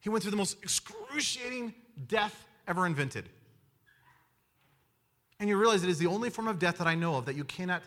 He 0.00 0.08
went 0.08 0.22
through 0.22 0.32
the 0.32 0.36
most 0.36 0.56
excruciating 0.62 1.74
death 2.08 2.44
ever 2.66 2.86
invented. 2.86 3.28
And 5.38 5.48
you 5.48 5.56
realize 5.56 5.82
it 5.82 5.90
is 5.90 5.98
the 5.98 6.06
only 6.06 6.30
form 6.30 6.48
of 6.48 6.58
death 6.58 6.78
that 6.78 6.86
I 6.86 6.94
know 6.94 7.16
of 7.16 7.26
that 7.26 7.36
you 7.36 7.44
cannot 7.44 7.82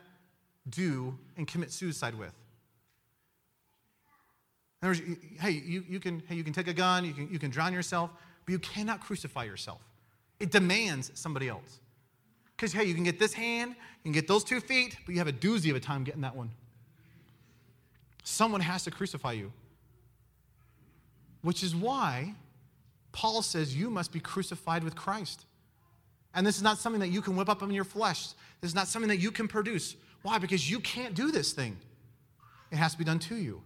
do 0.70 1.18
and 1.38 1.48
commit 1.48 1.72
suicide 1.72 2.16
with. 2.16 2.34
In 4.84 4.90
other 4.90 5.00
words, 5.00 5.18
hey, 5.40 5.52
you, 5.52 5.86
you, 5.88 5.98
can, 6.02 6.22
hey, 6.28 6.36
you 6.36 6.44
can 6.44 6.52
take 6.52 6.68
a 6.68 6.74
gun, 6.74 7.06
you 7.06 7.14
can, 7.14 7.30
you 7.32 7.40
can 7.40 7.50
drown 7.50 7.72
yourself, 7.72 8.12
but 8.46 8.52
you 8.52 8.60
cannot 8.60 9.00
crucify 9.00 9.46
yourself. 9.46 9.80
It 10.42 10.52
demands 10.52 11.10
somebody 11.16 11.48
else. 11.48 11.80
Because, 12.54 12.74
hey, 12.74 12.84
you 12.84 12.94
can 12.94 13.06
get 13.06 13.18
this 13.18 13.32
hand, 13.32 13.76
you 14.04 14.04
can 14.04 14.12
get 14.12 14.28
those 14.28 14.44
two 14.44 14.60
feet, 14.60 14.98
but 15.06 15.14
you 15.14 15.20
have 15.20 15.30
a 15.30 15.34
doozy 15.34 15.70
of 15.70 15.78
a 15.78 15.80
time 15.80 16.04
getting 16.04 16.20
that 16.22 16.36
one. 16.36 16.52
Someone 18.26 18.60
has 18.60 18.84
to 18.84 18.92
crucify 18.92 19.32
you. 19.32 19.54
Which 21.44 21.64
is 21.64 21.74
why 21.74 22.36
Paul 23.14 23.42
says 23.42 23.74
you 23.74 23.90
must 23.90 24.12
be 24.12 24.20
crucified 24.20 24.84
with 24.84 24.98
Christ. 24.98 25.46
And 26.36 26.46
this 26.46 26.58
is 26.58 26.62
not 26.62 26.78
something 26.78 27.00
that 27.00 27.08
you 27.08 27.22
can 27.22 27.38
whip 27.38 27.48
up 27.48 27.62
in 27.62 27.72
your 27.72 27.86
flesh. 27.86 28.28
This 28.60 28.72
is 28.72 28.76
not 28.76 28.90
something 28.90 29.08
that 29.08 29.20
you 29.20 29.32
can 29.32 29.48
produce. 29.48 29.96
Why? 30.24 30.40
Because 30.40 30.70
you 30.70 30.82
can't 30.82 31.16
do 31.16 31.32
this 31.32 31.54
thing. 31.54 31.78
It 32.70 32.76
has 32.76 32.92
to 32.92 32.98
be 32.98 33.06
done 33.06 33.20
to 33.20 33.36
you. 33.36 33.62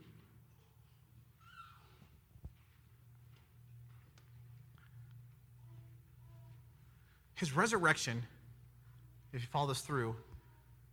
His 7.37 7.55
resurrection, 7.55 8.23
if 9.31 9.41
you 9.41 9.47
follow 9.47 9.67
this 9.67 9.81
through, 9.81 10.15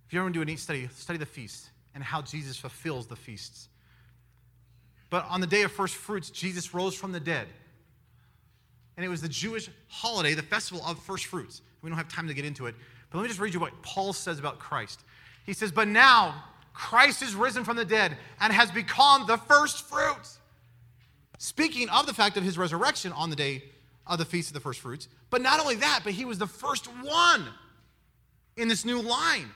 if 0.07 0.12
you 0.12 0.20
ever 0.20 0.28
do 0.28 0.42
a 0.42 0.44
neat 0.44 0.61
study, 0.61 0.88
study 0.94 1.18
the 1.18 1.26
feast 1.26 1.70
and 1.94 2.04
how 2.04 2.20
Jesus 2.20 2.59
fulfills 2.59 3.07
the 3.07 3.16
feasts. 3.16 3.68
But 5.09 5.24
on 5.30 5.40
the 5.40 5.46
day 5.46 5.62
of 5.62 5.72
first 5.72 5.94
fruits, 5.94 6.28
Jesus 6.28 6.74
rose 6.74 6.94
from 6.94 7.12
the 7.12 7.20
dead. 7.20 7.46
And 8.96 9.07
it 9.07 9.09
was 9.09 9.22
the 9.22 9.28
Jewish 9.28 9.70
holiday, 9.88 10.35
the 10.35 10.42
festival 10.42 10.85
of 10.87 10.98
first 11.02 11.26
fruits. 11.26 11.62
We 11.80 11.88
don't 11.88 11.96
have 11.96 12.09
time 12.09 12.28
to 12.28 12.35
get 12.35 12.44
into 12.44 12.66
it. 12.66 12.74
But 13.11 13.18
let 13.18 13.22
me 13.22 13.28
just 13.28 13.40
read 13.40 13.54
you 13.54 13.61
what 13.61 13.80
Paul 13.80 14.12
says 14.12 14.38
about 14.38 14.59
Christ. 14.59 15.00
He 15.46 15.54
says, 15.54 15.72
But 15.72 15.88
now 15.88 16.44
Christ 16.74 17.22
is 17.22 17.35
risen 17.35 17.64
from 17.64 17.76
the 17.76 17.87
dead 17.87 18.18
and 18.38 18.52
has 18.52 18.70
become 18.70 19.26
the 19.26 19.38
first 19.38 19.88
fruits. 19.88 20.38
Speaking 21.38 21.88
of 21.88 22.07
the 22.07 22.14
fact 22.14 22.37
of 22.37 22.44
his 22.44 22.59
resurrection 22.59 23.12
on 23.12 23.30
the 23.30 23.37
day 23.37 23.64
of 24.07 24.19
the 24.19 24.25
Feast 24.25 24.51
of 24.51 24.55
the 24.55 24.61
First 24.61 24.81
Fruits. 24.81 25.09
But 25.31 25.43
not 25.43 25.61
only 25.61 25.77
that, 25.77 26.01
but 26.05 26.12
he 26.12 26.25
was 26.25 26.38
the 26.38 26.47
first 26.47 26.87
one 27.03 27.45
in 28.57 28.69
this 28.69 28.85
new 28.85 29.01
line, 29.01 29.51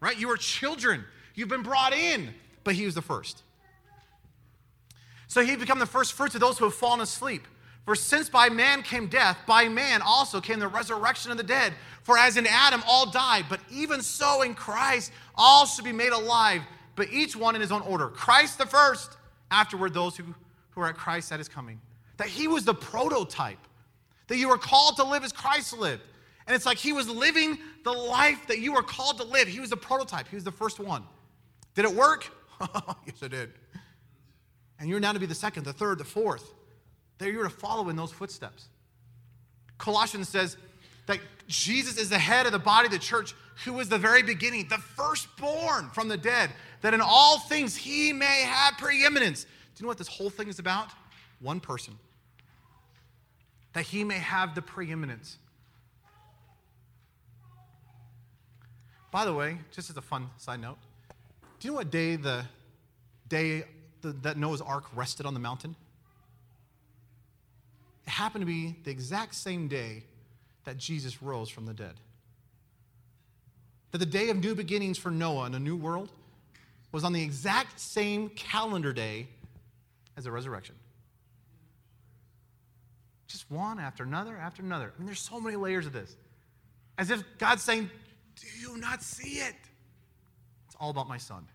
right? 0.00 0.18
You 0.18 0.30
are 0.30 0.36
children, 0.36 1.04
you've 1.34 1.48
been 1.48 1.62
brought 1.62 1.92
in, 1.92 2.30
but 2.64 2.74
he 2.74 2.84
was 2.84 2.94
the 2.94 3.02
first. 3.02 3.42
So 5.28 5.44
he 5.44 5.56
become 5.56 5.78
the 5.78 5.86
first 5.86 6.12
fruits 6.12 6.34
of 6.34 6.40
those 6.40 6.58
who 6.58 6.64
have 6.64 6.74
fallen 6.74 7.00
asleep. 7.00 7.46
For 7.84 7.94
since 7.94 8.28
by 8.28 8.48
man 8.48 8.82
came 8.82 9.06
death, 9.06 9.38
by 9.46 9.68
man 9.68 10.02
also 10.02 10.40
came 10.40 10.58
the 10.58 10.68
resurrection 10.68 11.30
of 11.30 11.36
the 11.36 11.42
dead. 11.42 11.72
For 12.02 12.18
as 12.18 12.36
in 12.36 12.46
Adam 12.46 12.82
all 12.86 13.10
died, 13.10 13.46
but 13.48 13.60
even 13.70 14.02
so 14.02 14.42
in 14.42 14.54
Christ 14.54 15.12
all 15.34 15.66
should 15.66 15.84
be 15.84 15.92
made 15.92 16.12
alive, 16.12 16.62
but 16.94 17.08
each 17.12 17.36
one 17.36 17.54
in 17.54 17.60
his 17.60 17.72
own 17.72 17.82
order. 17.82 18.08
Christ 18.08 18.58
the 18.58 18.66
first, 18.66 19.16
afterward 19.50 19.94
those 19.94 20.16
who, 20.16 20.24
who 20.70 20.80
are 20.80 20.88
at 20.88 20.96
Christ 20.96 21.32
at 21.32 21.38
his 21.38 21.48
coming 21.48 21.80
that 22.16 22.28
he 22.28 22.48
was 22.48 22.64
the 22.64 22.74
prototype, 22.74 23.58
that 24.28 24.36
you 24.36 24.48
were 24.48 24.58
called 24.58 24.96
to 24.96 25.04
live 25.04 25.24
as 25.24 25.32
Christ 25.32 25.76
lived. 25.76 26.02
And 26.46 26.54
it's 26.54 26.66
like 26.66 26.78
he 26.78 26.92
was 26.92 27.08
living 27.08 27.58
the 27.84 27.92
life 27.92 28.46
that 28.48 28.60
you 28.60 28.72
were 28.72 28.82
called 28.82 29.18
to 29.18 29.24
live. 29.24 29.48
He 29.48 29.60
was 29.60 29.70
the 29.70 29.76
prototype, 29.76 30.28
he 30.28 30.36
was 30.36 30.44
the 30.44 30.52
first 30.52 30.78
one. 30.78 31.02
Did 31.74 31.84
it 31.84 31.94
work? 31.94 32.30
yes, 33.06 33.22
it 33.22 33.30
did. 33.30 33.52
And 34.78 34.88
you're 34.88 35.00
now 35.00 35.12
to 35.12 35.18
be 35.18 35.26
the 35.26 35.34
second, 35.34 35.64
the 35.64 35.72
third, 35.72 35.98
the 35.98 36.04
fourth. 36.04 36.52
There 37.18 37.30
you're 37.30 37.44
to 37.44 37.50
follow 37.50 37.88
in 37.88 37.96
those 37.96 38.12
footsteps. 38.12 38.68
Colossians 39.78 40.28
says 40.28 40.56
that 41.06 41.18
Jesus 41.48 41.98
is 41.98 42.10
the 42.10 42.18
head 42.18 42.46
of 42.46 42.52
the 42.52 42.58
body 42.58 42.86
of 42.86 42.92
the 42.92 42.98
church, 42.98 43.34
who 43.64 43.72
was 43.72 43.88
the 43.88 43.98
very 43.98 44.22
beginning, 44.22 44.68
the 44.68 44.78
firstborn 44.78 45.90
from 45.90 46.08
the 46.08 46.16
dead, 46.16 46.50
that 46.82 46.92
in 46.94 47.00
all 47.00 47.38
things 47.38 47.76
he 47.76 48.12
may 48.12 48.42
have 48.42 48.74
preeminence. 48.78 49.44
Do 49.44 49.50
you 49.78 49.84
know 49.84 49.88
what 49.88 49.98
this 49.98 50.08
whole 50.08 50.30
thing 50.30 50.48
is 50.48 50.58
about? 50.58 50.90
One 51.40 51.60
person 51.60 51.98
that 53.76 53.84
he 53.84 54.04
may 54.04 54.14
have 54.14 54.54
the 54.54 54.62
preeminence. 54.62 55.36
By 59.10 59.26
the 59.26 59.34
way, 59.34 59.58
just 59.70 59.90
as 59.90 59.98
a 59.98 60.00
fun 60.00 60.30
side 60.38 60.62
note, 60.62 60.78
do 61.60 61.68
you 61.68 61.72
know 61.72 61.76
what 61.76 61.90
day 61.90 62.16
the 62.16 62.46
day 63.28 63.64
the, 64.00 64.12
that 64.22 64.38
Noah's 64.38 64.62
ark 64.62 64.84
rested 64.94 65.26
on 65.26 65.34
the 65.34 65.40
mountain? 65.40 65.76
It 68.06 68.10
happened 68.12 68.40
to 68.40 68.46
be 68.46 68.76
the 68.84 68.90
exact 68.90 69.34
same 69.34 69.68
day 69.68 70.04
that 70.64 70.78
Jesus 70.78 71.22
rose 71.22 71.50
from 71.50 71.66
the 71.66 71.74
dead. 71.74 71.96
That 73.90 73.98
the 73.98 74.06
day 74.06 74.30
of 74.30 74.38
new 74.38 74.54
beginnings 74.54 74.96
for 74.96 75.10
Noah 75.10 75.44
and 75.44 75.54
a 75.54 75.60
new 75.60 75.76
world 75.76 76.10
was 76.92 77.04
on 77.04 77.12
the 77.12 77.22
exact 77.22 77.78
same 77.78 78.30
calendar 78.30 78.94
day 78.94 79.26
as 80.16 80.24
the 80.24 80.32
resurrection. 80.32 80.76
Just 83.36 83.50
one 83.50 83.78
after 83.78 84.02
another 84.02 84.38
after 84.38 84.62
another. 84.62 84.94
I 84.94 84.98
mean, 84.98 85.04
there's 85.04 85.20
so 85.20 85.38
many 85.38 85.56
layers 85.56 85.84
of 85.84 85.92
this. 85.92 86.16
As 86.96 87.10
if 87.10 87.22
God's 87.36 87.62
saying, 87.62 87.90
Do 88.40 88.46
you 88.58 88.78
not 88.78 89.02
see 89.02 89.40
it? 89.40 89.54
It's 90.64 90.76
all 90.80 90.88
about 90.88 91.06
my 91.06 91.18
son. 91.18 91.46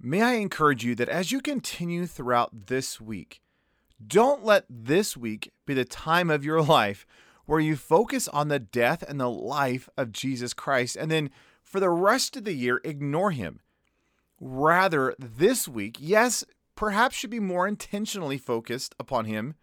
May 0.00 0.22
I 0.22 0.34
encourage 0.34 0.84
you 0.84 0.94
that 0.94 1.08
as 1.08 1.32
you 1.32 1.40
continue 1.40 2.06
throughout 2.06 2.68
this 2.68 3.00
week, 3.00 3.40
don't 4.06 4.44
let 4.44 4.64
this 4.70 5.16
week 5.16 5.50
be 5.66 5.74
the 5.74 5.84
time 5.84 6.30
of 6.30 6.44
your 6.44 6.62
life 6.78 7.04
where 7.44 7.58
you 7.58 7.74
focus 7.74 8.28
on 8.28 8.46
the 8.46 8.60
death 8.60 9.02
and 9.02 9.18
the 9.18 9.28
life 9.28 9.88
of 9.96 10.12
Jesus 10.12 10.54
Christ 10.54 10.94
and 10.94 11.10
then 11.10 11.30
for 11.64 11.80
the 11.80 11.90
rest 11.90 12.36
of 12.36 12.44
the 12.44 12.54
year 12.54 12.80
ignore 12.84 13.32
him. 13.32 13.58
Rather, 14.38 15.16
this 15.18 15.66
week, 15.66 15.96
yes, 15.98 16.44
perhaps 16.76 17.16
should 17.16 17.28
be 17.28 17.40
more 17.40 17.66
intentionally 17.66 18.38
focused 18.38 18.94
upon 19.00 19.24
him 19.24 19.56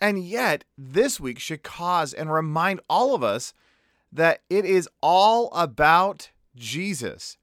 and 0.00 0.22
yet, 0.24 0.64
this 0.78 1.20
week 1.20 1.38
should 1.38 1.62
cause 1.62 2.14
and 2.14 2.32
remind 2.32 2.80
all 2.88 3.14
of 3.14 3.22
us 3.22 3.52
that 4.12 4.42
it 4.48 4.64
is 4.64 4.88
all 5.02 5.50
about 5.52 6.30
Jesus. 6.56 7.36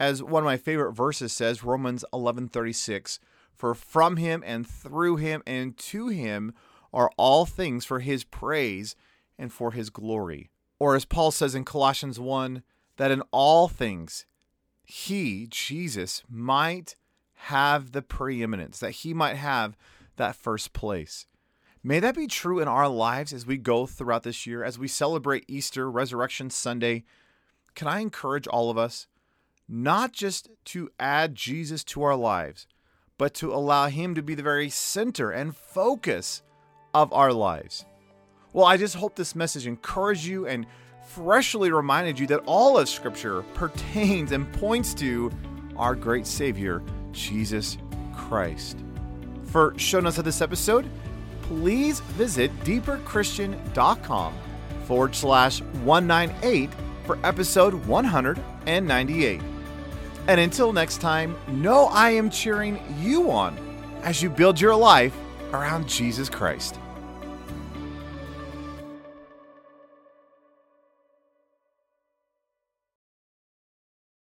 As 0.00 0.22
one 0.22 0.42
of 0.42 0.46
my 0.46 0.56
favorite 0.56 0.92
verses 0.92 1.32
says, 1.32 1.64
Romans 1.64 2.04
11:36, 2.12 3.18
for 3.54 3.74
from 3.74 4.16
him 4.16 4.42
and 4.46 4.66
through 4.66 5.16
him 5.16 5.42
and 5.46 5.76
to 5.78 6.08
him 6.08 6.52
are 6.92 7.10
all 7.16 7.46
things 7.46 7.84
for 7.84 8.00
his 8.00 8.24
praise 8.24 8.94
and 9.38 9.52
for 9.52 9.72
his 9.72 9.90
glory. 9.90 10.50
Or 10.78 10.94
as 10.94 11.04
Paul 11.04 11.30
says 11.30 11.54
in 11.54 11.64
Colossians 11.64 12.20
1, 12.20 12.62
that 12.96 13.10
in 13.10 13.22
all 13.30 13.68
things 13.68 14.26
he, 14.84 15.46
Jesus, 15.50 16.22
might 16.28 16.94
have 17.34 17.92
the 17.92 18.02
preeminence, 18.02 18.78
that 18.78 18.92
he 18.92 19.12
might 19.12 19.36
have 19.36 19.76
that 20.16 20.36
first 20.36 20.72
place. 20.72 21.26
May 21.86 22.00
that 22.00 22.16
be 22.16 22.26
true 22.26 22.58
in 22.58 22.66
our 22.66 22.88
lives 22.88 23.32
as 23.32 23.46
we 23.46 23.58
go 23.58 23.86
throughout 23.86 24.24
this 24.24 24.44
year, 24.44 24.64
as 24.64 24.76
we 24.76 24.88
celebrate 24.88 25.44
Easter, 25.46 25.88
Resurrection 25.88 26.50
Sunday. 26.50 27.04
Can 27.76 27.86
I 27.86 28.00
encourage 28.00 28.48
all 28.48 28.70
of 28.70 28.76
us 28.76 29.06
not 29.68 30.10
just 30.10 30.48
to 30.64 30.90
add 30.98 31.36
Jesus 31.36 31.84
to 31.84 32.02
our 32.02 32.16
lives, 32.16 32.66
but 33.18 33.34
to 33.34 33.54
allow 33.54 33.86
him 33.86 34.16
to 34.16 34.22
be 34.22 34.34
the 34.34 34.42
very 34.42 34.68
center 34.68 35.30
and 35.30 35.54
focus 35.54 36.42
of 36.92 37.12
our 37.12 37.32
lives? 37.32 37.84
Well, 38.52 38.66
I 38.66 38.76
just 38.78 38.96
hope 38.96 39.14
this 39.14 39.36
message 39.36 39.68
encouraged 39.68 40.24
you 40.24 40.48
and 40.48 40.66
freshly 41.06 41.70
reminded 41.70 42.18
you 42.18 42.26
that 42.26 42.42
all 42.46 42.78
of 42.78 42.88
Scripture 42.88 43.42
pertains 43.54 44.32
and 44.32 44.52
points 44.54 44.92
to 44.94 45.30
our 45.76 45.94
great 45.94 46.26
Savior, 46.26 46.82
Jesus 47.12 47.78
Christ. 48.12 48.76
For 49.44 49.72
show 49.78 50.00
notes 50.00 50.18
of 50.18 50.24
this 50.24 50.42
episode, 50.42 50.90
please 51.48 52.00
visit 52.00 52.50
deeperchristian.com 52.60 54.34
forward 54.84 55.14
slash 55.14 55.60
198 55.60 56.70
for 57.04 57.18
episode 57.24 57.74
198. 57.86 59.40
And 60.28 60.40
until 60.40 60.72
next 60.72 61.00
time, 61.00 61.36
know 61.48 61.86
I 61.86 62.10
am 62.10 62.30
cheering 62.30 62.80
you 63.00 63.30
on 63.30 63.56
as 64.02 64.22
you 64.22 64.30
build 64.30 64.60
your 64.60 64.74
life 64.74 65.14
around 65.52 65.88
Jesus 65.88 66.28
Christ. 66.28 66.78